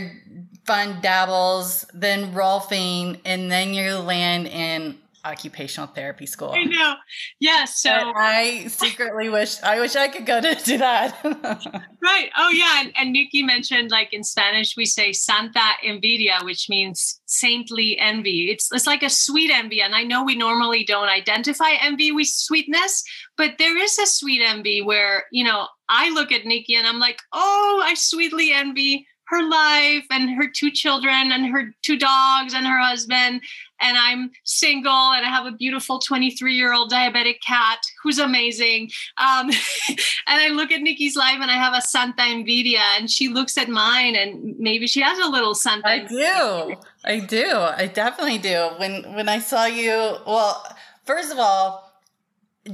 fun 0.64 1.00
dabbles, 1.02 1.84
then 1.92 2.32
Rolfing, 2.32 3.20
and 3.24 3.50
then 3.50 3.74
you 3.74 3.96
land 3.96 4.46
in 4.46 4.98
occupational 5.24 5.86
therapy 5.88 6.26
school. 6.26 6.52
I 6.52 6.64
know. 6.64 6.94
Yeah. 7.38 7.64
So 7.80 7.90
and 7.90 8.12
I 8.16 8.66
secretly 8.66 9.28
wish 9.30 9.62
I 9.62 9.80
wish 9.80 9.96
I 9.96 10.08
could 10.08 10.26
go 10.26 10.40
to 10.40 10.54
do 10.54 10.78
that. 10.78 11.18
right. 12.02 12.30
Oh 12.36 12.50
yeah. 12.50 12.82
And, 12.82 12.92
and 12.96 13.12
Nikki 13.12 13.42
mentioned 13.42 13.90
like 13.90 14.12
in 14.12 14.22
Spanish 14.22 14.76
we 14.76 14.84
say 14.84 15.12
Santa 15.12 15.60
envidia, 15.84 16.44
which 16.44 16.68
means 16.68 17.20
saintly 17.26 17.98
envy. 17.98 18.50
It's 18.50 18.70
it's 18.72 18.86
like 18.86 19.02
a 19.02 19.08
sweet 19.08 19.50
envy. 19.50 19.80
And 19.80 19.94
I 19.94 20.02
know 20.02 20.24
we 20.24 20.34
normally 20.34 20.84
don't 20.84 21.08
identify 21.08 21.70
envy 21.80 22.12
with 22.12 22.26
sweetness, 22.26 23.02
but 23.36 23.52
there 23.58 23.76
is 23.78 23.98
a 23.98 24.06
sweet 24.06 24.42
envy 24.42 24.82
where, 24.82 25.24
you 25.32 25.44
know, 25.44 25.66
I 25.88 26.10
look 26.10 26.32
at 26.32 26.44
Nikki 26.44 26.74
and 26.74 26.86
I'm 26.86 26.98
like, 26.98 27.18
oh, 27.32 27.82
I 27.84 27.94
sweetly 27.94 28.52
envy 28.52 29.06
her 29.30 29.48
life 29.48 30.04
and 30.10 30.30
her 30.30 30.48
two 30.48 30.70
children 30.70 31.32
and 31.32 31.46
her 31.46 31.72
two 31.82 31.96
dogs 31.96 32.52
and 32.52 32.66
her 32.66 32.78
husband 32.78 33.40
and 33.80 33.96
I'm 33.98 34.30
single 34.44 35.12
and 35.12 35.24
I 35.24 35.28
have 35.28 35.46
a 35.46 35.52
beautiful 35.52 35.98
23 35.98 36.54
year 36.54 36.72
old 36.72 36.90
diabetic 36.90 37.40
cat 37.46 37.78
who's 38.02 38.18
amazing. 38.18 38.90
Um, 39.18 39.50
and 39.88 39.98
I 40.28 40.48
look 40.48 40.70
at 40.70 40.80
Nikki's 40.80 41.16
life 41.16 41.38
and 41.40 41.50
I 41.50 41.54
have 41.54 41.74
a 41.74 41.82
Santa 41.82 42.22
Envidia 42.22 42.82
and 42.98 43.10
she 43.10 43.28
looks 43.28 43.56
at 43.58 43.68
mine 43.68 44.16
and 44.16 44.58
maybe 44.58 44.86
she 44.86 45.00
has 45.00 45.18
a 45.18 45.28
little 45.28 45.54
Santa. 45.54 45.88
I 45.88 45.98
do. 46.04 46.76
I 47.04 47.18
do. 47.20 47.50
I 47.52 47.86
definitely 47.86 48.38
do. 48.38 48.70
When, 48.76 49.14
when 49.14 49.28
I 49.28 49.38
saw 49.38 49.66
you, 49.66 50.16
well, 50.26 50.64
first 51.04 51.32
of 51.32 51.38
all, 51.38 51.90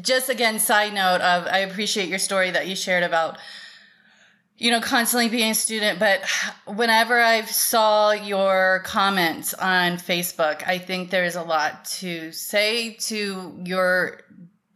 just 0.00 0.28
again, 0.28 0.58
side 0.58 0.92
note 0.92 1.20
of, 1.20 1.46
I 1.46 1.58
appreciate 1.58 2.08
your 2.08 2.18
story 2.18 2.50
that 2.50 2.66
you 2.66 2.74
shared 2.74 3.04
about 3.04 3.38
you 4.58 4.70
know, 4.70 4.80
constantly 4.80 5.28
being 5.28 5.50
a 5.50 5.54
student, 5.54 5.98
but 5.98 6.22
whenever 6.66 7.20
I 7.20 7.42
saw 7.42 8.12
your 8.12 8.80
comments 8.84 9.52
on 9.52 9.98
Facebook, 9.98 10.66
I 10.66 10.78
think 10.78 11.10
there's 11.10 11.36
a 11.36 11.42
lot 11.42 11.84
to 11.96 12.32
say 12.32 12.94
to 12.94 13.60
your 13.64 14.22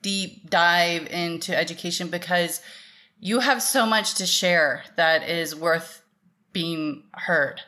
deep 0.03 0.51
dive 0.51 1.07
into 1.07 1.57
education 1.57 2.09
because 2.09 2.61
you 3.21 3.41
have 3.41 3.63
so 3.63 3.87
much 3.87 4.15
to 4.15 4.27
share 4.27 4.83
that 4.97 5.29
is 5.29 5.57
worth 5.57 6.03
being 6.53 7.05
heard. 7.13 7.61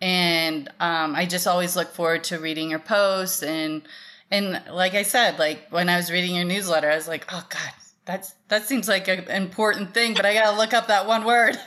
And 0.00 0.68
um, 0.80 1.14
I 1.14 1.26
just 1.26 1.46
always 1.46 1.76
look 1.76 1.92
forward 1.92 2.24
to 2.24 2.38
reading 2.38 2.70
your 2.70 2.78
posts 2.78 3.42
and 3.42 3.82
and 4.30 4.62
like 4.70 4.94
I 4.94 5.02
said, 5.02 5.38
like 5.38 5.66
when 5.68 5.90
I 5.90 5.96
was 5.96 6.10
reading 6.10 6.34
your 6.34 6.46
newsletter, 6.46 6.90
I 6.90 6.96
was 6.96 7.06
like, 7.06 7.26
oh 7.30 7.44
God, 7.50 7.72
that's 8.12 8.34
that 8.48 8.66
seems 8.66 8.88
like 8.88 9.08
an 9.08 9.26
important 9.30 9.94
thing, 9.94 10.12
but 10.12 10.26
I 10.26 10.34
gotta 10.34 10.54
look 10.54 10.74
up 10.74 10.88
that 10.88 11.06
one 11.06 11.24
word. 11.24 11.58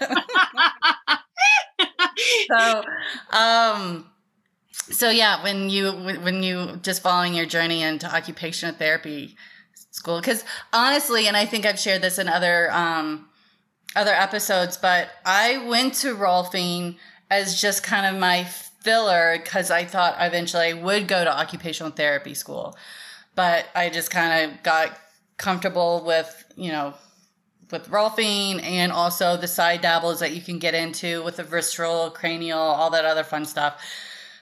so, 2.47 2.83
um, 3.31 4.05
so 4.73 5.09
yeah, 5.09 5.41
when 5.41 5.71
you 5.71 5.91
when 5.91 6.43
you 6.43 6.79
just 6.83 7.01
following 7.01 7.33
your 7.33 7.47
journey 7.47 7.81
into 7.81 8.05
occupational 8.13 8.75
therapy 8.75 9.35
school, 9.89 10.19
because 10.19 10.43
honestly, 10.71 11.27
and 11.27 11.35
I 11.35 11.47
think 11.47 11.65
I've 11.65 11.79
shared 11.79 12.03
this 12.03 12.19
in 12.19 12.27
other 12.27 12.71
um, 12.71 13.27
other 13.95 14.13
episodes, 14.13 14.77
but 14.77 15.09
I 15.25 15.65
went 15.67 15.95
to 15.95 16.13
Rolfing 16.13 16.97
as 17.31 17.59
just 17.59 17.81
kind 17.81 18.05
of 18.05 18.21
my 18.21 18.43
filler 18.43 19.39
because 19.41 19.71
I 19.71 19.83
thought 19.83 20.15
eventually 20.19 20.67
I 20.67 20.73
would 20.73 21.07
go 21.07 21.23
to 21.23 21.35
occupational 21.35 21.91
therapy 21.91 22.35
school, 22.35 22.77
but 23.33 23.65
I 23.73 23.89
just 23.89 24.11
kind 24.11 24.51
of 24.51 24.61
got 24.61 24.95
comfortable 25.37 26.03
with, 26.05 26.45
you 26.55 26.71
know, 26.71 26.93
with 27.71 27.89
Rolfing 27.89 28.63
and 28.63 28.91
also 28.91 29.37
the 29.37 29.47
side 29.47 29.81
dabbles 29.81 30.19
that 30.19 30.33
you 30.33 30.41
can 30.41 30.59
get 30.59 30.73
into 30.73 31.23
with 31.23 31.37
the 31.37 31.43
visceral, 31.43 32.11
cranial, 32.11 32.59
all 32.59 32.89
that 32.91 33.05
other 33.05 33.23
fun 33.23 33.45
stuff. 33.45 33.81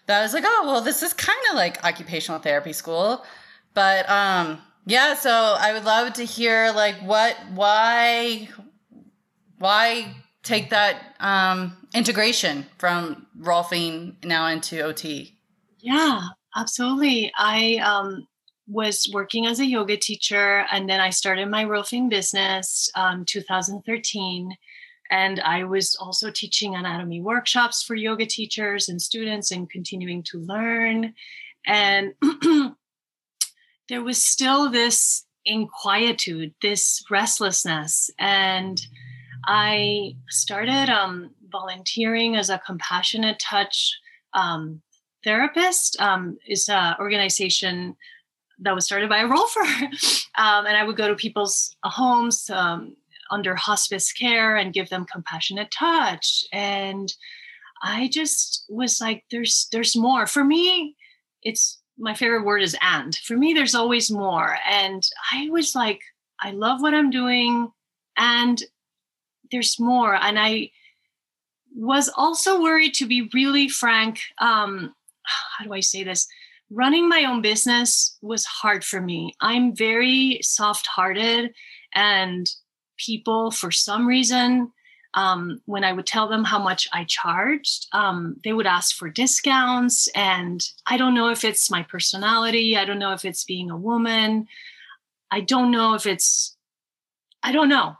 That 0.07 0.19
I 0.19 0.23
was 0.23 0.33
like, 0.33 0.43
oh, 0.45 0.63
well, 0.65 0.81
this 0.81 1.01
is 1.01 1.13
kind 1.13 1.39
of 1.49 1.55
like 1.55 1.83
occupational 1.83 2.39
therapy 2.39 2.73
school. 2.73 3.23
But 3.73 4.09
um, 4.09 4.59
yeah, 4.85 5.13
so 5.13 5.31
I 5.31 5.71
would 5.73 5.85
love 5.85 6.13
to 6.13 6.25
hear 6.25 6.71
like 6.75 6.95
what, 6.97 7.37
why, 7.53 8.49
why 9.59 10.13
take 10.43 10.71
that 10.71 11.15
um, 11.21 11.77
integration 11.93 12.65
from 12.77 13.25
Rolfing 13.39 14.23
now 14.25 14.47
into 14.47 14.81
OT? 14.81 15.37
Yeah, 15.79 16.21
absolutely. 16.55 17.31
I 17.37 17.77
um, 17.77 18.27
was 18.73 19.09
working 19.13 19.45
as 19.45 19.59
a 19.59 19.65
yoga 19.65 19.95
teacher 19.95 20.65
and 20.71 20.89
then 20.89 20.99
i 20.99 21.09
started 21.09 21.47
my 21.47 21.63
Rolfing 21.63 22.09
business 22.09 22.89
um, 22.95 23.23
2013 23.25 24.57
and 25.11 25.39
i 25.41 25.63
was 25.63 25.95
also 25.95 26.31
teaching 26.31 26.75
anatomy 26.75 27.21
workshops 27.21 27.83
for 27.83 27.95
yoga 27.95 28.25
teachers 28.25 28.89
and 28.89 29.01
students 29.01 29.51
and 29.51 29.69
continuing 29.69 30.23
to 30.23 30.39
learn. 30.39 31.13
And 31.65 32.13
there 33.89 34.03
was 34.03 34.25
still 34.25 34.69
this 34.69 35.25
inquietude 35.47 36.53
this 36.61 37.03
restlessness. 37.11 38.09
And 38.19 38.81
i 39.45 40.15
started 40.29 40.89
um, 40.89 41.31
volunteering 41.51 42.35
as 42.35 42.49
a 42.49 42.61
compassionate 42.65 43.39
touch 43.39 43.93
um, 44.33 44.81
therapist 45.23 45.99
um, 45.99 46.37
is 46.47 46.69
an 46.69 46.95
organization 46.99 47.95
that 48.59 48.75
was 48.75 48.85
started 48.85 49.09
by 49.09 49.19
a 49.19 49.27
rolfer. 49.27 49.63
um, 50.37 50.65
and 50.65 50.77
I 50.77 50.83
would 50.83 50.97
go 50.97 51.07
to 51.07 51.15
people's 51.15 51.75
uh, 51.83 51.89
homes 51.89 52.49
um, 52.49 52.95
under 53.31 53.55
hospice 53.55 54.11
care 54.11 54.55
and 54.55 54.73
give 54.73 54.89
them 54.89 55.05
compassionate 55.11 55.71
touch. 55.71 56.45
And 56.51 57.13
i 57.85 58.07
just 58.07 58.65
was 58.69 59.01
like 59.01 59.23
there's 59.31 59.67
there's 59.71 59.95
more. 59.95 60.25
For 60.27 60.43
me 60.43 60.95
it's 61.41 61.79
my 61.97 62.13
favorite 62.13 62.45
word 62.45 62.61
is 62.61 62.77
and. 62.81 63.15
For 63.15 63.37
me 63.37 63.53
there's 63.53 63.75
always 63.75 64.09
more. 64.09 64.57
And 64.69 65.03
i 65.31 65.49
was 65.49 65.75
like 65.75 66.01
i 66.41 66.51
love 66.51 66.81
what 66.81 66.93
i'm 66.93 67.09
doing 67.09 67.71
and 68.17 68.61
there's 69.51 69.79
more. 69.79 70.15
And 70.15 70.39
i 70.39 70.69
was 71.75 72.09
also 72.15 72.61
worried 72.61 72.93
to 72.93 73.07
be 73.07 73.29
really 73.33 73.67
frank 73.67 74.19
um 74.39 74.93
how 75.57 75.65
do 75.65 75.73
i 75.73 75.79
say 75.79 76.03
this 76.03 76.27
running 76.73 77.07
my 77.07 77.25
own 77.25 77.41
business 77.41 78.17
was 78.21 78.45
hard 78.45 78.83
for 78.83 78.99
me 79.01 79.33
i'm 79.41 79.75
very 79.75 80.39
soft 80.41 80.87
hearted 80.87 81.53
and 81.93 82.49
people 82.97 83.51
for 83.51 83.71
some 83.71 84.07
reason 84.07 84.71
um, 85.15 85.61
when 85.65 85.83
I 85.83 85.93
would 85.93 86.07
tell 86.07 86.27
them 86.27 86.43
how 86.43 86.59
much 86.59 86.87
I 86.91 87.03
charged, 87.03 87.87
um, 87.91 88.37
they 88.43 88.51
would 88.51 88.65
ask 88.65 88.95
for 88.95 89.09
discounts. 89.09 90.07
And 90.15 90.61
I 90.87 90.97
don't 90.97 91.13
know 91.13 91.29
if 91.29 91.43
it's 91.43 91.69
my 91.69 91.83
personality. 91.83 92.75
I 92.75 92.85
don't 92.85 92.99
know 92.99 93.13
if 93.13 93.23
it's 93.23 93.43
being 93.43 93.69
a 93.69 93.77
woman. 93.77 94.47
I 95.29 95.41
don't 95.41 95.71
know 95.71 95.93
if 95.93 96.05
it's, 96.05 96.55
I 97.43 97.51
don't 97.51 97.69
know, 97.69 97.95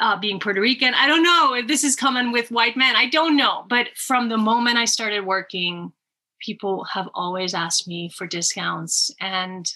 uh, 0.00 0.18
being 0.18 0.40
Puerto 0.40 0.60
Rican. 0.60 0.94
I 0.94 1.06
don't 1.06 1.22
know 1.22 1.54
if 1.54 1.68
this 1.68 1.84
is 1.84 1.94
coming 1.94 2.32
with 2.32 2.50
white 2.50 2.76
men. 2.76 2.96
I 2.96 3.08
don't 3.08 3.36
know. 3.36 3.64
But 3.68 3.88
from 3.96 4.28
the 4.28 4.38
moment 4.38 4.78
I 4.78 4.84
started 4.84 5.24
working, 5.26 5.92
people 6.40 6.84
have 6.84 7.08
always 7.14 7.54
asked 7.54 7.88
me 7.88 8.10
for 8.10 8.26
discounts. 8.26 9.10
And 9.20 9.70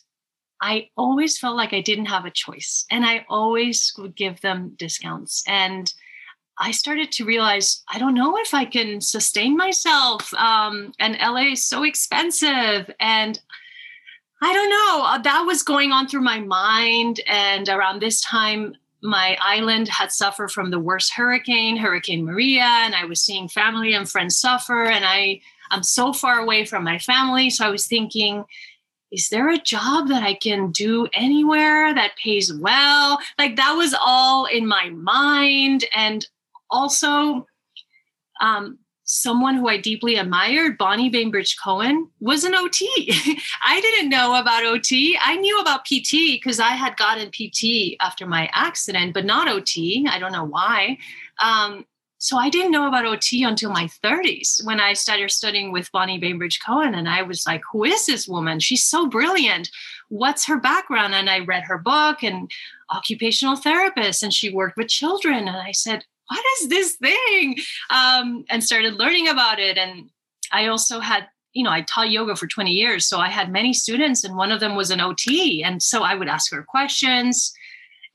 I 0.60 0.88
always 0.96 1.38
felt 1.38 1.56
like 1.56 1.72
I 1.72 1.80
didn't 1.80 2.06
have 2.06 2.24
a 2.24 2.30
choice. 2.30 2.84
And 2.90 3.04
I 3.04 3.26
always 3.28 3.92
would 3.98 4.14
give 4.16 4.40
them 4.40 4.74
discounts. 4.76 5.42
And 5.46 5.92
I 6.58 6.70
started 6.70 7.10
to 7.12 7.24
realize 7.24 7.82
I 7.88 7.98
don't 7.98 8.14
know 8.14 8.38
if 8.38 8.54
I 8.54 8.64
can 8.64 9.00
sustain 9.00 9.56
myself. 9.56 10.32
Um, 10.34 10.92
and 11.00 11.18
LA 11.20 11.52
is 11.52 11.64
so 11.64 11.82
expensive. 11.82 12.90
And 13.00 13.40
I 14.42 14.52
don't 14.52 14.70
know. 14.70 15.04
Uh, 15.06 15.18
that 15.18 15.42
was 15.42 15.62
going 15.62 15.92
on 15.92 16.08
through 16.08 16.22
my 16.22 16.40
mind. 16.40 17.20
And 17.26 17.68
around 17.68 18.00
this 18.00 18.20
time, 18.20 18.76
my 19.02 19.36
island 19.40 19.88
had 19.88 20.12
suffered 20.12 20.50
from 20.50 20.70
the 20.70 20.78
worst 20.78 21.12
hurricane, 21.14 21.76
Hurricane 21.76 22.24
Maria, 22.24 22.62
and 22.62 22.94
I 22.94 23.04
was 23.04 23.20
seeing 23.20 23.48
family 23.48 23.94
and 23.94 24.08
friends 24.08 24.36
suffer. 24.36 24.84
And 24.84 25.04
I, 25.04 25.40
I'm 25.72 25.82
so 25.82 26.12
far 26.12 26.38
away 26.38 26.64
from 26.64 26.84
my 26.84 26.98
family. 26.98 27.50
So 27.50 27.66
I 27.66 27.70
was 27.70 27.86
thinking, 27.86 28.44
is 29.10 29.28
there 29.30 29.48
a 29.48 29.58
job 29.58 30.08
that 30.08 30.22
I 30.22 30.34
can 30.34 30.70
do 30.70 31.08
anywhere 31.12 31.92
that 31.94 32.16
pays 32.22 32.52
well? 32.52 33.18
Like 33.38 33.56
that 33.56 33.72
was 33.72 33.94
all 34.00 34.44
in 34.44 34.66
my 34.66 34.90
mind. 34.90 35.84
And 35.94 36.26
also 36.70 37.46
um, 38.40 38.78
someone 39.04 39.56
who 39.56 39.68
I 39.68 39.78
deeply 39.78 40.16
admired, 40.16 40.78
Bonnie 40.78 41.10
Bainbridge 41.10 41.56
Cohen, 41.62 42.08
was 42.20 42.44
an 42.44 42.54
OT. 42.54 42.86
I 43.64 43.80
didn't 43.80 44.08
know 44.08 44.40
about 44.40 44.64
OT. 44.64 45.18
I 45.22 45.36
knew 45.36 45.58
about 45.60 45.84
PT 45.84 46.32
because 46.32 46.60
I 46.60 46.70
had 46.70 46.96
gotten 46.96 47.30
PT 47.30 47.96
after 48.00 48.26
my 48.26 48.48
accident, 48.52 49.12
but 49.12 49.26
not 49.26 49.48
OT. 49.48 50.06
I 50.10 50.18
don't 50.18 50.32
know 50.32 50.44
why. 50.44 50.98
Um, 51.42 51.84
so 52.22 52.38
I 52.38 52.50
didn't 52.50 52.70
know 52.70 52.86
about 52.86 53.04
OT 53.04 53.42
until 53.42 53.72
my 53.72 53.88
30s 54.04 54.64
when 54.64 54.78
I 54.78 54.92
started 54.92 55.28
studying 55.32 55.72
with 55.72 55.90
Bonnie 55.90 56.20
Bainbridge 56.20 56.60
Cohen. 56.64 56.94
And 56.94 57.08
I 57.08 57.22
was 57.22 57.44
like, 57.48 57.62
who 57.72 57.82
is 57.82 58.06
this 58.06 58.28
woman? 58.28 58.60
She's 58.60 58.84
so 58.84 59.08
brilliant. 59.08 59.70
What's 60.08 60.46
her 60.46 60.56
background? 60.56 61.16
And 61.16 61.28
I 61.28 61.40
read 61.40 61.64
her 61.64 61.78
book 61.78 62.22
and 62.22 62.48
occupational 62.94 63.56
therapist, 63.56 64.22
and 64.22 64.32
she 64.32 64.54
worked 64.54 64.76
with 64.76 64.86
children. 64.86 65.48
And 65.48 65.56
I 65.56 65.72
said, 65.72 66.04
what 66.28 66.44
is 66.60 66.68
this 66.68 66.94
thing? 66.94 67.56
Um, 67.90 68.44
and 68.48 68.62
started 68.62 68.94
learning 68.94 69.26
about 69.26 69.58
it. 69.58 69.76
And 69.76 70.08
I 70.52 70.68
also 70.68 71.00
had, 71.00 71.26
you 71.54 71.64
know, 71.64 71.72
I 71.72 71.80
taught 71.80 72.12
yoga 72.12 72.36
for 72.36 72.46
20 72.46 72.70
years. 72.70 73.04
So 73.04 73.18
I 73.18 73.30
had 73.30 73.50
many 73.50 73.72
students, 73.72 74.22
and 74.22 74.36
one 74.36 74.52
of 74.52 74.60
them 74.60 74.76
was 74.76 74.92
an 74.92 75.00
OT. 75.00 75.64
And 75.64 75.82
so 75.82 76.04
I 76.04 76.14
would 76.14 76.28
ask 76.28 76.52
her 76.52 76.62
questions. 76.62 77.52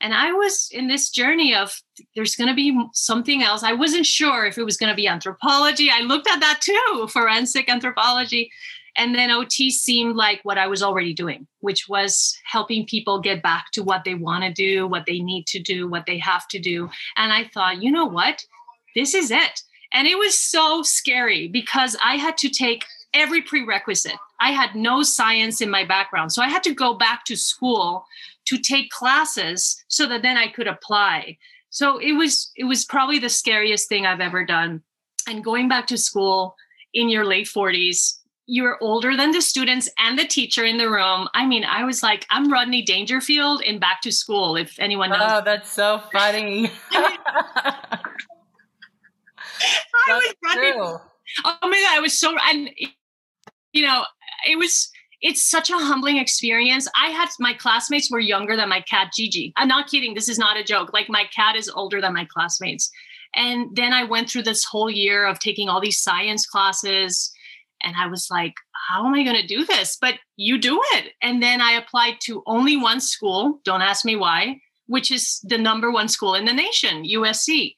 And 0.00 0.14
I 0.14 0.32
was 0.32 0.68
in 0.70 0.86
this 0.86 1.10
journey 1.10 1.54
of 1.54 1.82
there's 2.14 2.36
going 2.36 2.48
to 2.48 2.54
be 2.54 2.78
something 2.92 3.42
else. 3.42 3.62
I 3.62 3.72
wasn't 3.72 4.06
sure 4.06 4.46
if 4.46 4.56
it 4.56 4.64
was 4.64 4.76
going 4.76 4.90
to 4.90 4.96
be 4.96 5.08
anthropology. 5.08 5.90
I 5.90 6.00
looked 6.00 6.28
at 6.28 6.40
that 6.40 6.60
too, 6.60 7.08
forensic 7.12 7.68
anthropology. 7.68 8.50
And 8.96 9.14
then 9.14 9.30
OT 9.30 9.70
seemed 9.70 10.16
like 10.16 10.40
what 10.42 10.58
I 10.58 10.66
was 10.66 10.82
already 10.82 11.14
doing, 11.14 11.46
which 11.60 11.88
was 11.88 12.36
helping 12.44 12.84
people 12.84 13.20
get 13.20 13.42
back 13.42 13.66
to 13.72 13.82
what 13.82 14.02
they 14.04 14.14
want 14.14 14.42
to 14.42 14.52
do, 14.52 14.88
what 14.88 15.06
they 15.06 15.20
need 15.20 15.46
to 15.48 15.60
do, 15.60 15.88
what 15.88 16.06
they 16.06 16.18
have 16.18 16.48
to 16.48 16.58
do. 16.58 16.90
And 17.16 17.32
I 17.32 17.44
thought, 17.44 17.82
you 17.82 17.92
know 17.92 18.06
what? 18.06 18.44
This 18.96 19.14
is 19.14 19.30
it. 19.30 19.62
And 19.92 20.08
it 20.08 20.18
was 20.18 20.36
so 20.36 20.82
scary 20.82 21.48
because 21.48 21.96
I 22.02 22.16
had 22.16 22.36
to 22.38 22.48
take 22.48 22.84
every 23.14 23.40
prerequisite. 23.40 24.18
I 24.40 24.50
had 24.50 24.74
no 24.74 25.02
science 25.02 25.60
in 25.60 25.70
my 25.70 25.84
background. 25.84 26.32
So 26.32 26.42
I 26.42 26.48
had 26.48 26.62
to 26.64 26.74
go 26.74 26.94
back 26.94 27.24
to 27.26 27.36
school 27.36 28.04
to 28.48 28.58
take 28.58 28.90
classes 28.90 29.82
so 29.88 30.06
that 30.06 30.22
then 30.22 30.36
I 30.36 30.48
could 30.48 30.66
apply. 30.66 31.38
So 31.70 31.98
it 31.98 32.12
was 32.12 32.50
it 32.56 32.64
was 32.64 32.84
probably 32.84 33.18
the 33.18 33.28
scariest 33.28 33.88
thing 33.88 34.06
I've 34.06 34.20
ever 34.20 34.44
done. 34.44 34.82
And 35.26 35.44
going 35.44 35.68
back 35.68 35.86
to 35.88 35.98
school 35.98 36.56
in 36.94 37.08
your 37.08 37.24
late 37.24 37.46
40s 37.46 38.18
you're 38.50 38.78
older 38.80 39.14
than 39.14 39.30
the 39.30 39.42
students 39.42 39.90
and 39.98 40.18
the 40.18 40.24
teacher 40.26 40.64
in 40.64 40.78
the 40.78 40.88
room. 40.88 41.28
I 41.34 41.46
mean, 41.46 41.64
I 41.64 41.84
was 41.84 42.02
like, 42.02 42.24
I'm 42.30 42.50
Rodney 42.50 42.80
Dangerfield 42.80 43.60
in 43.60 43.78
Back 43.78 44.00
to 44.00 44.10
School, 44.10 44.56
if 44.56 44.80
anyone 44.80 45.10
knows. 45.10 45.20
Oh, 45.22 45.42
that's 45.44 45.70
so 45.70 46.02
funny. 46.10 46.70
I 46.92 48.00
was 50.08 50.34
Rodney. 50.42 50.72
Oh 51.44 51.58
my 51.62 51.68
God, 51.68 51.98
I 51.98 52.00
was 52.00 52.18
so, 52.18 52.34
and 52.50 52.70
you 53.74 53.86
know, 53.86 54.06
it 54.48 54.56
was, 54.56 54.90
it's 55.20 55.48
such 55.48 55.70
a 55.70 55.76
humbling 55.76 56.16
experience. 56.16 56.88
I 56.94 57.10
had 57.10 57.28
my 57.40 57.54
classmates 57.54 58.10
were 58.10 58.20
younger 58.20 58.56
than 58.56 58.68
my 58.68 58.80
cat 58.82 59.10
Gigi. 59.14 59.52
I'm 59.56 59.68
not 59.68 59.88
kidding. 59.88 60.14
This 60.14 60.28
is 60.28 60.38
not 60.38 60.56
a 60.56 60.64
joke. 60.64 60.92
Like 60.92 61.08
my 61.08 61.24
cat 61.34 61.56
is 61.56 61.68
older 61.68 62.00
than 62.00 62.14
my 62.14 62.26
classmates. 62.32 62.90
And 63.34 63.74
then 63.76 63.92
I 63.92 64.04
went 64.04 64.30
through 64.30 64.44
this 64.44 64.64
whole 64.64 64.90
year 64.90 65.26
of 65.26 65.38
taking 65.38 65.68
all 65.68 65.80
these 65.80 66.00
science 66.00 66.46
classes 66.46 67.32
and 67.82 67.94
I 67.96 68.06
was 68.06 68.28
like, 68.30 68.54
how 68.88 69.06
am 69.06 69.14
I 69.14 69.22
going 69.22 69.40
to 69.40 69.46
do 69.46 69.64
this? 69.64 69.96
But 70.00 70.14
you 70.36 70.58
do 70.58 70.80
it. 70.94 71.12
And 71.22 71.42
then 71.42 71.60
I 71.60 71.72
applied 71.72 72.16
to 72.22 72.42
only 72.46 72.76
one 72.76 73.00
school, 73.00 73.60
don't 73.64 73.82
ask 73.82 74.04
me 74.04 74.16
why, 74.16 74.60
which 74.86 75.10
is 75.10 75.40
the 75.44 75.58
number 75.58 75.90
one 75.90 76.08
school 76.08 76.34
in 76.34 76.44
the 76.44 76.52
nation, 76.52 77.04
USC. 77.04 77.76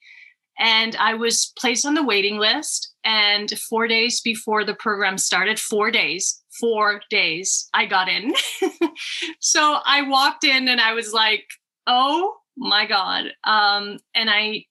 And 0.58 0.94
I 0.96 1.14
was 1.14 1.52
placed 1.58 1.86
on 1.86 1.94
the 1.94 2.04
waiting 2.04 2.38
list. 2.38 2.92
And 3.04 3.50
four 3.68 3.88
days 3.88 4.20
before 4.20 4.64
the 4.64 4.74
program 4.74 5.16
started, 5.16 5.58
four 5.58 5.90
days, 5.90 6.42
four 6.58 7.00
days, 7.10 7.68
I 7.74 7.86
got 7.86 8.08
in. 8.08 8.34
so 9.40 9.78
I 9.84 10.02
walked 10.02 10.44
in 10.44 10.68
and 10.68 10.80
I 10.80 10.94
was 10.94 11.12
like, 11.12 11.44
oh 11.86 12.36
my 12.56 12.86
God. 12.86 13.26
Um, 13.44 13.98
and 14.14 14.28
I 14.30 14.64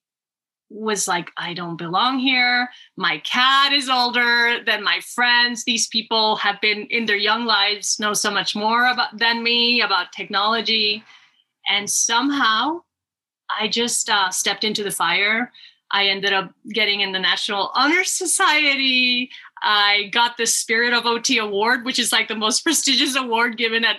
was 0.69 1.07
like, 1.07 1.31
I 1.35 1.53
don't 1.53 1.77
belong 1.77 2.19
here. 2.19 2.69
My 2.95 3.19
cat 3.19 3.73
is 3.73 3.89
older 3.89 4.63
than 4.65 4.83
my 4.83 4.99
friends. 5.15 5.63
These 5.63 5.87
people 5.87 6.35
have 6.37 6.61
been 6.61 6.85
in 6.89 7.05
their 7.05 7.17
young 7.17 7.45
lives, 7.45 7.99
know 7.99 8.13
so 8.13 8.29
much 8.29 8.55
more 8.55 8.87
about 8.87 9.17
than 9.17 9.43
me 9.43 9.81
about 9.81 10.13
technology. 10.13 11.03
And 11.67 11.89
somehow 11.89 12.81
I 13.59 13.67
just 13.67 14.09
uh, 14.09 14.29
stepped 14.29 14.63
into 14.63 14.83
the 14.83 14.91
fire. 14.91 15.51
I 15.91 16.05
ended 16.05 16.33
up 16.33 16.51
getting 16.71 17.01
in 17.01 17.13
the 17.13 17.19
National 17.19 17.71
Honor 17.73 18.03
Society. 18.03 19.31
I 19.61 20.09
got 20.11 20.37
the 20.37 20.45
Spirit 20.45 20.93
of 20.93 21.05
OT 21.05 21.37
Award, 21.37 21.85
which 21.85 21.99
is 21.99 22.11
like 22.11 22.27
the 22.27 22.35
most 22.35 22.61
prestigious 22.63 23.15
award 23.15 23.57
given 23.57 23.83
at 23.83 23.97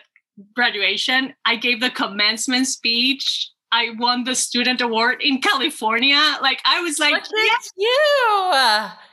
graduation. 0.54 1.34
I 1.44 1.56
gave 1.56 1.80
the 1.80 1.90
commencement 1.90 2.66
speech 2.66 3.50
I 3.72 3.90
won 3.98 4.24
the 4.24 4.34
student 4.34 4.80
award 4.80 5.22
in 5.22 5.40
California. 5.40 6.38
Like 6.42 6.60
I 6.64 6.80
was 6.80 6.98
like, 6.98 7.22
yes. 7.32 7.70
you. 7.76 8.52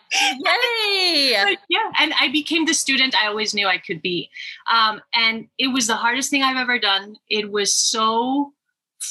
Yay! 0.39 1.43
like, 1.43 1.59
yeah, 1.67 1.91
and 1.99 2.13
I 2.17 2.29
became 2.31 2.65
the 2.65 2.73
student 2.73 3.13
I 3.13 3.27
always 3.27 3.53
knew 3.53 3.67
I 3.67 3.77
could 3.77 4.01
be. 4.01 4.29
Um, 4.71 5.01
and 5.13 5.47
it 5.57 5.67
was 5.67 5.87
the 5.87 5.95
hardest 5.95 6.29
thing 6.29 6.43
I've 6.43 6.55
ever 6.55 6.79
done. 6.79 7.17
It 7.29 7.51
was 7.51 7.73
so 7.73 8.53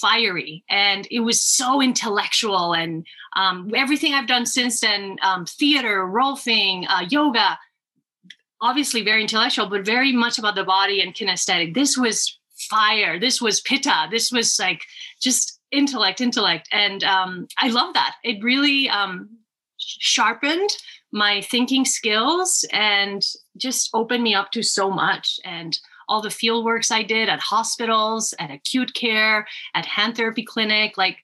fiery 0.00 0.64
and 0.68 1.06
it 1.10 1.20
was 1.20 1.40
so 1.40 1.80
intellectual 1.80 2.72
and 2.72 3.06
um, 3.36 3.70
everything 3.74 4.14
I've 4.14 4.26
done 4.26 4.46
since 4.46 4.80
then 4.80 5.16
um, 5.22 5.44
theater, 5.46 6.04
rolfing, 6.06 6.86
uh, 6.88 7.06
yoga 7.08 7.58
obviously 8.60 9.02
very 9.02 9.22
intellectual, 9.22 9.68
but 9.68 9.84
very 9.84 10.12
much 10.12 10.38
about 10.38 10.54
the 10.54 10.64
body 10.64 11.00
and 11.00 11.14
kinesthetic. 11.14 11.74
This 11.74 11.96
was 11.96 12.38
fire. 12.70 13.18
This 13.18 13.40
was 13.40 13.60
pitta. 13.60 14.08
This 14.10 14.32
was 14.32 14.58
like 14.58 14.82
just 15.20 15.60
intellect, 15.70 16.20
intellect. 16.20 16.68
And 16.72 17.04
um, 17.04 17.48
I 17.58 17.68
love 17.68 17.94
that. 17.94 18.16
It 18.24 18.42
really 18.42 18.88
um, 18.88 19.28
sharpened 19.78 20.70
my 21.12 21.40
thinking 21.42 21.84
skills 21.84 22.64
and 22.72 23.24
just 23.56 23.90
opened 23.94 24.22
me 24.22 24.34
up 24.34 24.50
to 24.52 24.62
so 24.62 24.90
much. 24.90 25.38
And 25.44 25.78
all 26.08 26.22
the 26.22 26.30
field 26.30 26.64
works 26.64 26.90
I 26.90 27.02
did 27.02 27.28
at 27.28 27.40
hospitals, 27.40 28.34
at 28.38 28.50
acute 28.50 28.94
care, 28.94 29.46
at 29.74 29.86
hand 29.86 30.16
therapy 30.16 30.44
clinic, 30.44 30.96
like 30.96 31.18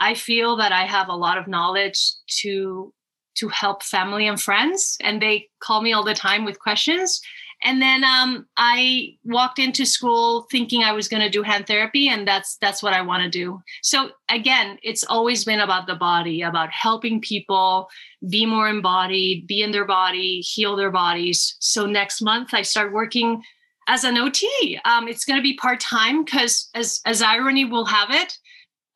I 0.00 0.14
feel 0.14 0.56
that 0.56 0.72
I 0.72 0.84
have 0.84 1.08
a 1.08 1.16
lot 1.16 1.38
of 1.38 1.48
knowledge 1.48 1.98
to 2.42 2.92
to 3.36 3.48
help 3.48 3.84
family 3.84 4.26
and 4.26 4.40
friends, 4.40 4.96
and 5.00 5.22
they 5.22 5.48
call 5.60 5.80
me 5.80 5.92
all 5.92 6.04
the 6.04 6.14
time 6.14 6.44
with 6.44 6.58
questions. 6.58 7.20
And 7.64 7.82
then 7.82 8.04
um, 8.04 8.46
I 8.56 9.16
walked 9.24 9.58
into 9.58 9.84
school 9.84 10.46
thinking 10.50 10.82
I 10.82 10.92
was 10.92 11.08
going 11.08 11.22
to 11.22 11.30
do 11.30 11.42
hand 11.42 11.66
therapy, 11.66 12.08
and 12.08 12.26
that's 12.26 12.56
that's 12.60 12.82
what 12.82 12.94
I 12.94 13.02
want 13.02 13.24
to 13.24 13.30
do. 13.30 13.60
So 13.82 14.10
again, 14.28 14.78
it's 14.82 15.04
always 15.04 15.44
been 15.44 15.60
about 15.60 15.86
the 15.86 15.96
body, 15.96 16.42
about 16.42 16.70
helping 16.70 17.20
people 17.20 17.88
be 18.28 18.46
more 18.46 18.68
embodied, 18.68 19.46
be 19.46 19.62
in 19.62 19.72
their 19.72 19.86
body, 19.86 20.40
heal 20.40 20.76
their 20.76 20.90
bodies. 20.90 21.56
So 21.58 21.86
next 21.86 22.20
month 22.22 22.54
I 22.54 22.62
start 22.62 22.92
working 22.92 23.42
as 23.88 24.04
an 24.04 24.16
OT. 24.16 24.78
Um, 24.84 25.08
it's 25.08 25.24
going 25.24 25.38
to 25.38 25.42
be 25.42 25.56
part 25.56 25.80
time 25.80 26.24
because, 26.24 26.68
as 26.74 27.00
as 27.04 27.22
irony 27.22 27.64
will 27.64 27.86
have 27.86 28.10
it, 28.10 28.34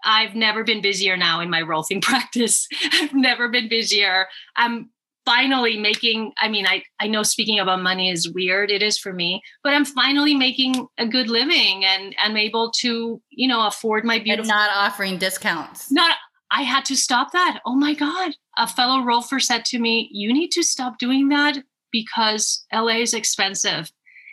I've 0.05 0.37
never 0.37 0.63
been 0.63 0.83
busier 0.83 1.17
now 1.17 1.41
in 1.41 1.51
my 1.51 1.63
rolfing 1.63 2.03
practice. 2.03 2.69
I've 2.93 3.15
never 3.15 3.49
been 3.49 3.69
busier. 3.69 4.27
I'm 4.57 4.91
finally 5.25 5.79
making 5.79 6.33
i 6.41 6.49
mean 6.49 6.67
i 6.67 6.83
i 7.01 7.07
know 7.07 7.23
speaking 7.23 7.61
about 7.61 7.81
money 7.81 8.11
is 8.11 8.33
weird 8.33 8.73
it 8.73 8.83
is 8.83 8.99
for 8.99 9.13
me 9.13 9.41
but 9.63 9.73
i'm 9.73 9.85
finally 9.85 10.35
making 10.35 10.87
a 10.99 11.07
good 11.07 11.29
living 11.29 11.85
and 11.85 12.15
i'm 12.19 12.37
able 12.37 12.73
to 12.73 13.23
you 13.31 13.47
know 13.47 13.67
afford 13.67 14.05
my 14.05 14.19
beautiful 14.19 14.41
and 14.41 14.49
not 14.49 14.71
offering 14.75 15.19
discounts 15.19 15.93
not 15.93 16.17
i 16.51 16.63
had 16.63 16.85
to 16.85 16.97
stop 16.97 17.31
that 17.31 17.61
oh 17.65 17.77
my 17.77 17.95
god 17.95 18.33
a 18.59 18.67
fellow 18.67 18.99
rolfer 19.01 19.41
said 19.41 19.65
to 19.65 19.79
me 19.79 20.09
you 20.13 20.33
need 20.33 20.51
to 20.51 20.63
stop 20.63 20.99
doing 20.99 21.29
that 21.29 21.57
because 21.93 22.65
la 22.73 22.89
is 22.89 23.15
expensive 23.15 23.93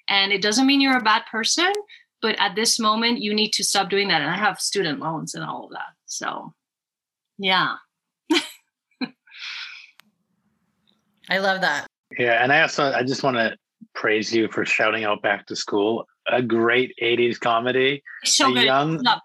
and 0.09 0.31
it 0.31 0.41
doesn't 0.41 0.65
mean 0.67 0.81
you're 0.81 0.97
a 0.97 1.01
bad 1.01 1.21
person 1.31 1.71
but 2.21 2.35
at 2.39 2.55
this 2.55 2.79
moment 2.79 3.19
you 3.21 3.33
need 3.33 3.51
to 3.53 3.63
stop 3.63 3.89
doing 3.89 4.07
that 4.09 4.21
and 4.21 4.29
i 4.31 4.37
have 4.37 4.59
student 4.59 4.99
loans 4.99 5.33
and 5.35 5.43
all 5.43 5.65
of 5.65 5.71
that 5.71 5.93
so 6.05 6.53
yeah 7.37 7.75
I 11.29 11.37
love 11.37 11.61
that. 11.61 11.85
Yeah, 12.17 12.43
and 12.43 12.51
I 12.51 12.61
also 12.61 12.91
I 12.91 13.03
just 13.03 13.23
want 13.23 13.37
to 13.37 13.55
praise 13.93 14.33
you 14.33 14.47
for 14.51 14.65
shouting 14.65 15.03
out 15.03 15.21
back 15.21 15.45
to 15.47 15.55
school. 15.55 16.05
A 16.31 16.41
great 16.41 16.93
80s 17.01 17.39
comedy. 17.39 18.01
So 18.23 18.49
a 18.51 18.53
good. 18.53 18.63
young 18.65 18.97
Love. 18.97 19.19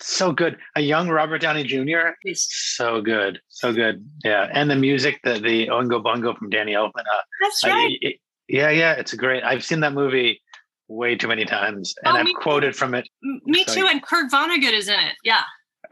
so 0.00 0.32
good. 0.32 0.56
A 0.74 0.80
young 0.80 1.08
Robert 1.08 1.40
Downey 1.40 1.62
Jr. 1.64 2.10
Please. 2.22 2.46
So 2.50 3.00
good. 3.00 3.40
So 3.48 3.72
good. 3.72 4.04
Yeah. 4.24 4.48
And 4.52 4.68
the 4.70 4.76
music, 4.76 5.20
the 5.22 5.34
the 5.34 5.68
Oingo 5.68 6.02
Boingo 6.02 6.36
from 6.36 6.50
Danny 6.50 6.72
Elfman. 6.72 7.00
Uh, 7.00 7.22
That's 7.42 7.62
I- 7.64 7.68
right. 7.70 7.98
it- 8.00 8.16
yeah, 8.48 8.70
yeah, 8.70 8.92
it's 8.92 9.12
a 9.12 9.16
great. 9.16 9.42
I've 9.44 9.64
seen 9.64 9.80
that 9.80 9.92
movie 9.92 10.40
way 10.88 11.16
too 11.16 11.26
many 11.28 11.44
times 11.44 11.94
and 12.04 12.14
Oh, 12.14 12.18
I've 12.20 12.24
me 12.26 12.32
too. 12.32 12.38
quoted 12.40 12.76
from 12.76 12.94
it. 12.94 13.08
Me 13.44 13.64
so- 13.66 13.74
too. 13.74 13.86
And 13.86 14.02
Kurt 14.02 14.30
Vonnegut 14.30 14.72
is 14.72 14.88
in 14.88 14.98
it. 15.00 15.14
Yeah. 15.24 15.42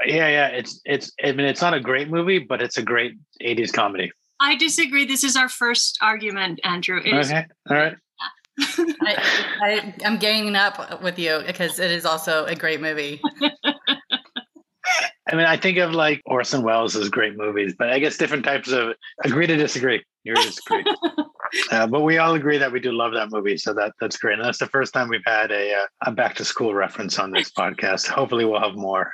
Yeah, 0.04 0.28
yeah, 0.28 0.46
it's 0.48 0.80
it's 0.84 1.12
I 1.22 1.30
mean 1.32 1.46
it's 1.46 1.60
not 1.60 1.72
a 1.74 1.80
great 1.80 2.08
movie, 2.10 2.40
but 2.40 2.60
it's 2.60 2.78
a 2.78 2.82
great 2.82 3.12
80s 3.42 3.72
comedy. 3.72 4.10
I 4.40 4.56
disagree. 4.56 5.04
This 5.04 5.22
is 5.22 5.36
our 5.36 5.48
first 5.48 5.98
argument, 6.02 6.58
Andrew. 6.64 7.00
It 7.04 7.14
is- 7.14 7.30
Okay. 7.30 7.46
All 7.70 7.76
right. 7.76 7.96
I, 8.60 9.16
I, 9.62 9.94
I'm 10.04 10.16
ganging 10.18 10.54
up 10.54 11.02
with 11.02 11.18
you 11.18 11.42
because 11.46 11.78
it 11.80 11.90
is 11.90 12.04
also 12.04 12.44
a 12.44 12.54
great 12.54 12.80
movie. 12.80 13.20
I 15.28 15.34
mean, 15.36 15.46
I 15.46 15.56
think 15.56 15.78
of 15.78 15.92
like 15.92 16.20
Orson 16.26 16.62
Welles 16.62 16.94
as 16.94 17.08
great 17.08 17.36
movies, 17.36 17.74
but 17.78 17.90
I 17.90 17.98
guess 17.98 18.16
different 18.16 18.44
types 18.44 18.70
of 18.70 18.94
agree 19.24 19.46
to 19.46 19.56
disagree. 19.56 20.04
You're 20.22 20.36
disagree. 20.36 20.84
uh, 21.70 21.86
but 21.86 22.00
we 22.00 22.18
all 22.18 22.34
agree 22.34 22.58
that 22.58 22.72
we 22.72 22.80
do 22.80 22.92
love 22.92 23.12
that 23.12 23.30
movie, 23.30 23.56
so 23.56 23.72
that 23.74 23.92
that's 24.00 24.16
great. 24.16 24.38
And 24.38 24.44
that's 24.44 24.58
the 24.58 24.66
first 24.66 24.92
time 24.92 25.08
we've 25.08 25.20
had 25.26 25.50
a 25.50 25.74
uh, 25.74 25.86
a 26.06 26.12
back 26.12 26.34
to 26.36 26.44
school 26.44 26.74
reference 26.74 27.18
on 27.18 27.30
this 27.30 27.50
podcast. 27.58 28.06
Hopefully, 28.06 28.44
we'll 28.44 28.60
have 28.60 28.74
more. 28.76 29.12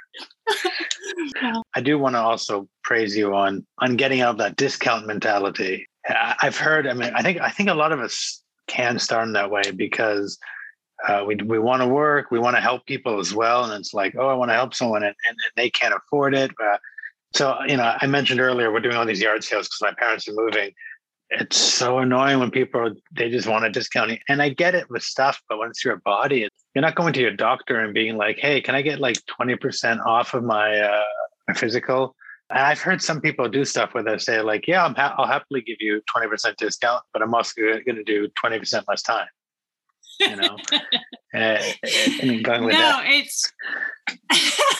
I 1.74 1.80
do 1.80 1.98
want 1.98 2.14
to 2.14 2.20
also 2.20 2.68
praise 2.84 3.16
you 3.16 3.34
on 3.34 3.66
on 3.78 3.96
getting 3.96 4.20
out 4.20 4.30
of 4.32 4.38
that 4.38 4.56
discount 4.56 5.06
mentality. 5.06 5.86
I- 6.08 6.36
I've 6.42 6.56
heard. 6.56 6.86
I 6.86 6.94
mean, 6.94 7.12
I 7.14 7.22
think 7.22 7.40
I 7.40 7.50
think 7.50 7.68
a 7.68 7.74
lot 7.74 7.92
of 7.92 8.00
us 8.00 8.42
can 8.66 8.98
start 8.98 9.26
in 9.26 9.32
that 9.34 9.50
way 9.50 9.62
because 9.74 10.38
uh, 11.08 11.24
we 11.26 11.36
we 11.36 11.58
want 11.58 11.82
to 11.82 11.88
work, 11.88 12.30
we 12.30 12.38
want 12.38 12.56
to 12.56 12.60
help 12.60 12.86
people 12.86 13.18
as 13.20 13.34
well, 13.34 13.64
and 13.64 13.72
it's 13.80 13.94
like, 13.94 14.14
oh, 14.18 14.28
I 14.28 14.34
want 14.34 14.50
to 14.50 14.54
help 14.54 14.74
someone, 14.74 15.02
and, 15.02 15.14
and 15.28 15.36
they 15.56 15.70
can't 15.70 15.94
afford 15.94 16.34
it. 16.34 16.50
Uh, 16.62 16.76
so 17.34 17.58
you 17.66 17.76
know, 17.76 17.96
I 18.00 18.06
mentioned 18.06 18.40
earlier 18.40 18.72
we're 18.72 18.80
doing 18.80 18.96
all 18.96 19.06
these 19.06 19.20
yard 19.20 19.44
sales 19.44 19.66
because 19.66 19.80
my 19.82 19.94
parents 19.98 20.28
are 20.28 20.34
moving. 20.34 20.72
It's 21.32 21.56
so 21.56 21.98
annoying 21.98 22.40
when 22.40 22.50
people 22.50 22.80
are, 22.80 22.94
they 23.12 23.30
just 23.30 23.46
want 23.46 23.64
a 23.64 23.70
discount, 23.70 24.18
and 24.28 24.42
I 24.42 24.48
get 24.48 24.74
it 24.74 24.90
with 24.90 25.02
stuff, 25.02 25.40
but 25.48 25.58
when 25.58 25.70
it's 25.70 25.84
your 25.84 25.96
body, 25.96 26.42
it's, 26.42 26.64
you're 26.74 26.82
not 26.82 26.96
going 26.96 27.12
to 27.12 27.20
your 27.20 27.34
doctor 27.34 27.80
and 27.80 27.94
being 27.94 28.16
like, 28.16 28.38
hey, 28.38 28.60
can 28.60 28.74
I 28.74 28.82
get 28.82 29.00
like 29.00 29.24
twenty 29.26 29.54
percent 29.56 30.00
off 30.04 30.34
of 30.34 30.42
my 30.42 30.78
uh, 30.80 31.04
my 31.46 31.54
physical? 31.54 32.16
And 32.50 32.58
I've 32.58 32.80
heard 32.80 33.00
some 33.00 33.20
people 33.20 33.48
do 33.48 33.64
stuff 33.64 33.94
where 33.94 34.02
they 34.02 34.18
say 34.18 34.40
like, 34.40 34.66
yeah, 34.66 34.84
I'm 34.84 34.94
ha- 34.94 35.14
I'll 35.18 35.26
happily 35.26 35.62
give 35.62 35.76
you 35.78 36.00
twenty 36.10 36.26
percent 36.26 36.56
discount, 36.58 37.04
but 37.12 37.22
I'm 37.22 37.32
also 37.32 37.60
going 37.60 37.96
to 37.96 38.04
do 38.04 38.28
twenty 38.40 38.58
percent 38.58 38.86
less 38.88 39.02
time. 39.02 39.28
You 40.18 40.36
know, 40.36 40.56
uh, 41.34 41.58
I 41.84 42.40
going 42.42 42.64
with 42.64 42.74
no, 42.74 43.00
it's 43.04 43.52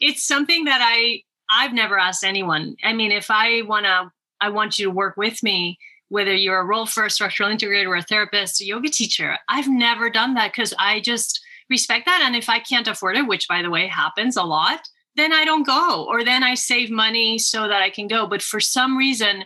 it's 0.00 0.26
something 0.26 0.64
that 0.64 0.80
I 0.82 1.22
I've 1.50 1.74
never 1.74 1.98
asked 1.98 2.24
anyone. 2.24 2.76
I 2.82 2.94
mean, 2.94 3.12
if 3.12 3.30
I 3.30 3.62
wanna 3.62 4.12
I 4.40 4.48
want 4.48 4.78
you 4.78 4.86
to 4.86 4.90
work 4.90 5.16
with 5.16 5.42
me, 5.42 5.78
whether 6.10 6.34
you're 6.34 6.60
a 6.60 6.64
Rolfer 6.64 7.06
a 7.06 7.10
structural 7.10 7.48
integrator 7.48 7.86
or 7.86 7.96
a 7.96 8.02
therapist, 8.02 8.60
a 8.60 8.66
yoga 8.66 8.90
teacher, 8.90 9.38
I've 9.48 9.68
never 9.68 10.10
done 10.10 10.34
that 10.34 10.52
because 10.52 10.74
I 10.78 11.00
just 11.00 11.40
respect 11.70 12.04
that. 12.06 12.20
And 12.22 12.36
if 12.36 12.48
I 12.48 12.58
can't 12.58 12.88
afford 12.88 13.16
it, 13.16 13.28
which 13.28 13.48
by 13.48 13.62
the 13.62 13.70
way 13.70 13.86
happens 13.86 14.36
a 14.36 14.42
lot, 14.42 14.80
then 15.16 15.32
I 15.32 15.44
don't 15.44 15.66
go. 15.66 16.04
Or 16.08 16.24
then 16.24 16.42
I 16.42 16.54
save 16.54 16.90
money 16.90 17.38
so 17.38 17.68
that 17.68 17.80
I 17.80 17.90
can 17.90 18.08
go. 18.08 18.26
But 18.26 18.42
for 18.42 18.60
some 18.60 18.96
reason, 18.96 19.44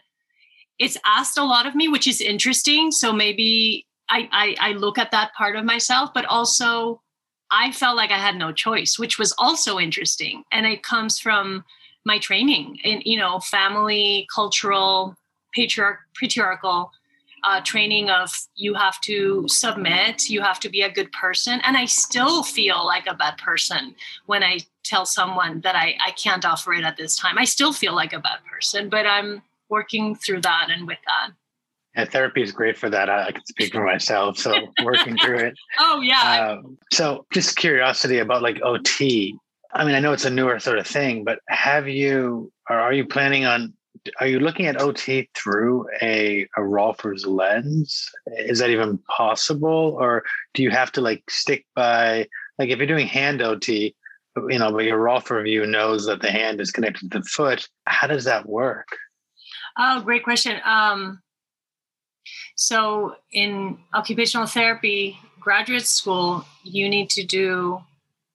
it's 0.78 0.96
asked 1.04 1.38
a 1.38 1.44
lot 1.44 1.66
of 1.66 1.74
me, 1.74 1.86
which 1.86 2.06
is 2.06 2.20
interesting. 2.20 2.90
So 2.90 3.12
maybe 3.12 3.86
I, 4.08 4.28
I, 4.32 4.70
I 4.70 4.72
look 4.72 4.98
at 4.98 5.10
that 5.10 5.34
part 5.34 5.56
of 5.56 5.64
myself, 5.64 6.10
but 6.14 6.24
also 6.24 7.02
I 7.50 7.72
felt 7.72 7.96
like 7.96 8.10
I 8.10 8.18
had 8.18 8.36
no 8.36 8.52
choice, 8.52 8.98
which 8.98 9.18
was 9.18 9.34
also 9.36 9.78
interesting. 9.78 10.44
And 10.50 10.64
it 10.64 10.82
comes 10.82 11.18
from 11.18 11.64
my 12.06 12.18
training 12.18 12.78
in, 12.84 13.02
you 13.04 13.18
know, 13.18 13.38
family, 13.40 14.26
cultural, 14.34 15.14
patriarch, 15.54 16.00
patriarchal 16.18 16.90
uh, 17.44 17.60
training 17.60 18.10
of 18.10 18.30
you 18.56 18.74
have 18.74 19.00
to 19.02 19.44
submit, 19.48 20.28
you 20.28 20.40
have 20.40 20.58
to 20.60 20.68
be 20.68 20.82
a 20.82 20.90
good 20.90 21.12
person. 21.12 21.60
And 21.64 21.76
I 21.76 21.84
still 21.84 22.42
feel 22.42 22.84
like 22.84 23.06
a 23.06 23.14
bad 23.14 23.36
person 23.38 23.94
when 24.26 24.42
I 24.42 24.60
tell 24.82 25.06
someone 25.06 25.60
that 25.60 25.76
I, 25.76 25.96
I 26.04 26.12
can't 26.12 26.44
offer 26.44 26.72
it 26.72 26.84
at 26.84 26.96
this 26.96 27.16
time. 27.16 27.38
I 27.38 27.44
still 27.44 27.72
feel 27.72 27.94
like 27.94 28.12
a 28.12 28.18
bad 28.18 28.38
person, 28.50 28.88
but 28.88 29.06
I'm 29.06 29.42
working 29.68 30.14
through 30.14 30.40
that 30.42 30.68
and 30.70 30.86
with 30.86 30.98
that. 31.06 31.32
And 31.96 32.10
therapy 32.10 32.42
is 32.42 32.50
great 32.50 32.76
for 32.76 32.90
that. 32.90 33.08
I, 33.08 33.26
I 33.26 33.32
can 33.32 33.44
speak 33.46 33.72
for 33.72 33.84
myself. 33.84 34.38
So 34.38 34.54
working 34.82 35.16
through 35.16 35.38
it. 35.38 35.54
Oh, 35.78 36.00
yeah. 36.00 36.58
Um, 36.58 36.78
so 36.92 37.26
just 37.32 37.56
curiosity 37.56 38.18
about 38.18 38.42
like 38.42 38.60
OT. 38.62 39.36
I 39.72 39.84
mean, 39.84 39.94
I 39.94 40.00
know 40.00 40.12
it's 40.12 40.24
a 40.24 40.30
newer 40.30 40.58
sort 40.58 40.78
of 40.78 40.86
thing, 40.86 41.24
but 41.24 41.40
have 41.48 41.88
you 41.88 42.52
or 42.70 42.76
are 42.76 42.92
you 42.92 43.06
planning 43.06 43.44
on 43.44 43.74
are 44.20 44.26
you 44.26 44.38
looking 44.38 44.66
at 44.66 44.80
OT 44.80 45.28
through 45.34 45.86
a, 46.02 46.42
a 46.56 46.60
Rolfer's 46.60 47.26
lens? 47.26 48.10
Is 48.26 48.58
that 48.58 48.70
even 48.70 48.98
possible? 48.98 49.96
Or 49.98 50.24
do 50.52 50.62
you 50.62 50.70
have 50.70 50.92
to 50.92 51.00
like 51.00 51.28
stick 51.30 51.66
by 51.74 52.28
like 52.58 52.68
if 52.68 52.78
you're 52.78 52.86
doing 52.86 53.06
hand 53.06 53.42
OT, 53.42 53.94
you 54.48 54.58
know, 54.58 54.72
but 54.72 54.84
your 54.84 54.98
Rolfer 54.98 55.42
view 55.42 55.66
knows 55.66 56.06
that 56.06 56.20
the 56.20 56.30
hand 56.30 56.60
is 56.60 56.70
connected 56.70 57.10
to 57.10 57.18
the 57.18 57.24
foot, 57.24 57.68
how 57.86 58.06
does 58.06 58.24
that 58.24 58.46
work? 58.48 58.88
Oh, 59.78 60.00
great 60.02 60.22
question. 60.22 60.60
Um, 60.64 61.20
so, 62.56 63.16
in 63.32 63.78
occupational 63.92 64.46
therapy 64.46 65.18
graduate 65.40 65.86
school, 65.86 66.44
you 66.62 66.88
need 66.88 67.10
to 67.10 67.24
do, 67.24 67.80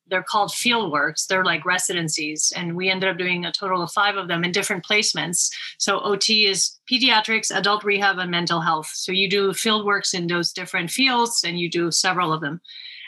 they're 0.09 0.25
called 0.27 0.53
field 0.53 0.91
works. 0.91 1.25
They're 1.25 1.45
like 1.45 1.65
residencies. 1.65 2.51
And 2.55 2.75
we 2.75 2.89
ended 2.89 3.09
up 3.09 3.17
doing 3.17 3.45
a 3.45 3.51
total 3.51 3.81
of 3.81 3.91
five 3.91 4.17
of 4.17 4.27
them 4.27 4.43
in 4.43 4.51
different 4.51 4.85
placements. 4.85 5.49
So, 5.77 5.99
OT 5.99 6.47
is 6.47 6.79
pediatrics, 6.91 7.55
adult 7.55 7.83
rehab, 7.83 8.17
and 8.17 8.31
mental 8.31 8.61
health. 8.61 8.89
So, 8.93 9.11
you 9.11 9.29
do 9.29 9.53
field 9.53 9.85
works 9.85 10.13
in 10.13 10.27
those 10.27 10.51
different 10.51 10.91
fields 10.91 11.43
and 11.45 11.59
you 11.59 11.69
do 11.69 11.91
several 11.91 12.33
of 12.33 12.41
them. 12.41 12.61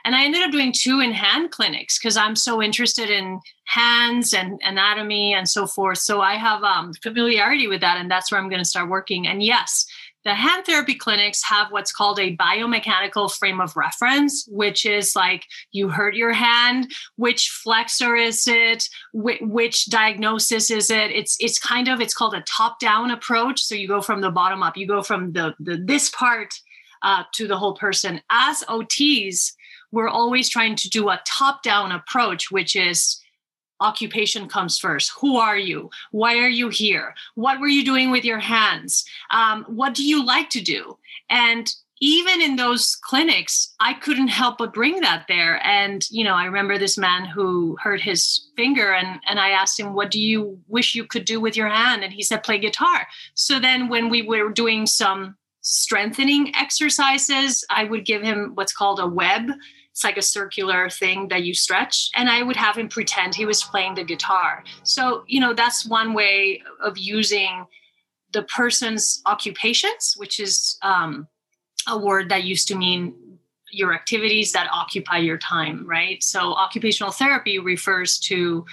And 0.03 0.15
I 0.15 0.25
ended 0.25 0.41
up 0.41 0.51
doing 0.51 0.71
two 0.71 0.99
in 0.99 1.11
hand 1.11 1.51
clinics 1.51 1.99
because 1.99 2.17
I'm 2.17 2.35
so 2.35 2.61
interested 2.61 3.09
in 3.09 3.39
hands 3.65 4.33
and 4.33 4.59
anatomy 4.63 5.33
and 5.33 5.47
so 5.47 5.67
forth. 5.67 5.99
So 5.99 6.21
I 6.21 6.35
have 6.35 6.63
um, 6.63 6.93
familiarity 7.03 7.67
with 7.67 7.81
that, 7.81 7.97
and 7.97 8.09
that's 8.09 8.31
where 8.31 8.41
I'm 8.41 8.49
going 8.49 8.61
to 8.61 8.69
start 8.69 8.89
working. 8.89 9.27
And 9.27 9.43
yes, 9.43 9.85
the 10.23 10.35
hand 10.35 10.65
therapy 10.65 10.95
clinics 10.95 11.43
have 11.43 11.71
what's 11.71 11.91
called 11.91 12.19
a 12.19 12.35
biomechanical 12.37 13.31
frame 13.31 13.59
of 13.59 13.75
reference, 13.75 14.45
which 14.49 14.85
is 14.85 15.15
like 15.15 15.45
you 15.71 15.89
hurt 15.89 16.15
your 16.15 16.33
hand, 16.33 16.91
which 17.15 17.49
flexor 17.49 18.15
is 18.15 18.47
it, 18.47 18.87
Wh- 19.13 19.41
which 19.41 19.85
diagnosis 19.87 20.69
is 20.69 20.89
it? 20.89 21.11
It's 21.11 21.37
it's 21.39 21.59
kind 21.59 21.87
of 21.87 22.01
it's 22.01 22.13
called 22.13 22.35
a 22.35 22.43
top-down 22.47 23.11
approach. 23.11 23.61
So 23.61 23.75
you 23.75 23.87
go 23.87 24.01
from 24.01 24.21
the 24.21 24.31
bottom 24.31 24.63
up, 24.63 24.77
you 24.77 24.87
go 24.87 25.01
from 25.01 25.31
the, 25.31 25.55
the 25.59 25.77
this 25.77 26.09
part 26.09 26.53
uh, 27.01 27.23
to 27.33 27.47
the 27.47 27.57
whole 27.57 27.73
person. 27.73 28.21
As 28.29 28.63
OTs, 28.63 29.53
we're 29.91 30.07
always 30.07 30.49
trying 30.49 30.75
to 30.77 30.89
do 30.89 31.09
a 31.09 31.21
top 31.25 31.63
down 31.63 31.91
approach, 31.91 32.51
which 32.51 32.75
is 32.75 33.20
occupation 33.81 34.47
comes 34.47 34.77
first. 34.77 35.11
Who 35.19 35.35
are 35.37 35.57
you? 35.57 35.89
Why 36.11 36.37
are 36.37 36.49
you 36.49 36.69
here? 36.69 37.13
What 37.35 37.59
were 37.59 37.67
you 37.67 37.83
doing 37.83 38.11
with 38.11 38.23
your 38.23 38.39
hands? 38.39 39.03
Um, 39.31 39.65
what 39.67 39.93
do 39.93 40.03
you 40.05 40.25
like 40.25 40.49
to 40.51 40.61
do? 40.61 40.97
And 41.29 41.73
even 42.03 42.41
in 42.41 42.55
those 42.55 42.95
clinics, 42.95 43.75
I 43.79 43.93
couldn't 43.93 44.29
help 44.29 44.57
but 44.57 44.73
bring 44.73 45.01
that 45.01 45.25
there. 45.27 45.63
And, 45.63 46.03
you 46.09 46.23
know, 46.23 46.33
I 46.33 46.45
remember 46.45 46.79
this 46.79 46.97
man 46.97 47.25
who 47.25 47.77
hurt 47.79 48.01
his 48.01 48.47
finger 48.55 48.93
and, 48.93 49.19
and 49.27 49.39
I 49.39 49.49
asked 49.49 49.79
him, 49.79 49.93
what 49.93 50.09
do 50.09 50.19
you 50.19 50.59
wish 50.67 50.95
you 50.95 51.05
could 51.05 51.25
do 51.25 51.39
with 51.39 51.55
your 51.55 51.69
hand? 51.69 52.03
And 52.03 52.11
he 52.11 52.23
said, 52.23 52.41
play 52.41 52.57
guitar. 52.57 53.07
So 53.35 53.59
then 53.59 53.87
when 53.87 54.09
we 54.09 54.23
were 54.23 54.49
doing 54.49 54.87
some 54.87 55.35
strengthening 55.61 56.51
exercises, 56.55 57.63
I 57.69 57.83
would 57.83 58.03
give 58.03 58.23
him 58.23 58.53
what's 58.55 58.73
called 58.73 58.99
a 58.99 59.05
web. 59.05 59.51
It's 59.91 60.03
like 60.03 60.17
a 60.17 60.21
circular 60.21 60.89
thing 60.89 61.27
that 61.27 61.43
you 61.43 61.53
stretch. 61.53 62.09
And 62.15 62.29
I 62.29 62.43
would 62.43 62.55
have 62.55 62.77
him 62.77 62.87
pretend 62.87 63.35
he 63.35 63.45
was 63.45 63.61
playing 63.63 63.95
the 63.95 64.03
guitar. 64.03 64.63
So, 64.83 65.23
you 65.27 65.39
know, 65.39 65.53
that's 65.53 65.85
one 65.85 66.13
way 66.13 66.61
of 66.81 66.97
using 66.97 67.65
the 68.31 68.43
person's 68.43 69.21
occupations, 69.25 70.13
which 70.15 70.39
is 70.39 70.77
um, 70.81 71.27
a 71.87 71.97
word 71.97 72.29
that 72.29 72.45
used 72.45 72.67
to 72.69 72.75
mean 72.75 73.13
your 73.71 73.93
activities 73.93 74.53
that 74.53 74.69
occupy 74.71 75.17
your 75.17 75.37
time, 75.37 75.87
right? 75.87 76.23
So, 76.23 76.53
occupational 76.53 77.11
therapy 77.11 77.59
refers 77.59 78.19
to 78.19 78.65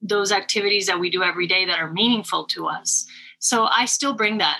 those 0.00 0.32
activities 0.32 0.86
that 0.86 0.98
we 0.98 1.10
do 1.10 1.22
every 1.22 1.46
day 1.46 1.64
that 1.66 1.78
are 1.78 1.92
meaningful 1.92 2.46
to 2.46 2.66
us. 2.66 3.06
So, 3.38 3.64
I 3.66 3.84
still 3.84 4.14
bring 4.14 4.38
that. 4.38 4.58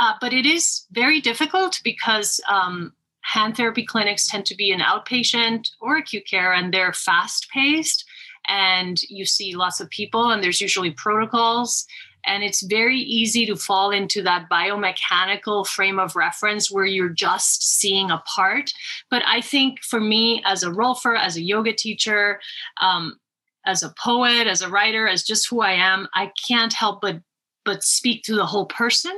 Uh, 0.00 0.14
but 0.20 0.32
it 0.32 0.46
is 0.46 0.86
very 0.92 1.20
difficult 1.20 1.80
because 1.82 2.40
um, 2.48 2.92
hand 3.22 3.56
therapy 3.56 3.84
clinics 3.84 4.28
tend 4.28 4.46
to 4.46 4.56
be 4.56 4.70
an 4.72 4.80
outpatient 4.80 5.70
or 5.80 5.96
acute 5.96 6.26
care 6.26 6.52
and 6.52 6.72
they're 6.72 6.92
fast 6.92 7.48
paced 7.52 8.04
and 8.48 9.02
you 9.08 9.24
see 9.24 9.54
lots 9.54 9.80
of 9.80 9.90
people 9.90 10.30
and 10.30 10.42
there's 10.42 10.60
usually 10.60 10.90
protocols 10.90 11.86
and 12.24 12.42
it's 12.42 12.62
very 12.62 12.98
easy 12.98 13.46
to 13.46 13.56
fall 13.56 13.90
into 13.90 14.22
that 14.22 14.48
biomechanical 14.50 15.66
frame 15.66 15.98
of 15.98 16.16
reference 16.16 16.70
where 16.70 16.84
you're 16.84 17.08
just 17.08 17.78
seeing 17.78 18.10
a 18.10 18.22
part. 18.26 18.72
But 19.10 19.22
I 19.26 19.40
think 19.40 19.82
for 19.82 20.00
me, 20.00 20.42
as 20.44 20.62
a 20.62 20.70
rolfer, 20.70 21.18
as 21.18 21.36
a 21.36 21.42
yoga 21.42 21.72
teacher, 21.72 22.40
um, 22.80 23.18
as 23.66 23.82
a 23.82 23.94
poet, 23.98 24.46
as 24.46 24.62
a 24.62 24.68
writer, 24.68 25.06
as 25.06 25.22
just 25.22 25.48
who 25.48 25.60
I 25.60 25.72
am, 25.72 26.08
I 26.14 26.32
can't 26.46 26.72
help 26.72 27.00
but 27.00 27.20
but 27.64 27.82
speak 27.82 28.22
to 28.24 28.34
the 28.34 28.46
whole 28.46 28.66
person. 28.66 29.12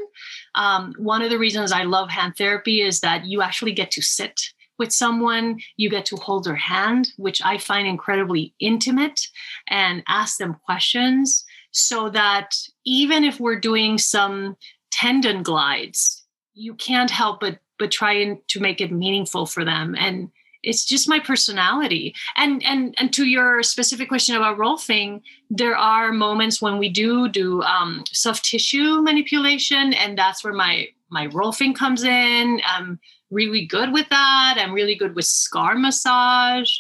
Um, 0.55 0.95
one 0.99 1.23
of 1.23 1.31
the 1.31 1.39
reasons 1.39 1.73
I 1.73 1.85
love 1.85 2.11
hand 2.11 2.35
therapy 2.37 2.83
is 2.83 3.01
that 3.01 3.27
you 3.27 3.43
actually 3.43 3.73
get 3.73 3.91
to 3.93 4.03
sit 4.03 4.41
with 4.79 4.93
someone, 4.93 5.61
you 5.77 5.89
get 5.89 6.07
to 6.07 6.17
hold 6.17 6.45
their 6.45 6.57
hand, 6.57 7.13
which 7.17 7.41
I 7.45 7.59
find 7.59 7.87
incredibly 7.87 8.55
intimate, 8.59 9.21
and 9.69 10.03
ask 10.09 10.39
them 10.39 10.57
questions 10.65 11.45
so 11.71 12.09
that 12.11 12.57
even 12.85 13.25
if 13.25 13.39
we're 13.39 13.61
doing 13.61 13.99
some 13.99 14.57
tendon 14.91 15.43
glides, 15.43 16.25
you 16.55 16.75
can't 16.75 17.11
help 17.11 17.41
but 17.41 17.59
but 17.79 17.91
try 17.91 18.13
and 18.13 18.39
to 18.49 18.61
make 18.61 18.81
it 18.81 18.93
meaningful 18.93 19.45
for 19.45 19.65
them 19.65 19.97
and 19.99 20.31
it's 20.63 20.85
just 20.85 21.09
my 21.09 21.19
personality. 21.19 22.15
And 22.37 22.63
and 22.65 22.95
and 22.99 23.13
to 23.15 23.25
your 23.25 23.63
specific 23.63 24.09
question 24.09 24.37
about 24.37 24.59
rolfing 24.59 25.23
there 25.55 25.77
are 25.77 26.13
moments 26.13 26.63
when 26.63 26.79
we 26.79 26.89
do 26.89 27.29
do 27.29 27.63
um, 27.63 28.05
soft 28.11 28.45
tissue 28.45 29.03
manipulation 29.03 29.93
and 29.93 30.17
that's 30.17 30.43
where 30.43 30.55
my 30.55 30.89
my 31.11 31.27
rolfing 31.29 31.75
comes 31.75 32.05
in. 32.05 32.61
I'm 32.67 32.99
really 33.31 33.67
good 33.67 33.93
with 33.93 34.09
that. 34.09 34.57
I'm 34.59 34.73
really 34.73 34.95
good 34.95 35.15
with 35.15 35.27
scar 35.27 35.75
massage. 35.75 36.71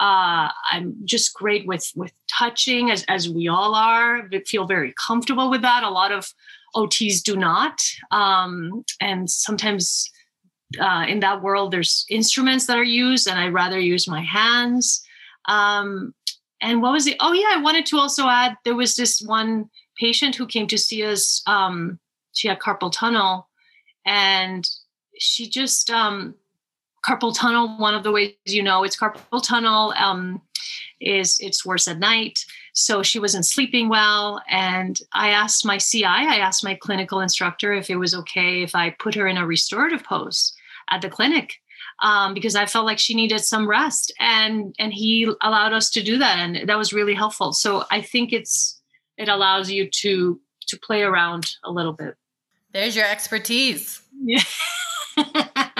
Uh, 0.00 0.48
I'm 0.70 0.96
just 1.04 1.34
great 1.34 1.66
with 1.66 1.90
with 1.96 2.12
touching, 2.38 2.90
as 2.90 3.04
as 3.08 3.28
we 3.28 3.48
all 3.48 3.74
are. 3.74 4.28
feel 4.46 4.66
very 4.66 4.94
comfortable 5.06 5.50
with 5.50 5.62
that. 5.62 5.82
A 5.82 5.90
lot 5.90 6.12
of 6.12 6.32
OTs 6.74 7.22
do 7.22 7.36
not, 7.36 7.80
um, 8.10 8.84
and 9.00 9.28
sometimes 9.30 10.10
uh, 10.80 11.04
in 11.08 11.20
that 11.20 11.42
world, 11.42 11.72
there's 11.72 12.04
instruments 12.10 12.66
that 12.66 12.78
are 12.78 12.84
used, 12.84 13.26
and 13.26 13.38
I'd 13.38 13.52
rather 13.52 13.78
use 13.78 14.06
my 14.06 14.22
hands. 14.22 15.02
Um, 15.46 16.14
and 16.60 16.82
what 16.82 16.92
was 16.92 17.06
it? 17.06 17.16
Oh 17.20 17.32
yeah, 17.32 17.52
I 17.52 17.62
wanted 17.62 17.86
to 17.86 17.98
also 17.98 18.26
add 18.26 18.56
there 18.64 18.74
was 18.74 18.96
this 18.96 19.22
one 19.22 19.70
patient 19.98 20.34
who 20.36 20.46
came 20.46 20.66
to 20.66 20.78
see 20.78 21.04
us. 21.04 21.42
Um, 21.46 21.98
she 22.32 22.48
had 22.48 22.58
carpal 22.58 22.92
tunnel, 22.92 23.48
and 24.04 24.68
she 25.18 25.48
just 25.48 25.90
um, 25.90 26.34
carpal 27.06 27.34
tunnel 27.34 27.76
one 27.78 27.94
of 27.94 28.02
the 28.02 28.12
ways 28.12 28.34
you 28.44 28.62
know 28.62 28.84
it's 28.84 28.96
carpal 28.96 29.42
tunnel 29.42 29.92
um, 29.96 30.40
is 31.00 31.38
it's 31.40 31.64
worse 31.64 31.86
at 31.86 31.98
night 31.98 32.44
so 32.72 33.02
she 33.02 33.18
wasn't 33.18 33.44
sleeping 33.44 33.88
well 33.88 34.42
and 34.48 35.00
i 35.12 35.30
asked 35.30 35.64
my 35.64 35.78
ci 35.78 36.04
i 36.04 36.36
asked 36.38 36.64
my 36.64 36.74
clinical 36.74 37.20
instructor 37.20 37.72
if 37.72 37.88
it 37.88 37.96
was 37.96 38.14
okay 38.14 38.62
if 38.62 38.74
i 38.74 38.90
put 38.98 39.14
her 39.14 39.26
in 39.26 39.36
a 39.36 39.46
restorative 39.46 40.02
pose 40.02 40.54
at 40.90 41.02
the 41.02 41.08
clinic 41.08 41.54
um, 42.02 42.34
because 42.34 42.54
i 42.54 42.66
felt 42.66 42.86
like 42.86 42.98
she 42.98 43.14
needed 43.14 43.40
some 43.40 43.68
rest 43.68 44.12
and 44.18 44.74
and 44.78 44.92
he 44.92 45.30
allowed 45.42 45.72
us 45.72 45.90
to 45.90 46.02
do 46.02 46.18
that 46.18 46.38
and 46.38 46.68
that 46.68 46.78
was 46.78 46.92
really 46.92 47.14
helpful. 47.14 47.52
So 47.52 47.84
i 47.90 48.00
think 48.00 48.32
it's 48.32 48.80
it 49.16 49.28
allows 49.28 49.70
you 49.70 49.88
to 49.90 50.40
to 50.68 50.78
play 50.78 51.02
around 51.02 51.50
a 51.64 51.70
little 51.70 51.94
bit. 51.94 52.14
There's 52.72 52.94
your 52.94 53.06
expertise. 53.06 54.02
Yeah. 54.22 54.42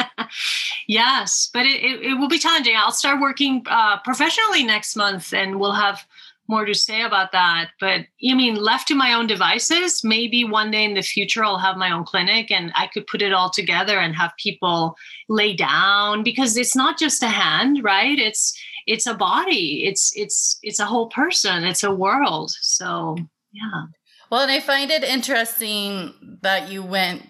Yes, 0.89 1.51
but 1.53 1.67
it, 1.67 1.85
it, 1.85 2.03
it, 2.03 2.15
will 2.15 2.29
be 2.29 2.39
challenging. 2.39 2.75
I'll 2.75 2.93
start 2.93 3.21
working 3.21 3.63
uh, 3.69 3.99
professionally 4.01 4.63
next 4.63 4.97
month 4.97 5.35
and 5.35 5.61
we'll 5.61 5.73
have 5.73 6.07
more 6.49 6.65
to 6.65 6.75
say 6.75 7.03
about 7.03 7.33
that. 7.33 7.71
But 7.79 8.07
I 8.29 8.35
mean, 8.35 8.57
left 8.57 8.89
to 8.89 8.95
my 8.95 9.13
own 9.13 9.27
devices, 9.27 10.03
maybe 10.03 10.45
one 10.45 10.71
day 10.71 10.85
in 10.85 10.95
the 10.95 11.03
future 11.03 11.45
I'll 11.45 11.59
have 11.59 11.77
my 11.77 11.93
own 11.93 12.05
clinic 12.05 12.51
and 12.51 12.73
I 12.75 12.87
could 12.87 13.07
put 13.07 13.23
it 13.23 13.33
all 13.33 13.51
together 13.51 13.99
and 13.99 14.17
have 14.17 14.33
people 14.39 14.97
lay 15.29 15.55
down 15.55 16.23
because 16.23 16.57
it's 16.57 16.75
not 16.75 16.99
just 16.99 17.23
a 17.23 17.29
hand, 17.29 17.85
right? 17.85 18.19
It's 18.19 18.59
it's 18.87 19.07
a 19.07 19.15
body. 19.15 19.85
It's 19.85 20.13
it's 20.17 20.59
it's 20.63 20.81
a 20.81 20.87
whole 20.87 21.09
person. 21.09 21.65
It's 21.65 21.85
a 21.85 21.95
world. 21.95 22.51
So 22.61 23.17
yeah. 23.53 23.85
Well, 24.31 24.43
and 24.43 24.51
I 24.51 24.61
find 24.61 24.91
it 24.91 25.05
interesting 25.05 26.39
that 26.43 26.71
you 26.71 26.83
went 26.83 27.23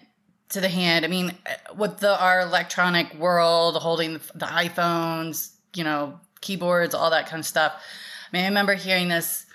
to 0.49 0.61
the 0.61 0.69
hand. 0.69 1.05
I 1.05 1.07
mean, 1.07 1.33
with 1.75 1.99
the 1.99 2.19
our 2.19 2.41
electronic 2.41 3.13
world, 3.15 3.75
holding 3.75 4.13
the 4.13 4.45
iPhones, 4.45 5.53
you 5.75 5.83
know, 5.83 6.19
keyboards, 6.41 6.95
all 6.95 7.09
that 7.11 7.27
kind 7.27 7.39
of 7.39 7.45
stuff. 7.45 7.81
I 8.31 8.37
mean, 8.37 8.45
I 8.45 8.47
remember 8.47 8.75
hearing 8.75 9.09
this 9.09 9.45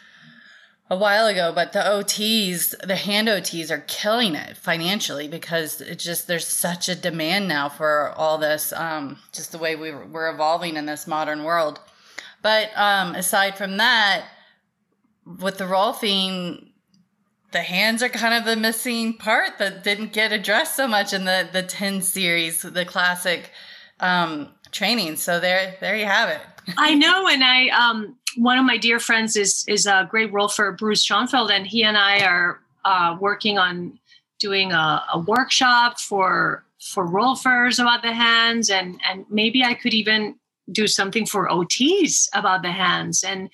a 0.90 0.96
while 0.96 1.26
ago, 1.26 1.52
but 1.54 1.72
the 1.72 1.78
OTs, 1.78 2.74
the 2.86 2.96
hand 2.96 3.28
OTs 3.28 3.70
are 3.70 3.84
killing 3.86 4.34
it 4.34 4.56
financially 4.56 5.28
because 5.28 5.80
it's 5.80 6.04
just 6.04 6.26
there's 6.26 6.46
such 6.46 6.88
a 6.88 6.94
demand 6.94 7.48
now 7.48 7.68
for 7.68 8.10
all 8.16 8.36
this, 8.38 8.72
um, 8.72 9.18
just 9.32 9.52
the 9.52 9.58
way 9.58 9.76
we 9.76 9.92
we're 9.92 10.32
evolving 10.32 10.76
in 10.76 10.86
this 10.86 11.06
modern 11.06 11.44
world. 11.44 11.80
But 12.42 12.70
um, 12.76 13.14
aside 13.14 13.56
from 13.56 13.78
that, 13.78 14.26
with 15.24 15.56
the 15.58 15.64
rolfing, 15.64 16.68
the 17.52 17.62
hands 17.62 18.02
are 18.02 18.08
kind 18.10 18.34
of 18.34 18.44
the 18.44 18.56
missing 18.56 19.14
part 19.14 19.58
that 19.58 19.84
didn't 19.84 20.12
get 20.12 20.32
addressed 20.32 20.76
so 20.76 20.86
much 20.86 21.12
in 21.12 21.24
the 21.24 21.48
the 21.50 21.62
10 21.62 22.02
series 22.02 22.60
the 22.62 22.84
classic 22.84 23.50
um 24.04 24.48
training. 24.70 25.16
So 25.16 25.40
there 25.40 25.76
there 25.80 25.96
you 25.96 26.06
have 26.06 26.28
it. 26.28 26.40
I 26.78 26.94
know 26.94 27.28
and 27.28 27.44
i 27.44 27.68
um 27.68 28.16
one 28.36 28.58
of 28.58 28.64
my 28.64 28.78
dear 28.78 28.98
friends 28.98 29.36
is 29.36 29.64
is 29.68 29.86
a 29.86 30.08
great 30.10 30.32
rolfer 30.32 30.76
bruce 30.76 31.02
schoenfeld 31.04 31.50
and 31.50 31.66
he 31.66 31.84
and 31.84 31.96
i 31.96 32.24
are 32.24 32.60
uh, 32.86 33.16
working 33.20 33.58
on 33.58 33.98
doing 34.38 34.72
a, 34.72 35.04
a 35.12 35.18
workshop 35.18 36.00
for 36.00 36.64
for 36.80 37.06
rolfers 37.06 37.78
about 37.78 38.02
the 38.02 38.12
hands 38.12 38.70
and 38.70 38.98
and 39.08 39.26
maybe 39.28 39.62
i 39.62 39.74
could 39.74 39.92
even 39.92 40.34
do 40.70 40.86
something 40.86 41.26
for 41.26 41.48
ots 41.48 42.28
about 42.32 42.62
the 42.62 42.72
hands. 42.72 43.22
And 43.24 43.50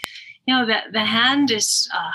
you 0.47 0.55
know 0.55 0.67
the 0.67 0.79
the 0.93 1.05
hand 1.05 1.51
is 1.51 1.89
uh 1.95 2.13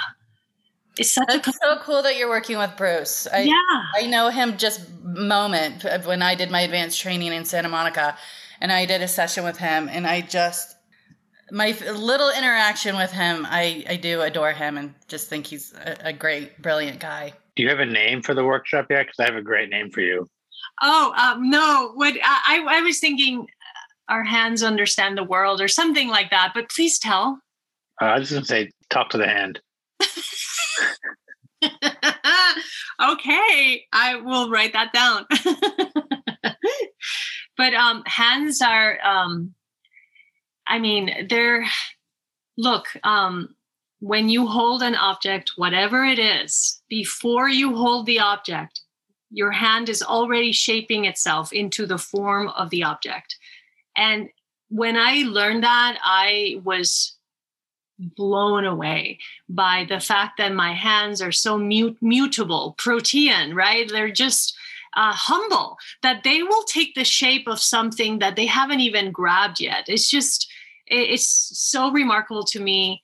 it's 0.98 1.12
such 1.12 1.28
That's 1.28 1.48
a 1.48 1.54
so 1.54 1.78
cool 1.82 2.02
that 2.04 2.18
you're 2.18 2.30
working 2.30 2.58
with 2.58 2.72
Bruce. 2.78 3.28
I, 3.32 3.42
yeah, 3.42 3.84
I 3.96 4.08
know 4.08 4.30
him 4.30 4.58
just 4.58 4.82
moment 5.04 5.86
when 6.06 6.22
I 6.22 6.36
did 6.36 6.52
my 6.52 6.62
advanced 6.62 7.00
training 7.00 7.34
in 7.34 7.46
Santa 7.46 7.70
Monica, 7.70 8.18
and 8.62 8.72
I 8.72 8.86
did 8.86 9.02
a 9.02 9.08
session 9.08 9.44
with 9.44 9.58
him, 9.58 9.90
and 9.90 10.08
I 10.08 10.22
just 10.22 10.76
my 11.52 11.78
little 11.94 12.32
interaction 12.32 12.96
with 12.96 13.12
him, 13.12 13.46
I 13.48 13.84
I 13.88 13.96
do 13.98 14.22
adore 14.22 14.54
him 14.54 14.78
and 14.78 14.94
just 15.08 15.30
think 15.30 15.48
he's 15.48 15.74
a, 15.74 16.08
a 16.08 16.14
great, 16.14 16.62
brilliant 16.62 17.00
guy. 17.00 17.34
Do 17.56 17.64
you 17.64 17.70
have 17.70 17.80
a 17.80 17.86
name 17.86 18.22
for 18.22 18.34
the 18.34 18.44
workshop 18.44 18.88
yet? 18.90 19.06
Because 19.06 19.20
I 19.20 19.26
have 19.26 19.36
a 19.36 19.42
great 19.42 19.70
name 19.70 19.90
for 19.90 20.02
you. 20.02 20.30
Oh 20.82 21.14
um, 21.18 21.50
no! 21.50 21.92
What 21.96 22.16
I 22.24 22.66
I 22.68 22.82
was 22.82 23.00
thinking, 23.00 23.42
uh, 23.42 24.14
our 24.14 24.24
hands 24.24 24.64
understand 24.64 25.18
the 25.18 25.24
world 25.24 25.62
or 25.62 25.68
something 25.68 26.10
like 26.10 26.32
that. 26.32 26.52
But 26.54 26.70
please 26.70 27.00
tell. 27.00 27.40
Uh, 28.02 28.06
I 28.06 28.20
was 28.20 28.30
just 28.30 28.34
gonna 28.34 28.46
say, 28.46 28.72
talk 28.90 29.10
to 29.12 29.18
the 29.18 29.28
hand. 29.28 29.62
okay, 33.02 33.86
I 33.92 34.16
will 34.18 34.50
write 34.50 34.74
that 34.74 34.94
down. 34.94 35.26
but 37.58 37.74
um, 37.74 38.04
hands 38.06 38.62
are, 38.62 39.00
um, 39.04 39.54
I 40.68 40.80
mean, 40.80 41.28
they're, 41.30 41.66
look, 42.58 42.88
um, 43.04 43.56
when 44.00 44.30
you 44.30 44.48
hold 44.48 44.84
an 44.84 44.96
object, 44.96 45.54
whatever 45.56 46.06
it 46.06 46.20
is, 46.20 46.82
before 46.90 47.50
you 47.50 47.76
hold 47.76 48.06
the 48.06 48.20
object, 48.20 48.82
your 49.32 49.52
hand 49.52 49.90
is 49.90 50.04
already 50.04 50.52
shaping 50.52 51.06
itself 51.06 51.52
into 51.52 51.86
the 51.86 51.98
form 51.98 52.50
of 52.50 52.70
the 52.70 52.84
object. 52.84 53.36
And 53.98 54.30
when 54.70 54.96
I 54.96 55.24
learned 55.28 55.64
that, 55.64 55.98
I 56.04 56.62
was 56.64 57.15
blown 58.00 58.66
away 58.66 59.20
by 59.48 59.86
the 59.88 60.00
fact 60.00 60.38
that 60.38 60.54
my 60.54 60.74
hands 60.74 61.22
are 61.22 61.32
so 61.32 61.58
mut- 61.58 62.02
mutable, 62.02 62.76
protean, 62.78 63.56
right? 63.56 63.90
They're 63.90 64.12
just 64.12 64.56
uh, 64.96 65.14
humble 65.14 65.78
that 66.04 66.24
they 66.24 66.44
will 66.44 66.64
take 66.64 66.96
the 66.96 67.04
shape 67.04 67.48
of 67.48 67.60
something 67.60 68.20
that 68.20 68.36
they 68.36 68.46
haven't 68.46 68.80
even 68.80 69.12
grabbed 69.12 69.60
yet. 69.60 69.86
It's 69.88 70.10
just, 70.10 70.52
it's 70.88 71.28
so 71.28 71.92
remarkable 71.92 72.44
to 72.46 72.60
me 72.60 73.02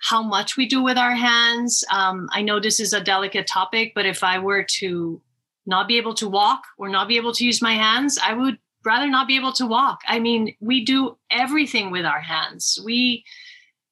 how 0.00 0.22
much 0.22 0.56
we 0.56 0.66
do 0.66 0.82
with 0.82 0.96
our 0.96 1.14
hands. 1.14 1.84
Um, 1.92 2.28
I 2.32 2.42
know 2.42 2.60
this 2.60 2.80
is 2.80 2.92
a 2.92 3.00
delicate 3.00 3.46
topic, 3.46 3.92
but 3.94 4.06
if 4.06 4.22
I 4.22 4.38
were 4.38 4.64
to 4.78 5.20
not 5.66 5.88
be 5.88 5.98
able 5.98 6.14
to 6.14 6.28
walk 6.28 6.62
or 6.78 6.88
not 6.88 7.08
be 7.08 7.16
able 7.16 7.32
to 7.34 7.44
use 7.44 7.60
my 7.60 7.74
hands, 7.74 8.18
I 8.22 8.34
would 8.34 8.58
rather 8.84 9.08
not 9.08 9.26
be 9.26 9.36
able 9.36 9.52
to 9.52 9.66
walk. 9.66 10.00
I 10.06 10.18
mean, 10.18 10.54
we 10.60 10.84
do 10.84 11.18
everything 11.30 11.90
with 11.90 12.06
our 12.06 12.20
hands. 12.20 12.78
We 12.84 13.24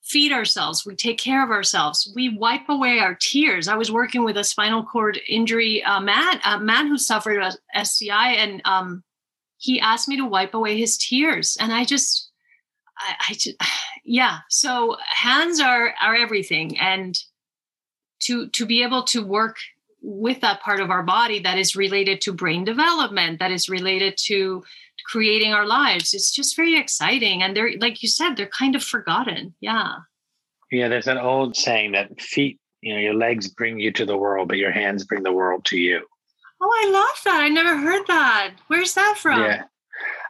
feed 0.07 0.33
ourselves, 0.33 0.87
we 0.87 0.95
take 0.95 1.19
care 1.19 1.43
of 1.43 1.51
ourselves, 1.51 2.11
we 2.15 2.29
wipe 2.29 2.69
away 2.69 3.01
our 3.01 3.17
tears. 3.21 3.67
I 3.67 3.75
was 3.75 3.91
working 3.91 4.25
with 4.25 4.37
a 4.37 4.45
spinal 4.45 4.85
cord 4.85 5.21
injury 5.29 5.83
uh, 5.83 6.01
man, 6.01 6.41
a 6.45 6.61
man 6.61 6.87
who 6.87 6.97
suffered 6.97 7.43
a 7.43 7.53
SCI, 7.75 8.35
and 8.35 8.63
um, 8.65 9.03
he 9.59 9.81
asked 9.81 10.09
me 10.09 10.17
to 10.17 10.25
wipe 10.25 10.55
away 10.55 10.79
his 10.79 10.97
tears, 10.97 11.57
and 11.61 11.73
I 11.73 11.85
just, 11.85 12.31
I, 12.99 13.15
I 13.31 13.33
just, 13.35 13.57
yeah. 14.05 14.39
So 14.49 14.97
hands 15.01 15.61
are 15.61 15.93
are 16.01 16.15
everything, 16.15 16.79
and 16.79 17.19
to 18.21 18.49
to 18.51 18.65
be 18.65 18.85
able 18.85 19.03
to 19.05 19.25
work 19.25 19.57
with 20.03 20.41
that 20.41 20.61
part 20.61 20.79
of 20.79 20.91
our 20.91 21.03
body 21.03 21.41
that 21.41 21.59
is 21.59 21.75
related 21.75 22.21
to 22.21 22.33
brain 22.33 22.65
development, 22.65 23.41
that 23.41 23.51
is 23.51 23.69
related 23.69 24.17
to 24.17 24.63
creating 25.07 25.53
our 25.53 25.67
lives. 25.67 26.15
It's 26.15 26.31
just 26.31 26.57
very 26.57 26.79
exciting. 26.79 27.43
And 27.43 27.57
they're, 27.57 27.73
like 27.79 28.03
you 28.03 28.09
said, 28.09 28.35
they're 28.35 28.47
kind 28.47 28.75
of 28.75 28.83
forgotten. 28.83 29.55
Yeah. 29.61 29.95
Yeah. 30.71 30.89
There's 30.89 31.07
an 31.07 31.19
old 31.19 31.57
saying 31.57 31.93
that 31.93 32.21
feet, 32.21 32.59
you 32.81 32.95
know, 32.95 33.01
your 33.01 33.15
legs 33.15 33.49
bring 33.49 33.79
you 33.79 33.93
to 33.93 34.05
the 34.05 34.17
world, 34.17 34.49
but 34.49 34.59
your 34.59 34.73
hands 34.73 35.05
bring 35.05 35.23
the 35.23 35.33
world 35.33 35.65
to 35.67 35.79
you. 35.79 36.05
Oh, 36.61 36.71
I 36.85 36.91
love 36.91 37.21
that. 37.25 37.41
I 37.41 37.49
never 37.49 37.77
heard 37.77 38.07
that. 38.09 38.55
Where's 38.69 38.95
that 38.95 39.17
from? 39.19 39.43
Yeah. 39.43 39.65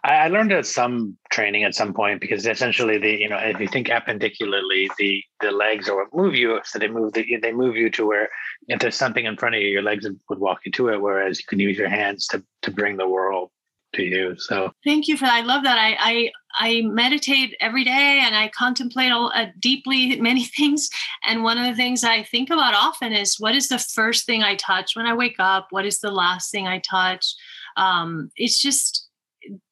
I, 0.04 0.28
learned 0.28 0.52
at 0.52 0.66
some 0.66 1.16
training 1.30 1.64
at 1.64 1.74
some 1.74 1.92
point 1.92 2.20
because 2.20 2.46
essentially 2.46 2.98
the 2.98 3.10
you 3.10 3.28
know 3.28 3.38
if 3.38 3.58
you 3.58 3.66
think 3.66 3.88
appendicularly 3.88 4.88
the 4.98 5.22
the 5.40 5.50
legs 5.50 5.88
are 5.88 5.96
what 5.96 6.14
move 6.14 6.36
you 6.36 6.60
so 6.64 6.78
they 6.78 6.86
move 6.86 7.12
the, 7.12 7.36
they 7.42 7.52
move 7.52 7.76
you 7.76 7.90
to 7.90 8.06
where 8.06 8.28
if 8.68 8.78
there's 8.78 8.94
something 8.94 9.24
in 9.24 9.36
front 9.36 9.56
of 9.56 9.60
you 9.60 9.68
your 9.68 9.82
legs 9.82 10.06
would 10.28 10.38
walk 10.38 10.60
you 10.64 10.70
to 10.72 10.88
it 10.88 11.00
whereas 11.00 11.40
you 11.40 11.44
can 11.48 11.58
use 11.58 11.76
your 11.76 11.88
hands 11.88 12.28
to 12.28 12.42
to 12.62 12.70
bring 12.70 12.96
the 12.96 13.08
world 13.08 13.50
to 13.94 14.02
you. 14.02 14.34
So 14.38 14.72
thank 14.84 15.08
you 15.08 15.16
for 15.16 15.24
that. 15.24 15.34
I 15.34 15.40
love 15.42 15.62
that. 15.64 15.78
I 15.78 15.96
I, 15.98 16.32
I 16.58 16.82
meditate 16.82 17.56
every 17.60 17.84
day 17.84 18.22
and 18.24 18.34
I 18.34 18.48
contemplate 18.48 19.12
all, 19.12 19.32
uh, 19.34 19.46
deeply 19.58 20.20
many 20.20 20.44
things. 20.56 20.88
And 21.24 21.42
one 21.42 21.58
of 21.58 21.66
the 21.66 21.74
things 21.74 22.04
I 22.04 22.22
think 22.22 22.50
about 22.50 22.74
often 22.74 23.12
is 23.12 23.36
what 23.38 23.54
is 23.54 23.68
the 23.68 23.78
first 23.78 24.26
thing 24.26 24.42
I 24.42 24.56
touch 24.56 24.96
when 24.96 25.06
I 25.06 25.14
wake 25.14 25.36
up? 25.38 25.68
What 25.70 25.86
is 25.86 26.00
the 26.00 26.10
last 26.10 26.50
thing 26.50 26.66
I 26.66 26.78
touch? 26.78 27.34
Um, 27.76 28.30
it's 28.36 28.60
just 28.60 29.08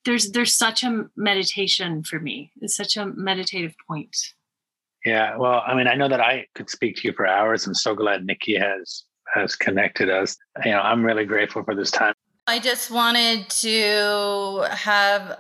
there's 0.05 0.31
there's 0.31 0.55
such 0.55 0.85
a 0.85 1.05
meditation 1.17 2.03
for 2.05 2.21
me. 2.21 2.53
It's 2.61 2.77
such 2.77 2.97
a 2.97 3.07
meditative 3.07 3.75
point. 3.89 4.17
Yeah, 5.05 5.37
well, 5.37 5.62
I 5.67 5.75
mean, 5.75 5.87
I 5.87 5.97
know 5.97 6.09
that 6.09 6.21
I 6.21 6.47
could 6.55 6.71
speak 6.71 6.97
to 6.97 7.09
you 7.09 7.12
for 7.12 7.27
hours. 7.27 7.67
I'm 7.67 7.75
so 7.75 7.95
glad 7.95 8.25
Nikki 8.25 8.57
has 8.57 9.05
has 9.35 9.57
connected 9.57 10.11
us. 10.11 10.37
You 10.65 10.73
know, 10.73 10.81
I'm 10.81 11.05
really 11.05 11.25
grateful 11.25 11.65
for 11.65 11.75
this 11.75 11.91
time. 11.91 12.15
I 12.47 12.59
just 12.59 12.91
wanted 12.91 13.49
to 13.49 14.67
have 14.71 15.39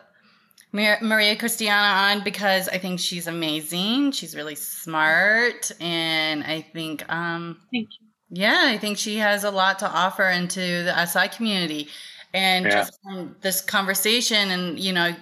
Maria 0.72 1.36
Cristina 1.36 1.72
on 1.72 2.24
because 2.24 2.68
I 2.68 2.78
think 2.78 2.98
she's 2.98 3.26
amazing. 3.26 4.12
She's 4.12 4.34
really 4.34 4.54
smart, 4.54 5.70
and 5.80 6.42
I 6.42 6.62
think, 6.62 7.04
um, 7.12 7.58
thank 7.72 7.88
you. 7.92 8.06
Yeah, 8.30 8.62
I 8.64 8.78
think 8.78 8.98
she 8.98 9.16
has 9.18 9.44
a 9.44 9.50
lot 9.50 9.78
to 9.80 9.88
offer 9.88 10.28
into 10.28 10.60
the 10.60 11.06
SI 11.06 11.28
community. 11.28 11.88
And 12.32 12.64
yeah. 12.64 12.70
just 12.72 12.98
from 13.02 13.36
this 13.42 13.60
conversation, 13.60 14.50
and 14.50 14.80
you 14.80 14.92
know, 14.92 15.14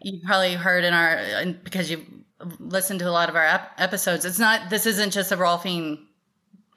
you 0.00 0.20
probably 0.24 0.54
heard 0.54 0.84
in 0.84 0.94
our 0.94 1.44
because 1.62 1.90
you 1.90 2.06
listened 2.58 3.00
to 3.00 3.08
a 3.08 3.10
lot 3.10 3.28
of 3.28 3.36
our 3.36 3.44
ep- 3.44 3.72
episodes. 3.76 4.24
It's 4.24 4.38
not 4.38 4.70
this 4.70 4.86
isn't 4.86 5.12
just 5.12 5.30
a 5.30 5.36
Rolfing 5.36 5.98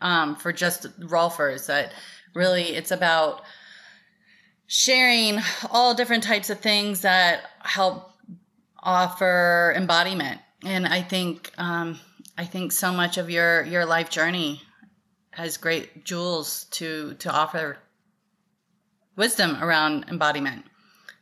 um, 0.02 0.36
for 0.36 0.52
just 0.52 0.88
Rolfers. 1.00 1.68
That 1.68 1.94
really, 2.34 2.76
it's 2.76 2.92
about 2.92 3.44
sharing 4.72 5.38
all 5.70 5.94
different 5.94 6.24
types 6.24 6.50
of 6.50 6.62
things 6.62 7.02
that 7.02 7.42
help 7.60 8.10
offer 8.80 9.74
embodiment. 9.76 10.40
And 10.64 10.88
I 10.88 11.02
think 11.02 11.52
um, 11.58 12.00
I 12.38 12.46
think 12.46 12.72
so 12.72 12.94
much 12.94 13.18
of 13.18 13.30
your 13.30 13.64
your 13.66 13.86
life 13.86 14.10
journey 14.10 14.62
has 15.32 15.58
great 15.58 16.06
jewels 16.06 16.66
to 16.72 17.16
to 17.16 17.30
offer 17.30 17.80
wisdom 19.18 19.62
around 19.62 20.06
embodiment. 20.08 20.64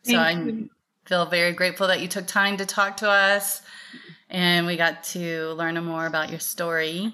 So 0.04 0.18
I 0.18 0.68
feel 1.06 1.26
very 1.26 1.54
grateful 1.54 1.88
that 1.88 2.02
you 2.02 2.08
took 2.08 2.28
time 2.28 2.58
to 2.58 2.68
talk 2.68 2.97
to 2.97 3.10
us 3.10 3.64
and 4.30 4.68
we 4.68 4.78
got 4.78 5.04
to 5.06 5.54
learn 5.54 5.84
more 5.84 6.06
about 6.06 6.30
your 6.30 6.39
story. 6.39 7.14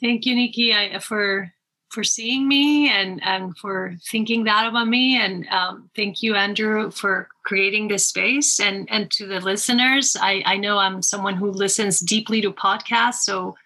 Thank 0.00 0.26
you, 0.26 0.34
Nikki, 0.34 0.74
I, 0.74 0.98
for 0.98 1.52
for 1.90 2.04
seeing 2.04 2.48
me 2.48 2.88
and 2.88 3.22
and 3.22 3.56
for 3.58 3.94
thinking 4.10 4.44
that 4.44 4.66
about 4.66 4.88
me. 4.88 5.20
And 5.20 5.46
um, 5.48 5.90
thank 5.94 6.22
you 6.22 6.34
andrew 6.34 6.90
for 6.90 7.28
creating 7.44 7.88
this 7.88 8.06
space. 8.06 8.60
And 8.60 8.88
and 8.90 9.10
to 9.12 9.26
the 9.26 9.40
listeners 9.40 10.16
i 10.20 10.42
i 10.46 10.56
know 10.56 10.78
i'm 10.78 11.02
someone 11.02 11.34
who 11.34 11.50
listens 11.50 12.00
deeply 12.00 12.40
to 12.40 12.52
podcasts. 12.52 13.22
So 13.24 13.56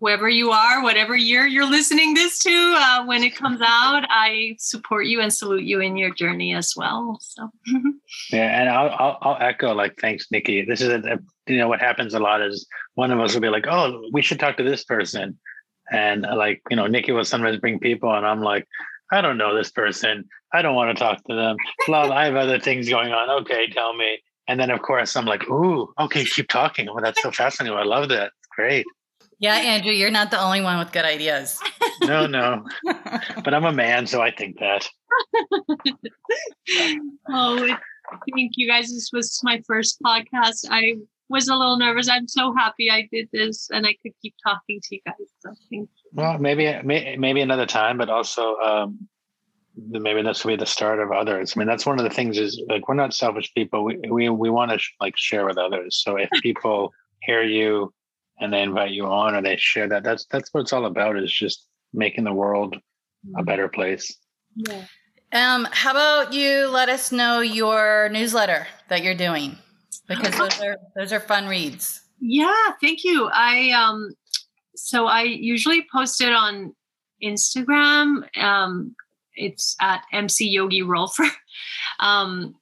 whoever 0.00 0.28
you 0.28 0.50
are 0.50 0.82
whatever 0.82 1.16
year 1.16 1.46
you're 1.46 1.70
listening 1.70 2.12
this 2.14 2.40
to 2.40 2.74
uh, 2.76 3.04
when 3.04 3.22
it 3.22 3.36
comes 3.36 3.60
out 3.62 4.04
i 4.08 4.56
support 4.58 5.06
you 5.06 5.20
and 5.20 5.32
salute 5.32 5.62
you 5.62 5.78
in 5.80 5.96
your 5.96 6.12
journey 6.12 6.54
as 6.54 6.74
well. 6.76 7.18
So. 7.20 7.50
Yeah 8.30 8.60
and 8.60 8.68
I'll, 8.68 8.90
I'll, 8.98 9.18
I'll 9.22 9.38
echo 9.40 9.72
like 9.74 9.96
thanks 9.98 10.26
nikki. 10.30 10.64
This 10.64 10.82
is 10.82 10.88
a, 10.88 10.98
a 10.98 11.18
you 11.50 11.56
know 11.56 11.68
what 11.68 11.80
happens 11.80 12.14
a 12.14 12.18
lot 12.18 12.42
is 12.42 12.66
one 12.94 13.10
of 13.10 13.18
us 13.20 13.32
will 13.32 13.40
be 13.40 13.48
like 13.48 13.66
oh 13.66 14.08
we 14.12 14.22
should 14.22 14.38
talk 14.38 14.58
to 14.58 14.62
this 14.62 14.84
person 14.84 15.38
and 15.92 16.26
uh, 16.26 16.36
like, 16.36 16.62
you 16.70 16.76
know, 16.76 16.86
Nikki 16.86 17.12
will 17.12 17.24
sometimes 17.24 17.58
bring 17.58 17.78
people, 17.78 18.12
and 18.12 18.26
I'm 18.26 18.40
like, 18.40 18.66
I 19.12 19.20
don't 19.20 19.36
know 19.36 19.54
this 19.54 19.70
person. 19.70 20.24
I 20.52 20.62
don't 20.62 20.74
want 20.74 20.96
to 20.96 21.02
talk 21.02 21.22
to 21.24 21.34
them. 21.34 21.56
Love, 21.88 22.10
I 22.10 22.24
have 22.24 22.34
other 22.34 22.58
things 22.58 22.88
going 22.88 23.12
on. 23.12 23.42
Okay, 23.42 23.68
tell 23.68 23.94
me. 23.94 24.18
And 24.48 24.58
then, 24.58 24.70
of 24.70 24.82
course, 24.82 25.16
I'm 25.16 25.26
like, 25.26 25.48
ooh, 25.48 25.92
okay, 26.00 26.24
keep 26.24 26.48
talking. 26.48 26.88
Oh, 26.88 26.98
that's 27.00 27.22
so 27.22 27.30
fascinating. 27.30 27.76
I 27.76 27.84
love 27.84 28.08
that. 28.08 28.32
Great. 28.56 28.86
Yeah, 29.38 29.54
Andrew, 29.54 29.92
you're 29.92 30.10
not 30.10 30.30
the 30.30 30.40
only 30.40 30.60
one 30.60 30.78
with 30.78 30.92
good 30.92 31.04
ideas. 31.04 31.58
no, 32.02 32.26
no. 32.26 32.64
But 33.44 33.54
I'm 33.54 33.64
a 33.64 33.72
man, 33.72 34.06
so 34.06 34.22
I 34.22 34.30
think 34.30 34.58
that. 34.60 34.88
oh, 37.28 37.76
thank 38.34 38.52
you 38.54 38.68
guys. 38.68 38.88
This 38.88 39.10
was 39.12 39.40
my 39.42 39.60
first 39.66 39.98
podcast. 40.00 40.66
I 40.70 40.94
was 41.32 41.48
a 41.48 41.56
little 41.56 41.78
nervous. 41.78 42.08
I'm 42.08 42.28
so 42.28 42.54
happy 42.56 42.90
I 42.90 43.08
did 43.10 43.28
this 43.32 43.68
and 43.72 43.86
I 43.86 43.96
could 44.02 44.12
keep 44.20 44.34
talking 44.44 44.80
to 44.82 44.94
you 44.94 45.00
guys. 45.04 45.14
So 45.40 45.50
thank 45.70 45.88
you. 45.88 46.10
Well, 46.12 46.38
maybe 46.38 46.78
maybe 46.84 47.40
another 47.40 47.66
time, 47.66 47.98
but 47.98 48.10
also 48.10 48.56
um, 48.56 49.08
maybe 49.76 50.22
this 50.22 50.44
will 50.44 50.52
be 50.52 50.56
the 50.56 50.66
start 50.66 51.00
of 51.00 51.10
others. 51.10 51.54
I 51.54 51.58
mean, 51.58 51.68
that's 51.68 51.86
one 51.86 51.98
of 51.98 52.04
the 52.04 52.14
things 52.14 52.38
is 52.38 52.62
like 52.68 52.88
we're 52.88 52.94
not 52.94 53.14
selfish 53.14 53.52
people. 53.54 53.84
We 53.84 53.98
we 54.08 54.28
we 54.28 54.50
want 54.50 54.70
to 54.70 54.78
sh- 54.78 54.92
like 55.00 55.16
share 55.16 55.46
with 55.46 55.58
others. 55.58 56.02
So 56.04 56.16
if 56.16 56.28
people 56.42 56.92
hear 57.22 57.42
you 57.42 57.92
and 58.40 58.52
they 58.52 58.62
invite 58.62 58.90
you 58.90 59.06
on 59.06 59.34
or 59.34 59.42
they 59.42 59.56
share 59.56 59.88
that, 59.88 60.04
that's 60.04 60.26
that's 60.26 60.52
what 60.52 60.60
it's 60.60 60.72
all 60.72 60.86
about. 60.86 61.16
Is 61.16 61.32
just 61.32 61.66
making 61.94 62.24
the 62.24 62.32
world 62.32 62.74
a 62.74 62.78
mm-hmm. 62.78 63.44
better 63.44 63.68
place. 63.68 64.14
Yeah. 64.54 64.84
Um, 65.32 65.66
how 65.70 65.92
about 65.92 66.34
you 66.34 66.68
let 66.68 66.90
us 66.90 67.10
know 67.10 67.40
your 67.40 68.10
newsletter 68.10 68.66
that 68.88 69.02
you're 69.02 69.14
doing? 69.14 69.56
Because 70.08 70.36
those 70.36 70.60
are 70.60 70.76
those 70.96 71.12
are 71.12 71.20
fun 71.20 71.46
reads. 71.46 72.02
Yeah, 72.20 72.52
thank 72.80 73.04
you. 73.04 73.28
I 73.32 73.70
um 73.70 74.12
so 74.74 75.06
I 75.06 75.22
usually 75.22 75.86
post 75.92 76.20
it 76.20 76.32
on 76.32 76.74
Instagram. 77.22 78.24
Um 78.38 78.94
it's 79.34 79.76
at 79.80 80.04
MC 80.12 80.48
Yogi 80.48 80.82
Rolfer. 80.82 81.28
Um 82.00 82.54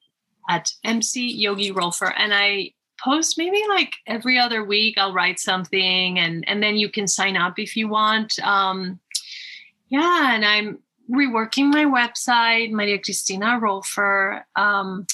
at 0.48 0.70
MC 0.84 1.32
Yogi 1.32 1.70
Rolfer. 1.70 2.12
And 2.16 2.34
I 2.34 2.72
post 3.02 3.38
maybe 3.38 3.62
like 3.68 3.94
every 4.06 4.38
other 4.38 4.64
week 4.64 4.98
I'll 4.98 5.12
write 5.12 5.38
something 5.38 6.18
and 6.18 6.46
and 6.48 6.62
then 6.62 6.76
you 6.76 6.90
can 6.90 7.06
sign 7.06 7.36
up 7.36 7.58
if 7.58 7.76
you 7.76 7.88
want. 7.88 8.38
Um 8.40 8.98
yeah, 9.88 10.34
and 10.34 10.44
I'm 10.44 10.78
reworking 11.10 11.72
my 11.72 11.84
website, 11.84 12.70
Maria 12.70 12.98
Cristina 12.98 13.58
Rolfer. 13.60 14.42
Um 14.56 15.06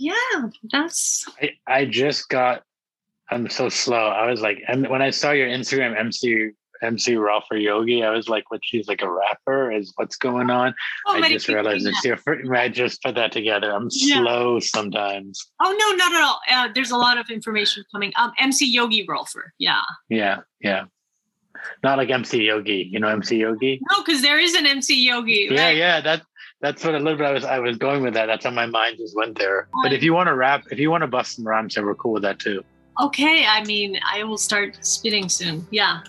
yeah, 0.00 0.48
that's. 0.72 1.26
I, 1.40 1.50
I 1.66 1.84
just 1.84 2.28
got 2.28 2.62
I'm 3.30 3.48
so 3.48 3.68
slow. 3.68 4.08
I 4.08 4.28
was 4.28 4.40
like, 4.40 4.62
and 4.66 4.88
when 4.88 5.02
I 5.02 5.10
saw 5.10 5.30
your 5.30 5.48
Instagram 5.48 5.96
MC 5.96 6.50
MC 6.82 7.12
Rolfer 7.12 7.62
Yogi, 7.62 8.02
I 8.02 8.10
was 8.10 8.28
like, 8.28 8.50
what? 8.50 8.60
She's 8.64 8.88
like 8.88 9.02
a 9.02 9.10
rapper? 9.10 9.70
Is 9.70 9.92
what's 9.96 10.16
going 10.16 10.50
on? 10.50 10.74
Oh, 11.06 11.22
I 11.22 11.28
just 11.28 11.46
realized 11.46 11.86
it's 11.86 12.04
your. 12.04 12.18
I 12.56 12.68
just 12.68 13.02
put 13.02 13.14
that 13.14 13.32
together. 13.32 13.72
I'm 13.72 13.88
yeah. 13.92 14.16
slow 14.16 14.58
sometimes. 14.60 15.46
Oh 15.62 15.76
no, 15.78 15.96
not 15.96 16.12
at 16.12 16.22
all. 16.22 16.40
Uh, 16.50 16.72
there's 16.74 16.90
a 16.90 16.96
lot 16.96 17.18
of 17.18 17.30
information 17.30 17.84
coming. 17.92 18.12
Um, 18.16 18.32
MC 18.38 18.66
Yogi 18.66 19.06
Rolfer. 19.06 19.50
Yeah. 19.58 19.82
Yeah, 20.08 20.38
yeah. 20.60 20.84
Not 21.84 21.98
like 21.98 22.10
MC 22.10 22.42
Yogi. 22.42 22.88
You 22.90 22.98
know 22.98 23.08
MC 23.08 23.36
Yogi? 23.36 23.80
No, 23.90 24.02
because 24.02 24.22
there 24.22 24.38
is 24.38 24.54
an 24.54 24.66
MC 24.66 25.06
Yogi. 25.06 25.48
Yeah, 25.50 25.70
yeah. 25.70 26.00
That 26.00 26.22
that's 26.60 26.84
what 26.84 26.94
a 26.94 26.98
little 26.98 27.16
bit 27.16 27.26
I 27.26 27.32
was 27.32 27.44
I 27.44 27.58
was 27.58 27.76
going 27.78 28.02
with 28.02 28.14
that. 28.14 28.26
That's 28.26 28.44
how 28.44 28.50
my 28.50 28.66
mind 28.66 28.98
just 28.98 29.16
went 29.16 29.38
there. 29.38 29.68
But 29.82 29.92
if 29.92 30.02
you 30.02 30.12
want 30.12 30.28
to 30.28 30.34
rap, 30.34 30.64
if 30.70 30.78
you 30.78 30.90
want 30.90 31.02
to 31.02 31.06
bust 31.06 31.36
some 31.36 31.46
rhymes, 31.46 31.76
we're 31.76 31.94
cool 31.94 32.12
with 32.12 32.22
that 32.22 32.38
too. 32.38 32.62
Okay, 33.00 33.46
I 33.46 33.64
mean, 33.64 33.98
I 34.12 34.24
will 34.24 34.36
start 34.36 34.76
spitting 34.84 35.28
soon. 35.30 35.66
Yeah. 35.70 36.00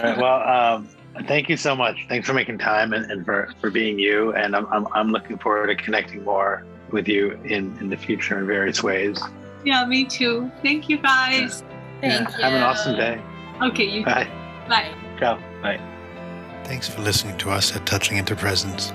well, 0.00 0.42
um, 0.48 0.88
thank 1.26 1.48
you 1.48 1.56
so 1.56 1.76
much. 1.76 1.96
Thanks 2.08 2.26
for 2.26 2.34
making 2.34 2.58
time 2.58 2.92
and, 2.92 3.08
and 3.10 3.24
for, 3.24 3.52
for 3.60 3.70
being 3.70 3.98
you. 3.98 4.34
And 4.34 4.56
I'm, 4.56 4.66
I'm, 4.72 4.88
I'm 4.92 5.12
looking 5.12 5.38
forward 5.38 5.68
to 5.68 5.76
connecting 5.76 6.24
more 6.24 6.64
with 6.90 7.06
you 7.06 7.32
in, 7.44 7.76
in 7.78 7.90
the 7.90 7.96
future 7.96 8.38
in 8.38 8.46
various 8.46 8.82
ways. 8.82 9.22
Yeah, 9.64 9.86
me 9.86 10.04
too. 10.04 10.50
Thank 10.62 10.88
you 10.88 10.98
guys. 10.98 11.62
Yeah. 11.62 12.00
Thank 12.00 12.30
yeah. 12.30 12.36
you. 12.36 12.42
Have 12.42 12.52
an 12.54 12.62
awesome 12.62 12.96
day. 12.96 13.20
Okay, 13.62 13.84
you 13.84 14.04
Bye. 14.04 14.28
Bye. 14.68 14.92
Ciao. 15.18 15.38
Bye. 15.62 15.97
Thanks 16.68 16.86
for 16.86 17.00
listening 17.00 17.36
to 17.38 17.50
us 17.50 17.74
at 17.74 17.86
Touching 17.86 18.18
into 18.18 18.36
Presence. 18.36 18.92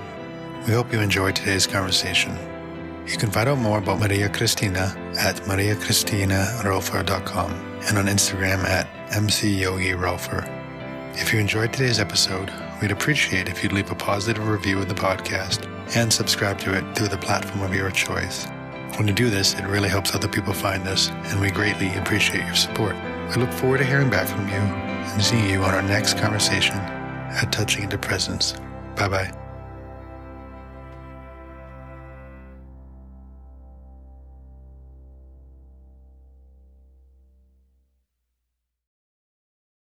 We 0.64 0.74
hope 0.74 0.92
you 0.92 1.00
enjoyed 1.00 1.34
today's 1.34 1.66
conversation. 1.66 2.38
You 3.04 3.16
can 3.16 3.32
find 3.32 3.48
out 3.48 3.58
more 3.58 3.78
about 3.78 3.98
Maria 3.98 4.28
Cristina 4.28 4.94
at 5.18 5.34
mariacristinarolfer.com 5.38 7.50
and 7.88 7.98
on 7.98 8.06
Instagram 8.06 8.62
at 8.62 8.86
mcyogiRolfer. 9.10 10.48
If 11.14 11.32
you 11.32 11.40
enjoyed 11.40 11.72
today's 11.72 11.98
episode, 11.98 12.52
we'd 12.80 12.92
appreciate 12.92 13.48
if 13.48 13.64
you'd 13.64 13.72
leave 13.72 13.90
a 13.90 13.96
positive 13.96 14.46
review 14.46 14.78
of 14.78 14.88
the 14.88 14.94
podcast 14.94 15.66
and 15.96 16.12
subscribe 16.12 16.60
to 16.60 16.78
it 16.78 16.96
through 16.96 17.08
the 17.08 17.18
platform 17.18 17.64
of 17.64 17.74
your 17.74 17.90
choice. 17.90 18.46
When 18.98 19.08
you 19.08 19.14
do 19.14 19.30
this, 19.30 19.54
it 19.54 19.66
really 19.66 19.88
helps 19.88 20.14
other 20.14 20.28
people 20.28 20.52
find 20.52 20.86
us, 20.86 21.10
and 21.10 21.40
we 21.40 21.50
greatly 21.50 21.92
appreciate 21.96 22.46
your 22.46 22.54
support. 22.54 22.94
We 23.30 23.34
look 23.42 23.50
forward 23.50 23.78
to 23.78 23.84
hearing 23.84 24.10
back 24.10 24.28
from 24.28 24.46
you 24.46 24.54
and 24.54 25.20
seeing 25.20 25.50
you 25.50 25.64
on 25.64 25.74
our 25.74 25.82
next 25.82 26.18
conversation 26.18 26.78
at 27.34 27.52
Touching 27.52 27.84
into 27.84 27.98
Presence. 27.98 28.54
Bye 28.96 29.08
bye. 29.08 29.43